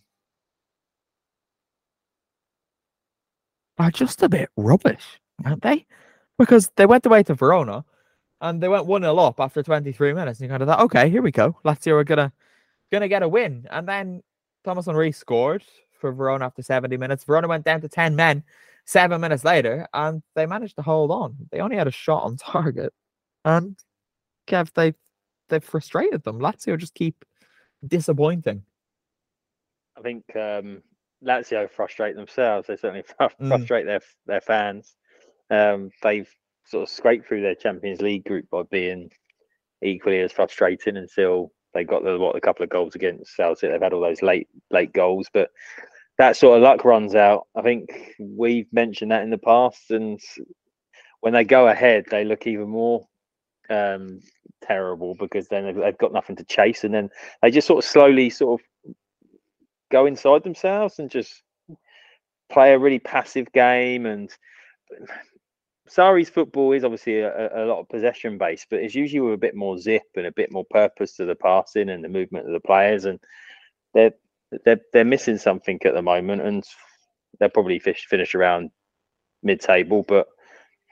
are 3.78 3.92
just 3.92 4.24
a 4.24 4.30
bit 4.30 4.50
rubbish, 4.58 5.20
aren't 5.46 5.62
they? 5.62 5.86
Because 6.38 6.72
they 6.76 6.86
went 6.86 7.06
away 7.06 7.24
to 7.24 7.34
Verona 7.34 7.84
and 8.42 8.62
they 8.62 8.68
went 8.68 8.86
1 8.86 9.02
0 9.02 9.16
up 9.18 9.40
after 9.40 9.64
23 9.64 10.14
minutes. 10.14 10.40
And 10.40 10.46
you 10.46 10.50
kind 10.50 10.62
of 10.62 10.68
thought, 10.68 10.82
okay, 10.82 11.10
here 11.10 11.22
we 11.22 11.32
go. 11.32 11.56
Lazio 11.66 11.94
are 11.94 12.04
gonna 12.04 12.32
gonna 12.92 13.08
get 13.08 13.24
a 13.24 13.28
win. 13.28 13.68
And 13.72 13.88
then 13.88 14.24
Thomas 14.64 14.86
Henry 14.86 15.12
scored 15.12 15.64
for 16.00 16.12
Verona 16.12 16.46
after 16.46 16.62
70 16.62 16.98
minutes. 16.98 17.24
Verona 17.24 17.48
went 17.48 17.66
down 17.66 17.82
to 17.82 17.90
10 17.90 18.16
men 18.16 18.44
seven 18.86 19.20
minutes 19.20 19.44
later, 19.44 19.88
and 19.94 20.24
they 20.36 20.46
managed 20.46 20.78
to 20.78 20.82
hold 20.82 21.12
on. 21.12 21.36
They 21.52 21.60
only 21.60 21.76
had 21.76 21.88
a 21.88 21.92
shot 21.92 22.24
on 22.24 22.38
target. 22.38 22.94
And 23.46 23.78
Kev, 24.48 24.72
they 24.74 24.94
they've 25.50 25.64
frustrated 25.64 26.24
them. 26.24 26.40
Lazio 26.40 26.78
just 26.78 26.94
keep 26.94 27.24
disappointing. 27.86 28.64
I 29.98 30.02
think 30.02 30.24
um, 30.36 30.84
Lazio 31.26 31.70
frustrate 31.70 32.16
themselves. 32.16 32.68
They 32.68 32.76
certainly 32.76 33.04
Mm. 33.20 33.48
frustrate 33.50 33.86
their 33.86 34.02
their 34.26 34.42
fans. 34.42 34.96
Um, 35.50 35.92
they've 36.04 36.30
sort 36.66 36.84
of 36.84 36.90
scraped 36.90 37.28
through 37.28 37.42
their 37.42 37.56
Champions 37.56 38.02
League 38.02 38.26
group 38.26 38.50
by 38.50 38.64
being 38.64 39.10
equally 39.82 40.20
as 40.20 40.32
frustrating 40.32 40.98
until 40.98 41.52
they 41.74 41.84
got 41.84 42.04
the 42.04 42.18
what 42.18 42.36
a 42.36 42.42
couple 42.42 42.64
of 42.64 42.70
goals 42.70 42.96
against 42.96 43.36
Celtic. 43.36 43.72
They've 43.72 43.82
had 43.82 43.94
all 43.94 44.02
those 44.02 44.22
late 44.22 44.48
late 44.72 44.94
goals, 44.94 45.28
but 45.32 45.50
that 46.18 46.36
sort 46.36 46.58
of 46.58 46.64
luck 46.64 46.84
runs 46.84 47.16
out. 47.16 47.48
I 47.56 47.62
think 47.62 48.16
we've 48.20 48.72
mentioned 48.74 49.12
that 49.12 49.24
in 49.24 49.30
the 49.30 49.38
past, 49.38 49.92
and 49.92 50.20
when 51.22 51.34
they 51.34 51.44
go 51.44 51.68
ahead, 51.68 52.06
they 52.10 52.26
look 52.26 52.48
even 52.48 52.70
more 52.70 53.06
um, 53.70 54.22
terrible 54.64 55.16
because 55.16 55.48
then 55.48 55.66
they've, 55.66 55.76
they've 55.76 55.98
got 55.98 56.14
nothing 56.14 56.36
to 56.38 56.44
chase, 56.46 56.84
and 56.84 56.94
then 56.94 57.10
they 57.42 57.52
just 57.52 57.68
sort 57.68 57.84
of 57.84 57.90
slowly 57.90 58.30
sort 58.30 58.60
of 58.60 58.66
go 59.92 60.06
inside 60.06 60.44
themselves 60.44 61.00
and 61.00 61.10
just 61.10 61.42
play 62.50 62.74
a 62.74 62.80
really 62.80 63.00
passive 63.00 63.52
game. 63.52 64.06
And 64.06 64.30
Sarri's 65.90 66.30
football 66.30 66.74
is 66.74 66.84
obviously 66.84 67.20
a, 67.20 67.64
a 67.64 67.66
lot 67.66 67.80
of 67.80 67.90
possession 67.90 68.38
based, 68.38 68.68
but 68.70 68.80
it's 68.80 68.96
usually 68.96 69.22
with 69.22 69.34
a 69.36 69.38
bit 69.38 69.56
more 69.56 69.78
zip 69.78 70.04
and 70.16 70.26
a 70.26 70.32
bit 70.32 70.52
more 70.52 70.66
purpose 70.70 71.16
to 71.16 71.26
the 71.26 71.36
passing 71.36 71.90
and 71.90 72.04
the 72.04 72.10
movement 72.10 72.46
of 72.48 72.54
the 72.54 72.60
players. 72.60 73.06
And 73.06 73.20
they're 73.94 74.14
they're 74.66 74.82
they're 74.94 75.06
missing 75.06 75.38
something 75.38 75.80
at 75.86 75.94
the 75.94 76.02
moment, 76.02 76.42
and 76.42 76.64
they'll 77.40 77.50
probably 77.50 77.80
fish, 77.80 78.06
finish 78.10 78.36
around 78.36 78.72
mid 79.44 79.62
table. 79.62 80.04
But 80.08 80.28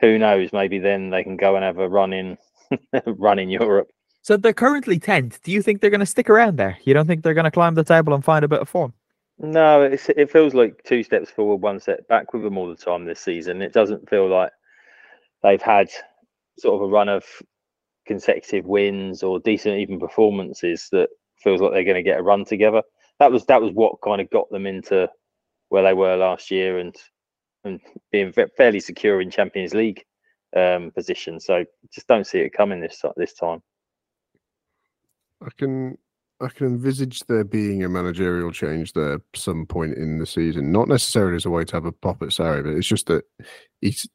who 0.02 0.18
knows? 0.18 0.54
Maybe 0.54 0.80
then 0.80 1.10
they 1.10 1.24
can 1.24 1.38
go 1.38 1.56
and 1.56 1.64
have 1.64 1.80
a 1.80 1.90
run 1.90 2.14
in 2.14 2.38
run 3.06 3.40
in 3.40 3.50
Europe. 3.50 3.90
So 4.26 4.36
they're 4.38 4.54
currently 4.54 5.00
10th. 5.00 5.40
Do 5.44 5.52
you 5.52 5.62
think 5.62 5.82
they're 5.82 5.92
going 5.92 6.00
to 6.00 6.06
stick 6.08 6.32
around 6.32 6.58
there? 6.58 6.80
You 6.84 6.96
don't 6.96 7.06
think 7.06 7.22
they're 7.22 7.36
going 7.36 7.46
to 7.46 7.52
climb 7.52 7.76
the 7.76 7.84
table 7.84 8.12
and 8.16 8.26
find 8.26 8.44
a 8.44 8.48
bit 8.48 8.60
of 8.60 8.68
form? 8.68 8.92
No, 9.38 9.84
it 9.84 10.32
feels 10.32 10.56
like 10.56 10.82
two 10.84 11.04
steps 11.04 11.30
forward, 11.30 11.58
one 11.58 11.80
step 11.80 12.08
back 12.08 12.34
with 12.34 12.42
them 12.42 12.58
all 12.58 12.68
the 12.68 12.76
time 12.76 13.06
this 13.06 13.20
season. 13.20 13.62
It 13.62 13.72
doesn't 13.72 14.10
feel 14.10 14.28
like 14.28 14.50
they've 15.44 15.62
had 15.62 15.92
sort 16.58 16.74
of 16.74 16.90
a 16.90 16.92
run 16.92 17.08
of 17.08 17.24
consecutive 18.08 18.66
wins 18.66 19.22
or 19.22 19.40
decent 19.40 19.78
even 19.78 20.00
performances 20.00 20.88
that 20.92 21.10
feels 21.38 21.62
like 21.62 21.74
they're 21.74 21.84
going 21.84 21.94
to 21.94 22.02
get 22.02 22.20
a 22.20 22.24
run 22.24 22.46
together. 22.46 22.82
That 23.20 23.32
was 23.32 23.46
that 23.46 23.62
was 23.62 23.74
what 23.74 24.02
kind 24.04 24.22
of 24.22 24.32
got 24.32 24.50
them 24.50 24.66
into 24.66 25.08
where 25.70 25.84
they 25.84 25.94
were 25.94 26.16
last 26.16 26.50
year 26.50 26.80
and 26.80 26.96
and 27.64 27.80
being 28.12 28.34
fairly 28.58 28.80
secure 28.80 29.22
in 29.22 29.30
Champions 29.30 29.76
League 29.76 30.04
um, 30.56 30.90
position. 30.90 31.40
So 31.40 31.64
just 31.94 32.08
don't 32.08 32.26
see 32.26 32.40
it 32.40 32.54
coming 32.54 32.82
this 32.82 33.04
this 33.18 33.36
time. 33.36 33.62
I 35.42 35.50
can 35.58 35.98
I 36.42 36.50
can 36.50 36.68
envisage 36.68 37.22
there 37.28 37.44
being 37.46 37.84
a 37.84 37.90
managerial 37.90 38.52
change 38.52 38.94
there 38.94 39.20
some 39.34 39.66
point 39.66 39.94
in 39.96 40.20
the 40.20 40.26
season. 40.26 40.72
Not 40.72 40.88
necessarily 40.90 41.38
as 41.38 41.46
a 41.46 41.50
way 41.50 41.64
to 41.64 41.76
have 41.76 41.86
a 41.86 41.92
pop 41.92 42.22
at 42.22 42.30
Sarri, 42.30 42.64
but 42.64 42.74
it's 42.74 42.88
just 42.88 43.08
that 43.08 43.24
he's 43.82 44.06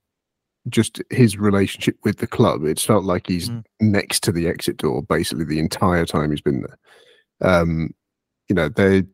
just 0.68 1.00
his 1.10 1.38
relationship 1.38 1.96
with 2.04 2.18
the 2.18 2.26
club. 2.26 2.64
It's 2.64 2.84
felt 2.84 3.04
like 3.04 3.26
he's 3.26 3.48
Mm. 3.48 3.64
next 3.80 4.20
to 4.24 4.32
the 4.32 4.46
exit 4.46 4.76
door 4.76 5.02
basically 5.02 5.44
the 5.46 5.58
entire 5.58 6.04
time 6.04 6.30
he's 6.30 6.42
been 6.42 6.62
there. 6.62 6.78
Um, 7.50 7.94
you 8.48 8.54
know, 8.54 8.68
they 8.68 9.04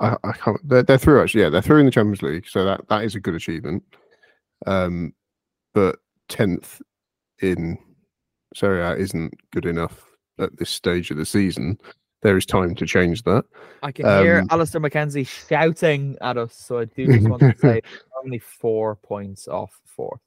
I, 0.00 0.16
I 0.24 0.32
can't 0.32 0.58
they're, 0.68 0.82
they're 0.82 0.98
through 0.98 1.22
actually, 1.22 1.42
yeah, 1.42 1.48
they're 1.48 1.62
through 1.62 1.78
in 1.78 1.86
the 1.86 1.92
Champions 1.92 2.22
League, 2.22 2.46
so 2.48 2.64
that 2.64 2.86
that 2.88 3.04
is 3.04 3.14
a 3.14 3.20
good 3.20 3.34
achievement. 3.34 3.82
Um, 4.66 5.14
but 5.74 5.96
tenth 6.28 6.82
in 7.40 7.78
Serie 8.54 8.82
A 8.82 8.94
isn't 8.96 9.32
good 9.52 9.64
enough 9.64 10.11
at 10.42 10.58
this 10.58 10.70
stage 10.70 11.10
of 11.10 11.16
the 11.16 11.26
season. 11.26 11.78
There 12.22 12.36
is 12.36 12.46
time 12.46 12.74
to 12.76 12.86
change 12.86 13.24
that. 13.24 13.44
I 13.82 13.90
can 13.90 14.06
hear 14.06 14.40
Um, 14.40 14.48
Alistair 14.50 14.80
McKenzie 14.80 15.26
shouting 15.26 16.16
at 16.20 16.38
us. 16.38 16.54
So 16.54 16.78
I 16.78 16.84
do 16.84 17.06
just 17.06 17.28
want 17.28 17.40
to 17.40 17.54
say 17.58 17.80
only 18.24 18.38
four 18.38 18.96
points 18.96 19.48
off 19.48 19.80
fourth. 19.86 20.20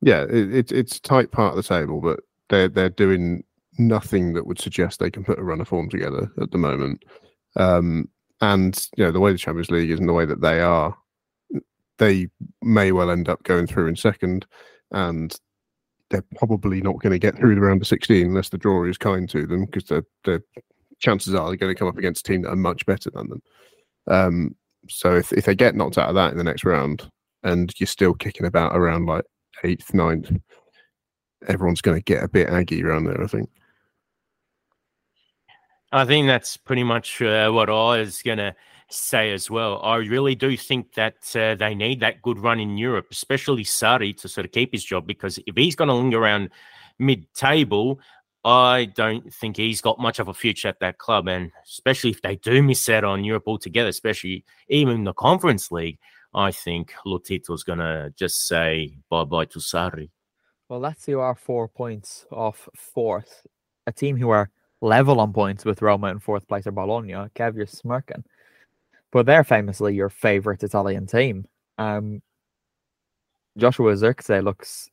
Yeah, 0.00 0.22
it, 0.22 0.54
it's 0.54 0.72
it's 0.72 0.98
a 0.98 1.02
tight 1.02 1.32
part 1.32 1.56
of 1.56 1.56
the 1.56 1.68
table, 1.68 2.00
but 2.00 2.20
they're 2.50 2.68
they're 2.68 2.90
doing 2.90 3.42
nothing 3.78 4.34
that 4.34 4.46
would 4.46 4.60
suggest 4.60 5.00
they 5.00 5.10
can 5.10 5.24
put 5.24 5.38
a 5.38 5.42
run 5.42 5.60
of 5.60 5.68
form 5.68 5.88
together 5.90 6.30
at 6.40 6.50
the 6.52 6.58
moment. 6.58 7.04
Um, 7.56 8.08
and 8.40 8.88
you 8.96 9.04
know 9.04 9.10
the 9.10 9.20
way 9.20 9.32
the 9.32 9.38
Champions 9.38 9.70
League 9.70 9.90
is 9.90 9.98
and 9.98 10.08
the 10.08 10.12
way 10.12 10.26
that 10.26 10.40
they 10.40 10.60
are, 10.60 10.96
they 11.98 12.28
may 12.62 12.92
well 12.92 13.10
end 13.10 13.28
up 13.28 13.42
going 13.42 13.66
through 13.66 13.88
in 13.88 13.96
second, 13.96 14.46
and 14.92 15.34
they're 16.10 16.24
probably 16.36 16.80
not 16.80 17.00
going 17.00 17.12
to 17.12 17.18
get 17.18 17.36
through 17.36 17.54
the 17.54 17.60
round 17.60 17.80
of 17.80 17.88
sixteen 17.88 18.26
unless 18.26 18.48
the 18.48 18.58
draw 18.58 18.84
is 18.84 18.98
kind 18.98 19.28
to 19.30 19.46
them 19.46 19.64
because 19.66 19.84
the 19.84 20.04
the 20.24 20.42
chances 21.00 21.34
are 21.34 21.48
they're 21.48 21.56
going 21.56 21.74
to 21.74 21.78
come 21.78 21.88
up 21.88 21.98
against 21.98 22.26
a 22.26 22.32
team 22.32 22.42
that 22.42 22.52
are 22.52 22.56
much 22.56 22.86
better 22.86 23.10
than 23.10 23.28
them. 23.28 23.42
Um, 24.06 24.56
so 24.88 25.14
if 25.14 25.32
if 25.32 25.46
they 25.46 25.54
get 25.54 25.74
knocked 25.74 25.98
out 25.98 26.08
of 26.08 26.14
that 26.14 26.32
in 26.32 26.38
the 26.38 26.44
next 26.44 26.64
round, 26.64 27.10
and 27.42 27.72
you're 27.78 27.86
still 27.86 28.14
kicking 28.14 28.46
about 28.46 28.76
around 28.76 29.06
like 29.06 29.24
eighth, 29.64 29.94
ninth, 29.94 30.30
everyone's 31.48 31.80
going 31.80 31.98
to 31.98 32.04
get 32.04 32.22
a 32.22 32.28
bit 32.28 32.48
aggy 32.48 32.82
around 32.82 33.04
there. 33.04 33.22
I 33.22 33.26
think. 33.26 33.50
I 35.92 36.04
think 36.04 36.26
that's 36.26 36.56
pretty 36.56 36.82
much 36.82 37.22
uh, 37.22 37.50
what 37.50 37.70
I 37.70 38.00
was 38.00 38.20
going 38.20 38.38
to 38.38 38.54
say 38.90 39.32
as 39.32 39.50
well. 39.50 39.80
I 39.82 39.96
really 39.96 40.34
do 40.34 40.56
think 40.56 40.94
that 40.94 41.16
uh, 41.34 41.54
they 41.54 41.74
need 41.74 42.00
that 42.00 42.22
good 42.22 42.38
run 42.38 42.60
in 42.60 42.76
Europe, 42.76 43.06
especially 43.10 43.64
Sarri, 43.64 44.16
to 44.18 44.28
sort 44.28 44.46
of 44.46 44.52
keep 44.52 44.72
his 44.72 44.84
job. 44.84 45.06
Because 45.06 45.38
if 45.46 45.56
he's 45.56 45.76
going 45.76 45.88
to 45.88 45.94
linger 45.94 46.18
around 46.18 46.50
mid-table, 46.98 48.00
I 48.44 48.86
don't 48.94 49.32
think 49.32 49.56
he's 49.56 49.80
got 49.80 49.98
much 49.98 50.18
of 50.18 50.28
a 50.28 50.34
future 50.34 50.68
at 50.68 50.80
that 50.80 50.98
club. 50.98 51.28
And 51.28 51.50
especially 51.64 52.10
if 52.10 52.22
they 52.22 52.36
do 52.36 52.62
miss 52.62 52.88
out 52.88 53.04
on 53.04 53.24
Europe 53.24 53.44
altogether, 53.46 53.88
especially 53.88 54.44
even 54.68 55.04
the 55.04 55.14
Conference 55.14 55.70
League, 55.70 55.98
I 56.34 56.50
think 56.50 56.92
Lotito's 57.06 57.62
going 57.62 57.78
to 57.78 58.12
just 58.16 58.46
say 58.46 58.96
bye 59.08 59.24
bye 59.24 59.44
to 59.46 59.60
Sarri. 59.60 60.10
Well, 60.68 60.94
see 60.98 61.14
our 61.14 61.34
four 61.34 61.68
points 61.68 62.26
off 62.32 62.68
fourth. 62.74 63.46
A 63.86 63.92
team 63.92 64.16
who 64.16 64.30
are 64.30 64.50
level 64.80 65.20
on 65.20 65.32
points 65.32 65.64
with 65.64 65.82
Roma 65.82 66.08
in 66.08 66.18
fourth 66.18 66.48
place 66.48 66.66
are 66.66 66.72
Bologna. 66.72 67.12
Kev, 67.12 67.54
you're 67.54 67.66
smirking. 67.66 68.24
But 69.14 69.26
they're 69.26 69.44
famously 69.44 69.94
your 69.94 70.10
favourite 70.10 70.64
Italian 70.64 71.06
team. 71.06 71.46
Um, 71.78 72.20
Joshua 73.56 73.92
Zirkzee 73.94 74.42
looks 74.42 74.90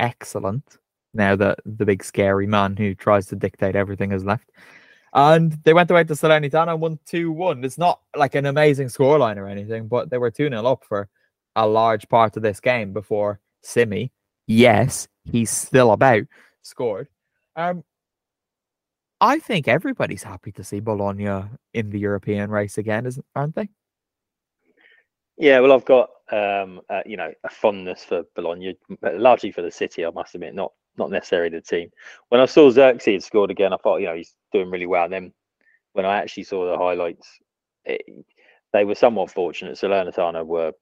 excellent 0.00 0.78
now 1.12 1.36
that 1.36 1.60
the 1.66 1.84
big 1.84 2.02
scary 2.02 2.46
man 2.46 2.76
who 2.76 2.94
tries 2.94 3.26
to 3.26 3.36
dictate 3.36 3.76
everything 3.76 4.10
has 4.10 4.24
left. 4.24 4.50
And 5.12 5.52
they 5.64 5.74
went 5.74 5.90
away 5.90 6.04
to 6.04 6.14
Salernitana 6.14 6.72
and 6.72 6.80
won 6.80 6.98
2 7.06 7.30
1. 7.30 7.62
It's 7.62 7.78
not 7.78 8.00
like 8.16 8.34
an 8.34 8.46
amazing 8.46 8.88
scoreline 8.88 9.36
or 9.36 9.46
anything, 9.46 9.86
but 9.86 10.08
they 10.08 10.18
were 10.18 10.30
2 10.30 10.48
0 10.48 10.64
up 10.66 10.82
for 10.84 11.08
a 11.54 11.66
large 11.66 12.08
part 12.08 12.36
of 12.36 12.42
this 12.42 12.60
game 12.60 12.92
before 12.92 13.40
Simy, 13.62 14.12
yes, 14.46 15.08
he's 15.24 15.50
still 15.50 15.92
about, 15.92 16.22
scored. 16.62 17.08
Um, 17.56 17.84
I 19.20 19.38
think 19.38 19.66
everybody's 19.66 20.22
happy 20.22 20.52
to 20.52 20.64
see 20.64 20.80
Bologna 20.80 21.44
in 21.74 21.90
the 21.90 21.98
European 21.98 22.50
race 22.50 22.78
again, 22.78 23.06
isn't 23.06 23.26
aren't 23.34 23.54
they? 23.54 23.68
Yeah, 25.36 25.60
well, 25.60 25.72
I've 25.72 25.84
got 25.84 26.10
um, 26.30 26.80
uh, 26.90 27.02
you 27.06 27.16
know 27.16 27.32
a 27.44 27.48
fondness 27.48 28.04
for 28.04 28.24
Bologna, 28.34 28.76
largely 29.02 29.52
for 29.52 29.62
the 29.62 29.70
city. 29.70 30.04
I 30.04 30.10
must 30.10 30.34
admit, 30.34 30.54
not 30.54 30.72
not 30.96 31.10
necessarily 31.10 31.50
the 31.50 31.60
team. 31.60 31.90
When 32.28 32.40
I 32.40 32.46
saw 32.46 32.70
had 32.72 33.22
scored 33.22 33.50
again, 33.50 33.72
I 33.72 33.76
thought 33.76 33.98
you 33.98 34.06
know 34.06 34.16
he's 34.16 34.34
doing 34.52 34.70
really 34.70 34.86
well. 34.86 35.04
And 35.04 35.12
then 35.12 35.32
when 35.92 36.04
I 36.04 36.16
actually 36.18 36.44
saw 36.44 36.70
the 36.70 36.78
highlights, 36.78 37.28
it, 37.84 38.02
they 38.72 38.84
were 38.84 38.94
somewhat 38.94 39.30
fortunate. 39.30 39.76
Salernitana 39.76 40.44
were 40.44 40.72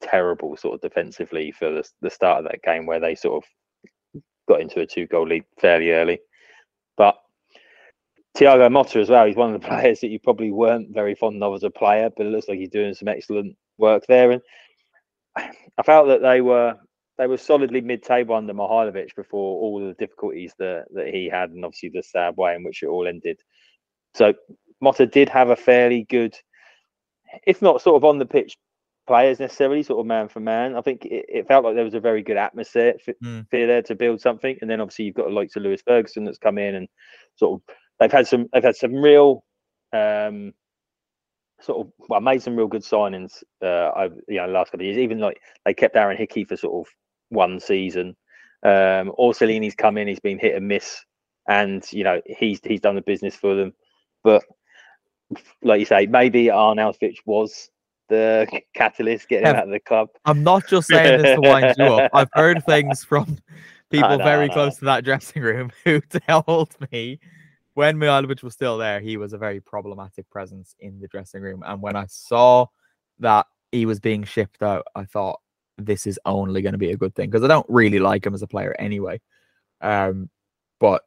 terrible, 0.00 0.56
sort 0.56 0.74
of 0.74 0.80
defensively 0.80 1.50
for 1.50 1.70
the, 1.70 1.88
the 2.00 2.10
start 2.10 2.38
of 2.38 2.44
that 2.44 2.62
game, 2.62 2.86
where 2.86 3.00
they 3.00 3.14
sort 3.14 3.42
of 3.42 4.22
got 4.48 4.60
into 4.60 4.80
a 4.80 4.86
two 4.86 5.06
goal 5.06 5.26
lead 5.26 5.44
fairly 5.58 5.90
early. 5.90 6.20
But 6.96 7.18
Thiago 8.36 8.68
Motta 8.70 9.00
as 9.00 9.10
well. 9.10 9.26
He's 9.26 9.36
one 9.36 9.54
of 9.54 9.60
the 9.60 9.66
players 9.68 10.00
that 10.00 10.08
you 10.08 10.18
probably 10.18 10.50
weren't 10.50 10.94
very 10.94 11.14
fond 11.14 11.42
of 11.42 11.54
as 11.54 11.62
a 11.62 11.70
player, 11.70 12.10
but 12.16 12.26
it 12.26 12.30
looks 12.30 12.48
like 12.48 12.58
he's 12.58 12.70
doing 12.70 12.94
some 12.94 13.08
excellent 13.08 13.56
work 13.78 14.04
there. 14.08 14.30
And 14.30 14.42
I 15.36 15.82
felt 15.84 16.08
that 16.08 16.22
they 16.22 16.40
were 16.40 16.76
they 17.18 17.26
were 17.26 17.36
solidly 17.36 17.82
mid-table 17.82 18.34
under 18.34 18.54
Mihajlovic 18.54 19.14
before 19.14 19.60
all 19.60 19.86
the 19.86 19.94
difficulties 19.94 20.54
that 20.58 20.86
that 20.94 21.08
he 21.08 21.28
had, 21.28 21.50
and 21.50 21.64
obviously 21.64 21.90
the 21.90 22.02
sad 22.02 22.36
way 22.36 22.54
in 22.54 22.64
which 22.64 22.82
it 22.82 22.88
all 22.88 23.06
ended. 23.06 23.40
So 24.14 24.34
Motta 24.82 25.10
did 25.10 25.28
have 25.28 25.50
a 25.50 25.56
fairly 25.56 26.04
good, 26.08 26.36
if 27.46 27.62
not 27.62 27.82
sort 27.82 27.96
of 27.96 28.04
on 28.04 28.18
the 28.18 28.26
pitch 28.26 28.56
players 29.06 29.40
necessarily, 29.40 29.82
sort 29.82 30.00
of 30.00 30.06
man 30.06 30.28
for 30.28 30.40
man. 30.40 30.74
I 30.76 30.80
think 30.80 31.04
it, 31.04 31.26
it 31.28 31.48
felt 31.48 31.64
like 31.64 31.74
there 31.74 31.84
was 31.84 31.94
a 31.94 32.00
very 32.00 32.22
good 32.22 32.36
atmosphere 32.36 32.94
mm. 33.22 33.46
there 33.50 33.82
to 33.82 33.94
build 33.94 34.20
something, 34.20 34.56
and 34.60 34.70
then 34.70 34.80
obviously 34.80 35.04
you've 35.04 35.14
got 35.14 35.26
the 35.26 35.34
likes 35.34 35.56
of 35.56 35.62
Lewis 35.62 35.82
Ferguson 35.86 36.24
that's 36.24 36.38
come 36.38 36.58
in 36.58 36.74
and 36.76 36.88
sort 37.36 37.60
of 37.60 37.74
they've 37.98 38.12
had 38.12 38.26
some 38.26 38.48
they've 38.52 38.62
had 38.62 38.76
some 38.76 38.94
real 38.94 39.44
um, 39.92 40.52
sort 41.60 41.86
of 41.86 41.92
well 42.08 42.20
made 42.20 42.42
some 42.42 42.56
real 42.56 42.66
good 42.66 42.82
signings 42.82 43.42
uh 43.62 43.90
over 43.96 44.16
you 44.28 44.36
know 44.36 44.46
last 44.46 44.70
couple 44.70 44.80
of 44.80 44.86
years. 44.86 44.98
Even 44.98 45.18
like 45.18 45.40
they 45.64 45.74
kept 45.74 45.96
Aaron 45.96 46.16
Hickey 46.16 46.44
for 46.44 46.56
sort 46.56 46.86
of 46.86 46.92
one 47.28 47.60
season. 47.60 48.16
Um 48.64 49.12
Orsolini's 49.18 49.74
come 49.74 49.98
in, 49.98 50.08
he's 50.08 50.20
been 50.20 50.38
hit 50.38 50.56
and 50.56 50.68
miss, 50.68 51.04
and 51.48 51.84
you 51.92 52.04
know 52.04 52.20
he's 52.26 52.60
he's 52.64 52.80
done 52.80 52.96
the 52.96 53.02
business 53.02 53.36
for 53.36 53.54
them. 53.54 53.72
But 54.24 54.42
like 55.62 55.80
you 55.80 55.86
say, 55.86 56.06
maybe 56.06 56.46
Arnautovic 56.46 57.16
was 57.24 57.70
the 58.08 58.46
catalyst 58.74 59.28
getting 59.28 59.46
out 59.46 59.64
of 59.64 59.70
the 59.70 59.80
club. 59.80 60.08
I'm 60.24 60.42
not 60.42 60.66
just 60.66 60.88
saying 60.88 61.22
this 61.22 61.34
to 61.34 61.40
wind 61.40 61.74
you 61.78 61.84
up. 61.84 62.10
I've 62.12 62.30
heard 62.34 62.64
things 62.64 63.04
from 63.04 63.38
people 63.90 64.18
know, 64.18 64.24
very 64.24 64.48
close 64.48 64.76
to 64.78 64.84
that 64.86 65.04
dressing 65.04 65.42
room 65.42 65.70
who 65.84 66.00
told 66.00 66.74
me 66.92 67.18
when 67.74 67.96
Mihajlovic 67.96 68.42
was 68.42 68.54
still 68.54 68.76
there, 68.78 69.00
he 69.00 69.16
was 69.16 69.32
a 69.32 69.38
very 69.38 69.60
problematic 69.60 70.28
presence 70.30 70.74
in 70.80 71.00
the 71.00 71.08
dressing 71.08 71.42
room. 71.42 71.62
And 71.66 71.80
when 71.80 71.96
I 71.96 72.06
saw 72.06 72.66
that 73.18 73.46
he 73.70 73.86
was 73.86 74.00
being 74.00 74.24
shipped 74.24 74.62
out, 74.62 74.86
I 74.94 75.04
thought 75.04 75.40
this 75.78 76.06
is 76.06 76.20
only 76.26 76.60
going 76.62 76.72
to 76.72 76.78
be 76.78 76.90
a 76.90 76.96
good 76.96 77.14
thing 77.14 77.30
because 77.30 77.44
I 77.44 77.48
don't 77.48 77.66
really 77.68 77.98
like 77.98 78.26
him 78.26 78.34
as 78.34 78.42
a 78.42 78.46
player 78.46 78.74
anyway. 78.78 79.20
Um, 79.80 80.28
but 80.80 81.02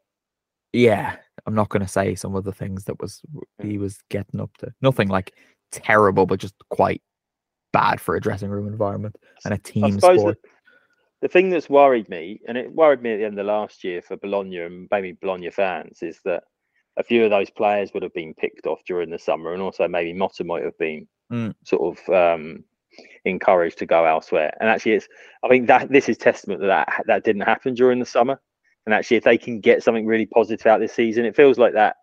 yeah, 0.73 1.17
I'm 1.45 1.55
not 1.55 1.69
going 1.69 1.83
to 1.83 1.87
say 1.87 2.15
some 2.15 2.35
of 2.35 2.43
the 2.43 2.51
things 2.51 2.85
that 2.85 2.99
was 2.99 3.21
he 3.61 3.77
was 3.77 3.99
getting 4.09 4.41
up 4.41 4.55
to. 4.57 4.73
Nothing 4.81 5.07
like 5.07 5.33
terrible, 5.71 6.25
but 6.25 6.39
just 6.39 6.55
quite 6.69 7.01
bad 7.71 8.01
for 8.01 8.15
a 8.15 8.21
dressing 8.21 8.49
room 8.49 8.67
environment 8.67 9.15
and 9.43 9.53
a 9.53 9.57
team 9.57 9.99
sport. 9.99 10.41
The, 10.41 10.49
the 11.21 11.27
thing 11.27 11.49
that's 11.49 11.69
worried 11.69 12.09
me, 12.09 12.41
and 12.47 12.57
it 12.57 12.73
worried 12.73 13.01
me 13.01 13.13
at 13.13 13.17
the 13.17 13.25
end 13.25 13.39
of 13.39 13.45
last 13.45 13.83
year 13.83 14.01
for 14.01 14.17
Bologna 14.17 14.59
and 14.59 14.87
maybe 14.91 15.11
Bologna 15.11 15.51
fans, 15.51 16.01
is 16.01 16.19
that 16.25 16.43
a 16.97 17.03
few 17.03 17.23
of 17.23 17.29
those 17.29 17.49
players 17.49 17.93
would 17.93 18.03
have 18.03 18.13
been 18.13 18.33
picked 18.33 18.67
off 18.67 18.79
during 18.85 19.09
the 19.09 19.19
summer, 19.19 19.53
and 19.53 19.61
also 19.61 19.87
maybe 19.87 20.17
Motta 20.17 20.45
might 20.45 20.63
have 20.63 20.77
been 20.77 21.07
mm. 21.31 21.53
sort 21.63 21.97
of 21.97 22.13
um, 22.13 22.63
encouraged 23.25 23.77
to 23.79 23.85
go 23.85 24.05
elsewhere. 24.05 24.55
And 24.59 24.69
actually, 24.69 24.93
it's 24.93 25.07
I 25.43 25.49
think 25.49 25.67
that 25.67 25.89
this 25.89 26.09
is 26.09 26.17
testament 26.17 26.61
that, 26.61 26.87
that 26.87 27.07
that 27.07 27.23
didn't 27.23 27.41
happen 27.41 27.73
during 27.73 27.99
the 27.99 28.05
summer. 28.05 28.39
And 28.85 28.93
actually, 28.93 29.17
if 29.17 29.23
they 29.23 29.37
can 29.37 29.59
get 29.59 29.83
something 29.83 30.05
really 30.05 30.27
positive 30.27 30.67
out 30.67 30.79
this 30.79 30.93
season, 30.93 31.25
it 31.25 31.35
feels 31.35 31.57
like 31.57 31.73
that 31.73 31.95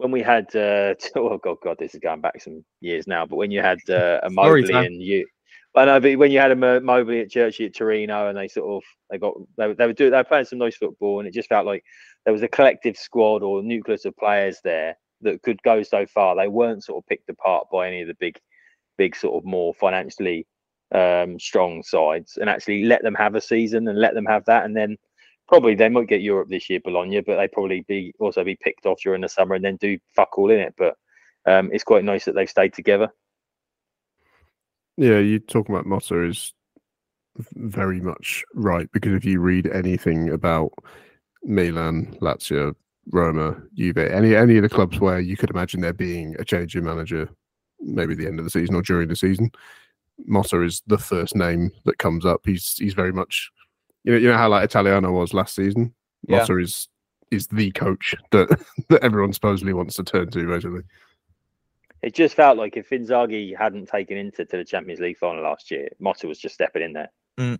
when 0.00 0.10
we 0.10 0.22
had 0.22 0.46
uh, 0.56 0.94
oh 1.16 1.38
god 1.38 1.58
god 1.62 1.76
this 1.78 1.94
is 1.94 2.00
going 2.00 2.20
back 2.20 2.40
some 2.40 2.64
years 2.80 3.06
now, 3.06 3.26
but 3.26 3.36
when 3.36 3.50
you 3.50 3.60
had 3.60 3.78
uh, 3.88 4.20
Immobile 4.26 4.76
and 4.76 5.02
you. 5.02 5.26
I 5.72 5.84
know, 5.84 6.00
but 6.00 6.18
when 6.18 6.32
you 6.32 6.40
had 6.40 6.50
Immobile 6.50 7.20
at 7.20 7.30
Cerci 7.30 7.66
at 7.66 7.76
Torino, 7.76 8.26
and 8.26 8.36
they 8.36 8.48
sort 8.48 8.68
of 8.68 8.82
they 9.08 9.18
got 9.18 9.34
they, 9.56 9.72
they 9.72 9.86
were 9.86 9.92
doing 9.92 10.10
they 10.10 10.16
were 10.16 10.24
playing 10.24 10.46
some 10.46 10.58
nice 10.58 10.74
football, 10.74 11.20
and 11.20 11.28
it 11.28 11.34
just 11.34 11.48
felt 11.48 11.64
like 11.64 11.84
there 12.24 12.32
was 12.32 12.42
a 12.42 12.48
collective 12.48 12.96
squad 12.96 13.42
or 13.42 13.62
nucleus 13.62 14.04
of 14.04 14.16
players 14.16 14.58
there 14.62 14.96
that 15.22 15.42
could 15.42 15.62
go 15.62 15.82
so 15.82 16.06
far. 16.06 16.36
They 16.36 16.48
weren't 16.48 16.84
sort 16.84 17.02
of 17.02 17.08
picked 17.08 17.28
apart 17.28 17.66
by 17.72 17.88
any 17.88 18.02
of 18.02 18.08
the 18.08 18.16
big, 18.18 18.38
big 18.98 19.16
sort 19.16 19.36
of 19.36 19.48
more 19.48 19.74
financially 19.74 20.46
um, 20.92 21.38
strong 21.38 21.82
sides, 21.82 22.36
and 22.36 22.50
actually 22.50 22.84
let 22.84 23.02
them 23.02 23.14
have 23.14 23.34
a 23.34 23.40
season 23.40 23.86
and 23.88 23.98
let 23.98 24.14
them 24.14 24.26
have 24.26 24.44
that, 24.46 24.64
and 24.64 24.76
then 24.76 24.96
probably 25.50 25.74
they 25.74 25.88
might 25.88 26.08
get 26.08 26.22
Europe 26.22 26.48
this 26.48 26.70
year, 26.70 26.80
Bologna, 26.82 27.20
but 27.20 27.36
they 27.36 27.48
probably 27.48 27.84
be 27.88 28.14
also 28.20 28.44
be 28.44 28.56
picked 28.56 28.86
off 28.86 29.00
during 29.02 29.20
the 29.20 29.28
summer 29.28 29.56
and 29.56 29.64
then 29.64 29.76
do 29.76 29.98
fuck 30.14 30.38
all 30.38 30.50
in 30.50 30.60
it. 30.60 30.74
But 30.78 30.96
um, 31.46 31.70
it's 31.72 31.84
quite 31.84 32.04
nice 32.04 32.24
that 32.24 32.34
they've 32.34 32.48
stayed 32.48 32.72
together. 32.72 33.08
Yeah, 34.96 35.18
you 35.18 35.38
talking 35.40 35.74
about 35.74 35.86
Motta 35.86 36.28
is 36.28 36.54
very 37.54 38.00
much 38.00 38.44
right 38.54 38.90
because 38.92 39.14
if 39.14 39.24
you 39.24 39.40
read 39.40 39.66
anything 39.66 40.30
about 40.30 40.72
Milan, 41.42 42.16
Lazio, 42.20 42.74
Roma, 43.12 43.60
Juve, 43.74 43.98
any 43.98 44.36
any 44.36 44.56
of 44.56 44.62
the 44.62 44.68
clubs 44.68 45.00
where 45.00 45.20
you 45.20 45.36
could 45.36 45.50
imagine 45.50 45.80
there 45.80 45.92
being 45.92 46.36
a 46.38 46.44
change 46.44 46.76
in 46.76 46.84
manager, 46.84 47.28
maybe 47.80 48.14
the 48.14 48.26
end 48.26 48.38
of 48.38 48.44
the 48.44 48.50
season 48.50 48.74
or 48.74 48.82
during 48.82 49.08
the 49.08 49.16
season. 49.16 49.50
Motta 50.28 50.64
is 50.64 50.82
the 50.86 50.98
first 50.98 51.34
name 51.34 51.70
that 51.84 51.98
comes 51.98 52.26
up. 52.26 52.42
He's 52.44 52.76
he's 52.76 52.94
very 52.94 53.12
much 53.12 53.50
you 54.04 54.12
know 54.12 54.18
you 54.18 54.28
know 54.28 54.36
how 54.36 54.48
like 54.48 54.64
Italiano 54.64 55.10
was 55.12 55.34
last 55.34 55.54
season. 55.54 55.94
Yeah. 56.28 56.40
Motta 56.40 56.62
is 56.62 56.88
is 57.30 57.46
the 57.46 57.70
coach 57.72 58.14
that 58.32 58.48
that 58.88 59.02
everyone 59.02 59.32
supposedly 59.32 59.72
wants 59.72 59.96
to 59.96 60.04
turn 60.04 60.30
to 60.30 60.46
basically. 60.46 60.82
It 62.02 62.14
just 62.14 62.34
felt 62.34 62.56
like 62.56 62.78
if 62.78 62.90
Inzaghi 62.90 63.56
hadn't 63.56 63.88
taken 63.88 64.16
Inter 64.16 64.44
to 64.44 64.56
the 64.56 64.64
Champions 64.64 65.00
League 65.00 65.18
final 65.18 65.42
last 65.42 65.70
year, 65.70 65.88
Motta 66.00 66.24
was 66.24 66.38
just 66.38 66.54
stepping 66.54 66.82
in 66.82 66.94
there. 66.94 67.10
Mm. 67.38 67.58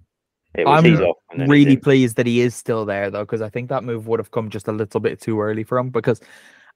I'm 0.56 1.48
really 1.48 1.76
pleased 1.76 2.16
that 2.16 2.26
he 2.26 2.40
is 2.40 2.54
still 2.54 2.84
there 2.84 3.10
though, 3.10 3.24
because 3.24 3.42
I 3.42 3.48
think 3.48 3.68
that 3.68 3.84
move 3.84 4.06
would 4.08 4.20
have 4.20 4.30
come 4.30 4.50
just 4.50 4.68
a 4.68 4.72
little 4.72 5.00
bit 5.00 5.20
too 5.20 5.40
early 5.40 5.64
for 5.64 5.78
him. 5.78 5.90
Because 5.90 6.20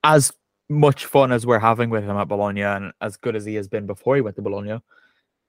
as 0.05 0.33
much 0.69 1.07
fun 1.07 1.33
as 1.33 1.45
we're 1.45 1.59
having 1.59 1.91
with 1.91 2.05
him 2.05 2.17
at 2.17 2.29
Bologna 2.29 2.63
and 2.63 2.93
as 3.01 3.17
good 3.17 3.37
as 3.37 3.45
he 3.45 3.55
has 3.57 3.69
been 3.69 3.87
before 3.87 4.15
he 4.15 4.21
went 4.21 4.37
to 4.37 4.43
Bologna, 4.43 4.81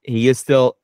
he 0.03 0.27
is 0.27 0.39
still 0.39 0.77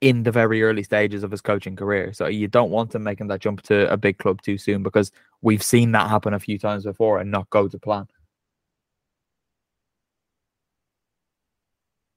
in 0.00 0.22
the 0.22 0.30
very 0.30 0.62
early 0.62 0.82
stages 0.82 1.22
of 1.22 1.30
his 1.30 1.40
coaching 1.40 1.76
career. 1.76 2.12
So 2.12 2.26
you 2.26 2.46
don't 2.46 2.70
want 2.70 2.94
him 2.94 3.02
making 3.02 3.28
that 3.28 3.40
jump 3.40 3.62
to 3.62 3.90
a 3.90 3.96
big 3.96 4.18
club 4.18 4.42
too 4.42 4.58
soon 4.58 4.82
because 4.82 5.10
we've 5.40 5.62
seen 5.62 5.92
that 5.92 6.10
happen 6.10 6.34
a 6.34 6.40
few 6.40 6.58
times 6.58 6.84
before 6.84 7.20
and 7.20 7.30
not 7.30 7.48
go 7.50 7.68
to 7.68 7.78
plan. 7.78 8.06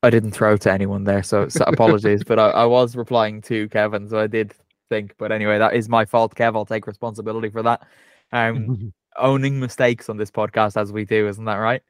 I 0.03 0.09
didn't 0.09 0.31
throw 0.31 0.57
to 0.57 0.71
anyone 0.71 1.03
there, 1.03 1.23
so, 1.23 1.47
so 1.49 1.63
apologies. 1.67 2.23
but 2.23 2.37
I, 2.39 2.49
I, 2.49 2.65
was 2.65 2.95
replying 2.95 3.41
to 3.43 3.67
Kevin, 3.69 4.07
so 4.07 4.19
I 4.19 4.27
did 4.27 4.53
think. 4.89 5.13
But 5.17 5.31
anyway, 5.31 5.57
that 5.57 5.75
is 5.75 5.89
my 5.89 6.05
fault, 6.05 6.35
Kev. 6.35 6.55
I'll 6.55 6.65
take 6.65 6.87
responsibility 6.87 7.49
for 7.49 7.63
that. 7.63 7.87
Um, 8.31 8.93
owning 9.17 9.59
mistakes 9.59 10.09
on 10.09 10.17
this 10.17 10.29
podcast 10.29 10.79
as 10.79 10.91
we 10.91 11.05
do, 11.05 11.27
isn't 11.27 11.45
that 11.45 11.55
right? 11.55 11.81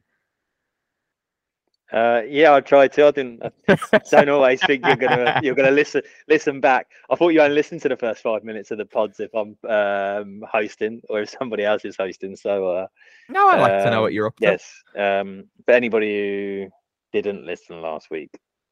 Uh, 1.91 2.22
yeah, 2.28 2.53
I 2.53 2.60
tried 2.60 2.91
to. 2.93 3.08
I 3.08 3.12
didn't. 3.12 3.41
I 3.70 3.78
don't 4.12 4.28
always 4.28 4.62
think 4.62 4.86
you're 4.86 4.97
gonna 4.97 5.39
you're 5.41 5.55
gonna 5.55 5.72
listen 5.72 6.01
listen 6.28 6.60
back. 6.60 6.88
I 7.10 7.16
thought 7.16 7.30
you 7.30 7.39
only 7.41 7.55
listened 7.55 7.82
to 7.84 7.89
the 7.89 7.95
first 7.95 8.22
five 8.22 8.43
minutes 8.43 8.72
of 8.72 8.78
the 8.78 8.86
pods 8.86 9.22
if 9.22 9.34
I'm 9.34 9.58
um, 9.70 10.43
hosting 10.51 11.01
or 11.10 11.22
if 11.22 11.30
somebody 11.30 11.64
else 11.64 11.86
is 11.86 11.95
hosting. 11.95 12.36
So 12.36 12.68
uh, 12.68 12.88
No, 13.30 13.47
I 13.47 13.58
like 13.58 13.84
to 13.84 13.89
know 13.89 13.97
Um, 13.97 14.03
what 14.03 14.12
you're 14.12 14.28
up 14.28 14.36
to. 14.38 14.43
yes, 14.43 14.84
um, 14.97 15.45
but 15.66 15.76
anybody 15.76 16.66
who 16.66 16.70
didn't 17.12 17.45
listen 17.45 17.82
last 17.82 18.10
week, 18.12 18.30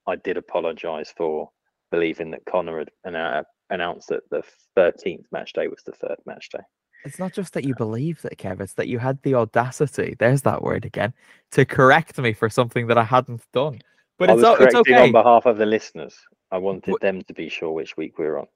I 0.08 0.16
did 0.18 0.38
apologise 0.38 1.14
for 1.16 1.50
believing 1.92 2.32
that 2.32 2.46
Conor 2.46 2.80
had 2.80 2.90
annou- 3.06 3.44
announced 3.70 4.10
that 4.10 4.30
the 4.30 4.44
13th 4.78 5.26
match 5.32 5.54
day 5.54 5.68
was 5.68 5.82
the 5.86 5.94
third 5.94 6.18
match 6.26 6.50
day. 6.50 6.64
It's 7.06 7.20
not 7.20 7.34
just 7.34 7.54
that 7.54 7.64
you 7.66 7.76
believed 7.76 8.26
it, 8.26 8.38
Kev. 8.38 8.60
It's 8.62 8.74
that 8.74 8.88
you 8.88 8.98
had 8.98 9.22
the 9.22 9.36
audacity. 9.36 10.16
There's 10.18 10.42
that 10.42 10.64
word 10.64 10.86
again 10.86 11.14
to 11.52 11.64
correct 11.64 12.18
me 12.18 12.34
for 12.34 12.50
something 12.50 12.88
that 12.88 12.98
I 12.98 13.04
hadn't 13.04 13.44
done. 13.54 13.80
But 14.18 14.30
I 14.30 14.34
it's 14.34 14.42
was 14.42 14.60
it's 14.60 14.74
correcting 14.74 14.96
okay. 14.96 15.04
on 15.04 15.12
behalf 15.12 15.46
of 15.46 15.58
the 15.58 15.68
listeners. 15.68 16.16
I 16.52 16.58
wanted 16.58 16.96
Wh- 16.96 17.02
them 17.02 17.22
to 17.24 17.34
be 17.34 17.48
sure 17.50 17.72
which 17.72 17.96
week 17.96 18.18
we 18.18 18.26
were 18.26 18.40
on. 18.40 18.48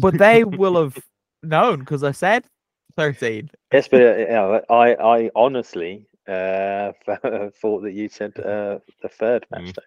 but 0.00 0.18
they 0.18 0.42
will 0.44 0.82
have 0.82 0.98
known 1.42 1.80
because 1.80 2.02
I 2.02 2.12
said 2.12 2.46
13. 2.96 3.50
Yes, 3.72 3.86
but 3.86 4.02
uh, 4.02 4.60
I, 4.68 4.94
I 4.94 5.30
honestly 5.36 6.06
uh, 6.30 6.92
thought 7.60 7.82
that 7.82 7.92
you 7.92 8.08
said 8.08 8.38
uh, 8.38 8.78
the 9.02 9.08
third 9.08 9.46
match 9.50 9.62
Mm. 9.62 9.74
day. 9.74 9.82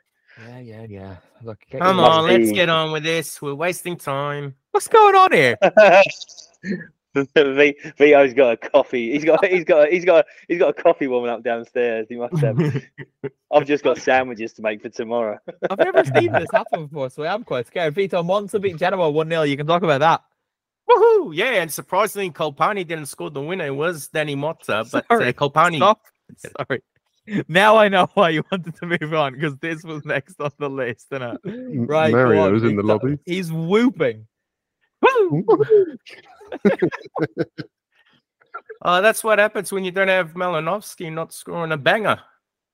Yeah, 0.48 0.60
yeah, 0.60 0.86
yeah. 0.90 1.16
Look, 1.44 1.60
Come 1.72 1.80
your- 1.82 1.94
must 1.94 2.12
on, 2.12 2.26
let's 2.28 2.52
get 2.52 2.68
on 2.70 2.92
with 2.92 3.04
this. 3.04 3.40
We're 3.42 3.54
wasting 3.54 3.96
time. 3.98 4.56
What's 4.72 4.88
going 4.88 5.16
on 5.16 5.32
here? 5.32 5.58
v, 7.14 7.76
Vito's 7.98 8.34
got 8.34 8.54
a 8.54 8.58
coffee. 8.58 9.12
He's 9.12 9.24
got 9.24 9.46
he's 9.46 9.64
got 9.64 9.90
he's 9.90 10.04
got 10.06 10.26
he's 10.48 10.58
got 10.58 10.70
a 10.70 10.74
coffee 10.82 11.06
warming 11.08 11.30
up 11.30 11.44
downstairs. 11.44 12.08
He 12.10 12.16
must 12.16 12.36
have. 12.38 12.60
I've 13.52 13.68
just 13.68 13.84
got 13.84 14.00
sandwiches 14.00 14.54
to 14.54 14.64
make 14.64 14.82
for 14.82 14.90
tomorrow. 14.90 15.38
I've 15.70 15.78
never 15.78 16.04
seen 16.04 16.32
this 16.32 16.48
happen 16.52 16.88
before, 16.88 17.12
so 17.12 17.22
I 17.24 17.34
am 17.34 17.44
quite 17.44 17.68
scared. 17.68 17.94
Vito 17.94 18.24
Monza 18.24 18.60
beat 18.60 18.78
Genoa 18.78 19.12
1 19.12 19.30
0. 19.30 19.44
You 19.44 19.56
can 19.58 19.68
talk 19.68 19.84
about 19.84 20.00
that. 20.00 20.24
Woohoo! 20.90 21.36
Yeah, 21.36 21.62
and 21.62 21.72
surprisingly, 21.72 22.32
Colpani 22.32 22.86
didn't 22.88 23.06
score 23.06 23.30
the 23.30 23.42
winner. 23.42 23.68
It 23.68 23.76
was 23.76 24.10
Dany 24.10 24.36
Mota, 24.36 24.84
but 24.92 25.06
uh, 25.10 25.20
Sorry, 25.20 25.34
Colpani. 25.34 25.78
Stop. 25.78 26.02
Sorry. 26.38 26.82
Now 27.48 27.78
I 27.78 27.88
know 27.88 28.10
why 28.16 28.30
you 28.30 28.44
wanted 28.52 28.76
to 28.76 28.86
move 28.86 29.14
on 29.14 29.34
because 29.34 29.56
this 29.58 29.84
was 29.84 30.04
next 30.04 30.42
on 30.42 30.52
the 30.60 30.70
list. 30.70 31.10
innit? 31.12 31.38
M- 31.46 31.88
Right, 31.88 32.14
on, 32.14 32.20
Mario's 32.20 32.64
in 32.64 32.76
the 32.76 32.84
lobby. 32.84 33.18
He's 33.26 33.52
whooping. 33.52 34.28
Oh, 38.86 39.02
that's 39.02 39.24
what 39.24 39.40
happens 39.40 39.72
when 39.72 39.86
you 39.86 39.92
don't 39.92 40.10
have 40.10 40.34
Malinovskyi 40.34 41.12
not 41.12 41.34
scoring 41.34 41.72
a 41.72 41.78
banger. 41.78 42.20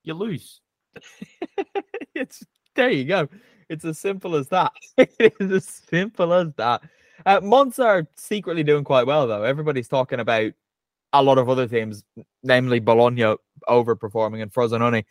You 0.04 0.16
lose. 0.16 0.60
it's 2.16 2.44
there 2.76 2.90
you 2.90 3.06
go. 3.06 3.30
It's 3.70 3.86
as 3.86 4.00
simple 4.00 4.36
as 4.36 4.48
that. 4.50 4.72
it 4.98 5.36
is 5.40 5.52
as 5.52 5.66
simple 5.68 6.34
as 6.34 6.48
that. 6.58 6.82
Uh, 7.26 7.40
Monza 7.44 7.84
are 7.84 8.08
secretly 8.16 8.64
doing 8.64 8.84
quite 8.84 9.06
well 9.06 9.28
though. 9.28 9.44
Everybody's 9.44 9.88
talking 9.88 10.20
about 10.20 10.52
a 11.14 11.24
lot 11.24 11.38
of 11.38 11.50
other 11.50 11.68
teams, 11.68 12.04
namely 12.44 12.80
Bologna 12.80 13.36
overperforming 13.68 14.42
and 14.42 14.54
Frosinone 14.54 15.04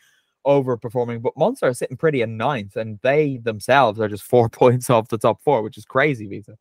overperforming, 0.46 1.20
but 1.20 1.36
Monza 1.36 1.66
are 1.66 1.74
sitting 1.74 1.96
pretty 1.96 2.22
in 2.22 2.36
ninth, 2.36 2.76
and 2.76 2.98
they 3.02 3.38
themselves 3.38 4.00
are 4.00 4.08
just 4.08 4.22
four 4.22 4.48
points 4.60 4.90
off 4.90 5.08
the 5.08 5.18
top 5.18 5.42
four, 5.42 5.62
which 5.62 5.76
is 5.78 5.84
crazy, 5.84 6.26
Visa. 6.26 6.56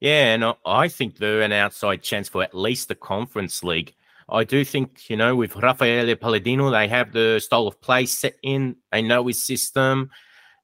Yeah, 0.00 0.34
and 0.34 0.44
I- 0.44 0.54
I 0.64 0.88
think 0.88 1.16
they're 1.16 1.42
an 1.42 1.52
outside 1.52 2.02
chance 2.02 2.28
for 2.28 2.42
at 2.42 2.54
least 2.54 2.88
the 2.88 2.94
Conference 2.94 3.64
League. 3.64 3.94
I 4.28 4.44
do 4.44 4.64
think, 4.64 5.08
you 5.08 5.16
know, 5.16 5.36
with 5.36 5.54
Raffaele 5.56 6.16
Palladino, 6.16 6.70
they 6.70 6.88
have 6.88 7.12
the 7.12 7.38
style 7.40 7.68
of 7.68 7.80
play 7.80 8.06
set 8.06 8.34
in, 8.42 8.76
they 8.90 9.00
know 9.00 9.26
his 9.26 9.42
system. 9.44 10.10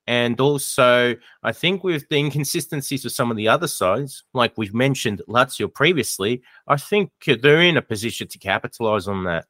And 0.06 0.40
also, 0.40 1.14
I 1.42 1.52
think 1.52 1.84
with 1.84 2.08
the 2.08 2.18
inconsistencies 2.18 3.04
of 3.04 3.12
some 3.12 3.30
of 3.30 3.36
the 3.36 3.48
other 3.48 3.68
sides, 3.68 4.24
like 4.34 4.52
we've 4.56 4.74
mentioned 4.74 5.22
Lazio 5.28 5.72
previously, 5.72 6.42
I 6.66 6.76
think 6.76 7.10
they're 7.24 7.62
in 7.62 7.76
a 7.76 7.82
position 7.82 8.26
to 8.28 8.38
capitalize 8.38 9.06
on 9.06 9.24
that. 9.24 9.46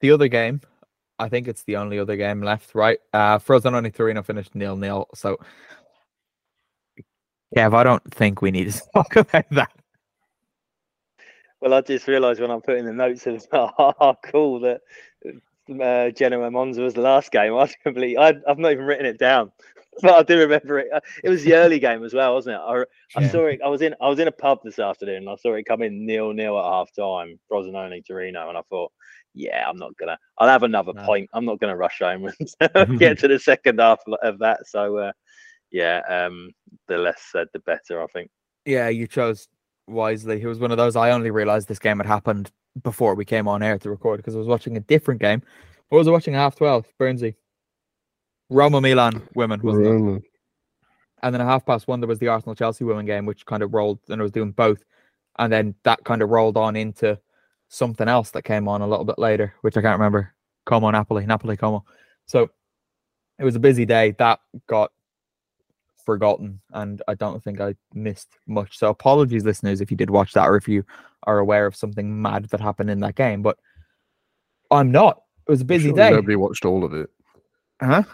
The 0.00 0.12
other 0.12 0.28
game, 0.28 0.60
I 1.18 1.28
think 1.28 1.48
it's 1.48 1.64
the 1.64 1.76
only 1.76 1.98
other 1.98 2.16
game 2.16 2.40
left, 2.42 2.74
right? 2.74 2.98
Uh 3.12 3.38
Frosinone 3.38 3.92
Torino 3.92 4.22
finished 4.22 4.54
nil 4.54 4.76
nil. 4.76 5.08
So 5.14 5.38
Kev, 7.56 7.74
I 7.74 7.82
don't 7.82 8.14
think 8.14 8.40
we 8.40 8.50
need 8.50 8.72
to 8.72 8.80
talk 8.94 9.16
about 9.16 9.50
that. 9.50 9.72
Well, 11.60 11.74
I 11.74 11.82
just 11.82 12.06
realised 12.08 12.40
when 12.40 12.50
I'm 12.50 12.62
putting 12.62 12.86
the 12.86 12.92
notes 12.92 13.26
of 13.26 13.44
our 13.52 14.16
call 14.24 14.60
that 14.60 14.80
uh, 15.80 16.10
Genoa 16.10 16.50
Monza 16.50 16.80
was 16.82 16.94
the 16.94 17.00
last 17.00 17.30
game. 17.30 17.54
I 17.56 17.66
completely, 17.82 18.16
I, 18.16 18.34
I've 18.48 18.58
not 18.58 18.72
even 18.72 18.84
written 18.86 19.06
it 19.06 19.18
down, 19.18 19.52
but 20.02 20.14
I 20.14 20.22
do 20.22 20.38
remember 20.38 20.78
it. 20.78 20.88
Uh, 20.92 21.00
It 21.22 21.28
was 21.28 21.42
the 21.44 21.54
early 21.54 21.78
game 21.78 22.04
as 22.04 22.14
well, 22.14 22.34
wasn't 22.34 22.56
it? 22.56 22.60
I, 22.60 22.84
I 23.16 23.22
Yeah. 23.22 23.30
saw 23.32 23.46
it. 23.46 23.60
I 23.64 23.68
was 23.68 23.82
in, 23.82 23.94
I 24.00 24.08
was 24.08 24.18
in 24.18 24.28
a 24.28 24.32
pub 24.32 24.60
this 24.64 24.78
afternoon. 24.78 25.16
and 25.18 25.28
I 25.30 25.36
saw 25.36 25.54
it 25.54 25.64
come 25.64 25.82
in 25.82 26.06
nil 26.06 26.32
nil 26.32 26.58
at 26.58 26.64
half 26.64 26.90
time, 26.94 27.38
Frosinone 27.50 28.04
Torino, 28.06 28.48
and 28.48 28.58
I 28.58 28.62
thought, 28.70 28.92
yeah, 29.34 29.68
I'm 29.68 29.76
not 29.76 29.96
gonna. 29.96 30.18
I'll 30.38 30.48
have 30.48 30.62
another 30.64 30.92
No. 30.94 31.04
point. 31.04 31.28
I'm 31.32 31.44
not 31.44 31.60
gonna 31.60 31.76
rush 31.76 31.98
home 32.00 32.26
and 32.26 32.98
get 32.98 33.18
to 33.20 33.28
the 33.28 33.38
second 33.38 33.78
half 33.78 34.00
of 34.22 34.38
that. 34.40 34.66
So, 34.66 34.96
uh, 34.96 35.12
yeah, 35.70 36.00
um, 36.08 36.50
the 36.88 36.98
less 36.98 37.22
said, 37.30 37.46
the 37.52 37.60
better. 37.60 38.02
I 38.02 38.06
think. 38.08 38.30
Yeah, 38.64 38.88
you 38.88 39.06
chose 39.06 39.46
wisely. 39.86 40.40
It 40.42 40.46
was 40.46 40.58
one 40.58 40.70
of 40.70 40.76
those 40.78 40.96
I 40.96 41.10
only 41.10 41.30
realized 41.30 41.68
this 41.68 41.78
game 41.78 41.98
had 41.98 42.06
happened 42.06 42.50
before 42.82 43.14
we 43.14 43.24
came 43.24 43.48
on 43.48 43.62
air 43.62 43.78
to 43.78 43.90
record 43.90 44.18
because 44.18 44.34
I 44.34 44.38
was 44.38 44.46
watching 44.46 44.76
a 44.76 44.80
different 44.80 45.20
game. 45.20 45.42
What 45.88 45.98
was 45.98 46.08
I 46.08 46.12
watching? 46.12 46.34
Half 46.34 46.56
twelve, 46.56 46.86
Burnsy. 46.98 47.34
Roma 48.48 48.80
Milan 48.80 49.22
women, 49.34 49.60
wasn't 49.62 50.16
it? 50.16 50.22
And 51.22 51.34
then 51.34 51.40
at 51.40 51.46
half 51.46 51.66
past 51.66 51.86
one, 51.86 52.00
there 52.00 52.08
was 52.08 52.18
the 52.18 52.28
Arsenal 52.28 52.54
Chelsea 52.54 52.84
women 52.84 53.06
game, 53.06 53.26
which 53.26 53.46
kind 53.46 53.62
of 53.62 53.74
rolled 53.74 54.00
and 54.08 54.20
I 54.20 54.22
was 54.22 54.32
doing 54.32 54.52
both. 54.52 54.82
And 55.38 55.52
then 55.52 55.74
that 55.84 56.02
kind 56.04 56.22
of 56.22 56.30
rolled 56.30 56.56
on 56.56 56.76
into 56.76 57.18
something 57.68 58.08
else 58.08 58.30
that 58.32 58.42
came 58.42 58.68
on 58.68 58.82
a 58.82 58.86
little 58.86 59.04
bit 59.04 59.18
later, 59.18 59.54
which 59.60 59.76
I 59.76 59.82
can't 59.82 59.98
remember. 59.98 60.34
Como 60.66 60.90
Napoli, 60.90 61.26
Napoli 61.26 61.56
Como. 61.56 61.84
So 62.26 62.50
it 63.38 63.44
was 63.44 63.56
a 63.56 63.60
busy 63.60 63.86
day. 63.86 64.14
That 64.18 64.40
got 64.66 64.92
forgotten, 66.04 66.60
and 66.72 67.02
I 67.08 67.14
don't 67.14 67.42
think 67.42 67.60
I 67.60 67.74
missed 67.94 68.28
much. 68.46 68.78
So 68.78 68.88
apologies, 68.88 69.44
listeners, 69.44 69.80
if 69.80 69.90
you 69.90 69.96
did 69.96 70.10
watch 70.10 70.32
that 70.32 70.48
or 70.48 70.56
if 70.56 70.68
you 70.68 70.84
are 71.24 71.38
aware 71.38 71.66
of 71.66 71.76
something 71.76 72.20
mad 72.22 72.46
that 72.46 72.60
happened 72.60 72.90
in 72.90 73.00
that 73.00 73.14
game. 73.14 73.42
But 73.42 73.58
I'm 74.70 74.90
not. 74.92 75.22
It 75.46 75.50
was 75.50 75.60
a 75.62 75.64
busy 75.64 75.88
Surely 75.88 75.96
day. 76.02 76.10
Nobody 76.10 76.36
watched 76.36 76.64
all 76.64 76.84
of 76.84 76.94
it. 76.94 77.10
Huh? 77.82 78.04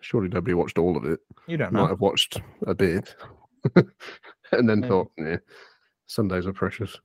Surely 0.00 0.28
nobody 0.28 0.54
watched 0.54 0.78
all 0.78 0.96
of 0.96 1.04
it. 1.04 1.20
You 1.46 1.56
don't 1.56 1.72
might 1.72 1.88
have 1.88 2.00
watched 2.00 2.40
a 2.66 2.74
bit, 2.74 3.14
and 4.52 4.68
then 4.68 4.80
Maybe. 4.80 4.88
thought, 4.88 5.10
"Yeah, 5.16 5.36
Sundays 6.06 6.46
are 6.46 6.52
precious. 6.52 6.98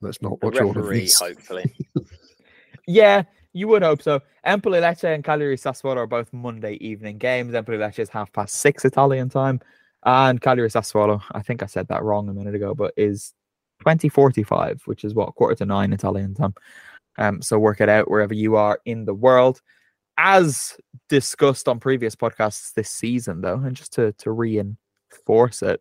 Let's 0.00 0.20
not 0.22 0.40
The 0.40 0.46
watch 0.46 0.60
all 0.60 0.70
of 0.70 0.76
referee, 0.76 1.00
this." 1.00 1.18
hopefully. 1.20 1.74
Yeah, 2.86 3.22
you 3.54 3.66
would 3.68 3.82
hope 3.82 4.02
so. 4.02 4.20
Empoli 4.44 4.78
Lecce 4.80 5.04
and 5.04 5.24
Cagliari 5.24 5.56
Sassuolo 5.56 5.96
are 5.98 6.06
both 6.06 6.30
Monday 6.34 6.74
evening 6.82 7.16
games. 7.16 7.54
Empoli 7.54 7.78
Lecce 7.78 8.00
is 8.00 8.10
half 8.10 8.30
past 8.30 8.56
six 8.56 8.84
Italian 8.84 9.30
time, 9.30 9.58
and 10.04 10.38
Cagliari 10.40 10.68
Sassuolo, 10.68 11.22
I 11.32 11.40
think 11.40 11.62
I 11.62 11.66
said 11.66 11.88
that 11.88 12.02
wrong 12.02 12.28
a 12.28 12.34
minute 12.34 12.54
ago, 12.54 12.74
but 12.74 12.92
is 12.98 13.32
twenty 13.84 14.08
forty 14.08 14.42
five, 14.42 14.82
which 14.86 15.04
is 15.04 15.14
what 15.14 15.34
quarter 15.34 15.54
to 15.56 15.66
nine 15.66 15.92
Italian 15.92 16.34
time. 16.34 16.54
Um, 17.18 17.40
so 17.42 17.58
work 17.58 17.80
it 17.80 17.88
out 17.88 18.10
wherever 18.10 18.34
you 18.34 18.56
are 18.56 18.80
in 18.86 19.04
the 19.04 19.14
world. 19.14 19.60
As 20.16 20.76
discussed 21.08 21.68
on 21.68 21.78
previous 21.78 22.16
podcasts 22.16 22.72
this 22.74 22.90
season, 22.90 23.40
though, 23.40 23.60
and 23.64 23.76
just 23.76 23.92
to 23.94 24.12
to 24.14 24.32
reinforce 24.32 25.62
it, 25.62 25.80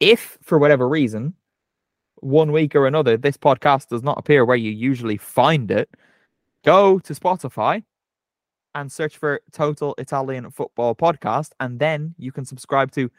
if 0.00 0.38
for 0.42 0.58
whatever 0.58 0.88
reason, 0.88 1.34
one 2.16 2.52
week 2.52 2.76
or 2.76 2.86
another, 2.86 3.16
this 3.16 3.36
podcast 3.36 3.88
does 3.88 4.02
not 4.02 4.18
appear 4.18 4.44
where 4.44 4.56
you 4.56 4.70
usually 4.70 5.16
find 5.16 5.70
it, 5.70 5.88
go 6.64 6.98
to 6.98 7.14
Spotify 7.14 7.82
and 8.74 8.92
search 8.92 9.16
for 9.16 9.40
Total 9.52 9.94
Italian 9.98 10.50
Football 10.50 10.94
Podcast, 10.94 11.50
and 11.58 11.78
then 11.78 12.14
you 12.18 12.32
can 12.32 12.44
subscribe 12.44 12.92
to 12.92 13.10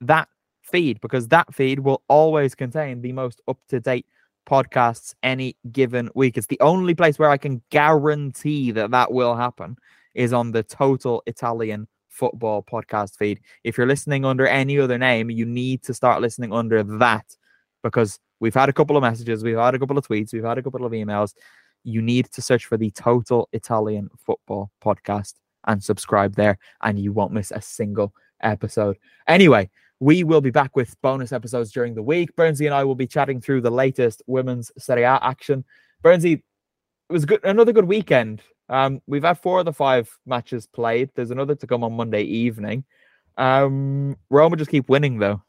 that 0.00 0.28
feed 0.66 1.00
because 1.00 1.28
that 1.28 1.54
feed 1.54 1.80
will 1.80 2.02
always 2.08 2.54
contain 2.54 3.00
the 3.00 3.12
most 3.12 3.40
up 3.48 3.58
to 3.68 3.80
date 3.80 4.06
podcasts 4.48 5.14
any 5.22 5.56
given 5.72 6.10
week. 6.14 6.36
It's 6.36 6.46
the 6.46 6.60
only 6.60 6.94
place 6.94 7.18
where 7.18 7.30
I 7.30 7.36
can 7.36 7.62
guarantee 7.70 8.70
that 8.72 8.90
that 8.90 9.12
will 9.12 9.34
happen 9.34 9.76
is 10.14 10.32
on 10.32 10.52
the 10.52 10.62
Total 10.62 11.22
Italian 11.26 11.88
Football 12.08 12.62
Podcast 12.62 13.16
feed. 13.16 13.40
If 13.64 13.76
you're 13.76 13.86
listening 13.86 14.24
under 14.24 14.46
any 14.46 14.78
other 14.78 14.98
name, 14.98 15.30
you 15.30 15.44
need 15.44 15.82
to 15.84 15.94
start 15.94 16.22
listening 16.22 16.52
under 16.52 16.82
that 16.82 17.36
because 17.82 18.18
we've 18.40 18.54
had 18.54 18.68
a 18.68 18.72
couple 18.72 18.96
of 18.96 19.02
messages, 19.02 19.44
we've 19.44 19.56
had 19.56 19.74
a 19.74 19.78
couple 19.78 19.98
of 19.98 20.06
tweets, 20.06 20.32
we've 20.32 20.44
had 20.44 20.58
a 20.58 20.62
couple 20.62 20.84
of 20.84 20.92
emails 20.92 21.34
you 21.86 22.02
need 22.02 22.30
to 22.32 22.42
search 22.42 22.66
for 22.66 22.76
the 22.76 22.90
Total 22.90 23.48
Italian 23.52 24.10
Football 24.18 24.70
Podcast 24.84 25.34
and 25.68 25.82
subscribe 25.82 26.34
there, 26.34 26.58
and 26.82 26.98
you 26.98 27.12
won't 27.12 27.32
miss 27.32 27.52
a 27.52 27.62
single 27.62 28.12
episode. 28.42 28.98
Anyway, 29.28 29.70
we 30.00 30.24
will 30.24 30.40
be 30.40 30.50
back 30.50 30.76
with 30.76 31.00
bonus 31.02 31.32
episodes 31.32 31.72
during 31.72 31.94
the 31.94 32.02
week. 32.02 32.34
Burnsy 32.36 32.66
and 32.66 32.74
I 32.74 32.84
will 32.84 32.94
be 32.94 33.06
chatting 33.06 33.40
through 33.40 33.62
the 33.62 33.70
latest 33.70 34.22
women's 34.26 34.70
Serie 34.78 35.02
A 35.04 35.18
action. 35.22 35.64
Burnsy, 36.04 36.34
it 37.08 37.12
was 37.12 37.24
good, 37.24 37.42
another 37.44 37.72
good 37.72 37.86
weekend 37.86 38.42
Um, 38.68 39.00
we've 39.06 39.22
had 39.24 39.38
four 39.38 39.60
of 39.60 39.64
the 39.64 39.72
five 39.72 40.10
matches 40.26 40.66
played. 40.66 41.10
There's 41.14 41.30
another 41.30 41.54
to 41.54 41.66
come 41.66 41.84
on 41.84 41.92
Monday 41.92 42.22
evening. 42.22 42.84
Um, 43.38 44.16
Roma 44.30 44.56
just 44.56 44.70
keep 44.70 44.88
winning 44.88 45.18
though. 45.18 45.42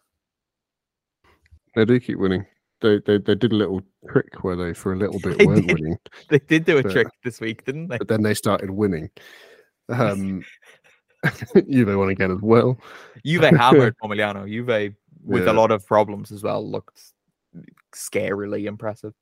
They 1.76 1.86
do 1.86 2.00
keep 2.00 2.18
winning. 2.20 2.46
They, 2.82 3.00
they 3.06 3.18
they 3.18 3.34
did 3.36 3.52
a 3.52 3.56
little 3.56 3.82
trick 4.10 4.44
where 4.44 4.56
they 4.56 4.74
for 4.74 4.94
a 4.94 4.98
little 4.98 5.20
bit 5.20 5.38
weren't 5.46 5.68
did. 5.68 5.80
winning, 5.80 5.98
They 6.30 6.40
did 6.40 6.66
do 6.66 6.78
a 6.78 6.84
Fair. 6.84 6.92
trick 6.92 7.08
this 7.24 7.40
week, 7.42 7.66
didn't 7.66 7.88
they? 7.88 7.98
but 7.98 8.08
then 8.08 8.22
they 8.24 8.34
started 8.34 8.70
winning. 8.70 9.10
Um, 9.90 10.44
Juve 11.70 11.98
won 11.98 12.10
again 12.10 12.32
as 12.32 12.42
well. 12.42 12.78
Juve 13.26 13.44
hammered 13.44 13.96
Pomigliano. 14.04 14.48
Juve 14.48 14.94
with 15.24 15.46
Yeah. 15.46 15.52
a 15.52 15.54
lot 15.54 15.72
of 15.72 15.86
problems 15.86 16.32
as 16.32 16.44
well 16.44 16.66
looked 16.70 17.02
scarily 17.94 18.66
impressive. 18.66 19.14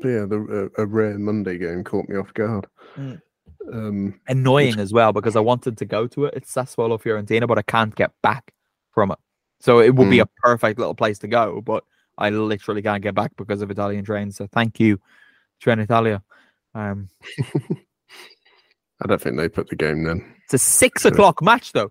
But 0.00 0.08
yeah, 0.08 0.24
the, 0.26 0.70
a, 0.76 0.82
a 0.82 0.86
rare 0.86 1.18
Monday 1.18 1.58
game 1.58 1.82
caught 1.84 2.08
me 2.08 2.16
off 2.16 2.32
guard. 2.34 2.66
Mm. 2.96 3.20
Um, 3.72 4.20
Annoying 4.28 4.78
as 4.78 4.92
well 4.92 5.12
because 5.12 5.34
I 5.36 5.40
wanted 5.40 5.76
to 5.78 5.84
go 5.84 6.06
to 6.08 6.26
it. 6.26 6.34
It's 6.36 6.52
Sassuolo 6.54 7.00
Fiorentina, 7.02 7.46
but 7.48 7.58
I 7.58 7.62
can't 7.62 7.94
get 7.94 8.12
back 8.22 8.52
from 8.92 9.10
it. 9.10 9.18
So 9.60 9.80
it 9.80 9.94
would 9.94 10.10
be 10.10 10.18
Mm. 10.18 10.22
a 10.22 10.28
perfect 10.42 10.78
little 10.78 10.94
place 10.94 11.18
to 11.20 11.28
go, 11.28 11.60
but 11.60 11.84
I 12.18 12.30
literally 12.30 12.82
can't 12.82 13.02
get 13.02 13.14
back 13.14 13.32
because 13.36 13.62
of 13.62 13.70
Italian 13.70 14.04
trains. 14.04 14.36
So 14.36 14.46
thank 14.46 14.78
you, 14.78 15.00
Trenitalia. 15.62 16.22
Um, 16.74 17.08
I 19.02 19.06
don't 19.06 19.20
think 19.20 19.36
they 19.36 19.48
put 19.48 19.68
the 19.68 19.76
game 19.76 20.02
then. 20.04 20.34
it's 20.44 20.54
a 20.54 20.58
six 20.58 21.02
Sure. 21.02 21.12
o'clock 21.12 21.42
match 21.42 21.72
though. 21.72 21.90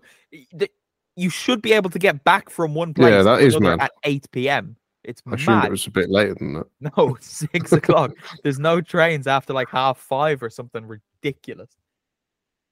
You 1.16 1.30
should 1.30 1.62
be 1.62 1.72
able 1.72 1.90
to 1.90 1.98
get 1.98 2.22
back 2.24 2.48
from 2.50 2.74
one 2.74 2.94
place 2.94 3.10
Yeah, 3.10 3.22
that 3.22 3.40
is 3.42 3.58
mad. 3.58 3.80
at 3.80 3.92
eight 4.04 4.30
p.m. 4.30 4.76
It's 5.04 5.22
I 5.26 5.36
mad. 5.46 5.64
it 5.66 5.70
was 5.70 5.86
a 5.86 5.90
bit 5.90 6.10
later 6.10 6.34
than 6.34 6.52
that. 6.54 6.66
No, 6.96 7.16
six 7.20 7.72
o'clock. 7.80 8.12
There's 8.42 8.58
no 8.58 8.80
trains 8.80 9.26
after 9.26 9.52
like 9.52 9.68
half 9.70 9.98
five 9.98 10.42
or 10.42 10.50
something 10.50 10.86
ridiculous. 10.86 11.70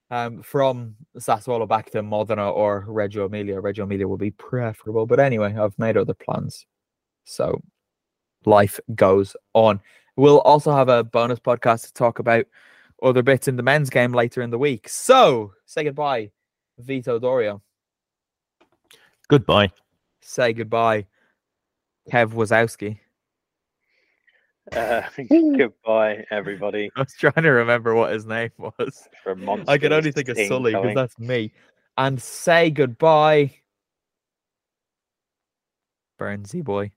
Um, 0.08 0.40
from 0.42 0.94
Sassuolo 1.18 1.66
back 1.66 1.90
to 1.90 2.02
Modena 2.02 2.48
or 2.48 2.84
Reggio 2.86 3.24
Emilia. 3.26 3.60
Reggio 3.60 3.84
Emilia 3.84 4.06
will 4.06 4.16
be 4.16 4.30
preferable, 4.30 5.04
but 5.06 5.18
anyway, 5.18 5.52
I've 5.56 5.76
made 5.80 5.96
other 5.96 6.14
plans, 6.14 6.64
so 7.24 7.60
life 8.44 8.78
goes 8.94 9.34
on. 9.54 9.80
We'll 10.14 10.38
also 10.42 10.70
have 10.72 10.88
a 10.88 11.02
bonus 11.02 11.40
podcast 11.40 11.86
to 11.86 11.92
talk 11.92 12.20
about 12.20 12.46
other 13.02 13.22
bits 13.22 13.48
in 13.48 13.56
the 13.56 13.62
men's 13.62 13.90
game 13.90 14.12
later 14.12 14.42
in 14.42 14.50
the 14.50 14.58
week. 14.58 14.88
So 14.88 15.52
say 15.66 15.84
goodbye, 15.84 16.30
Vito 16.78 17.18
Doria. 17.18 17.60
Goodbye. 19.28 19.72
Say 20.20 20.52
goodbye, 20.52 21.06
Kev 22.10 22.32
Wazowski. 22.32 22.98
Uh, 24.72 25.02
goodbye, 25.56 26.24
everybody. 26.30 26.90
I 26.96 27.00
was 27.00 27.14
trying 27.14 27.42
to 27.42 27.50
remember 27.50 27.94
what 27.94 28.12
his 28.12 28.26
name 28.26 28.50
was. 28.58 29.08
From 29.22 29.64
I 29.68 29.78
can 29.78 29.92
only 29.92 30.12
think 30.12 30.28
of 30.28 30.38
Sully 30.48 30.74
because 30.74 30.94
that's 30.94 31.18
me. 31.18 31.52
And 31.98 32.20
say 32.20 32.70
goodbye, 32.70 33.52
Burnsy 36.18 36.62
boy. 36.62 36.90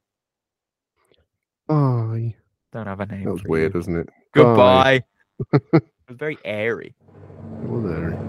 Bye. 1.68 2.36
Don't 2.74 2.88
have 2.88 3.00
a 3.00 3.06
name. 3.06 3.26
That 3.26 3.34
was 3.34 3.44
weird, 3.44 3.74
You. 3.74 3.80
wasn't 3.80 3.98
it? 3.98 4.10
Goodbye. 4.34 5.04
It 5.54 5.84
was 6.08 6.18
very 6.18 6.38
airy. 6.46 6.96
Well, 7.62 7.82
there. 7.84 8.22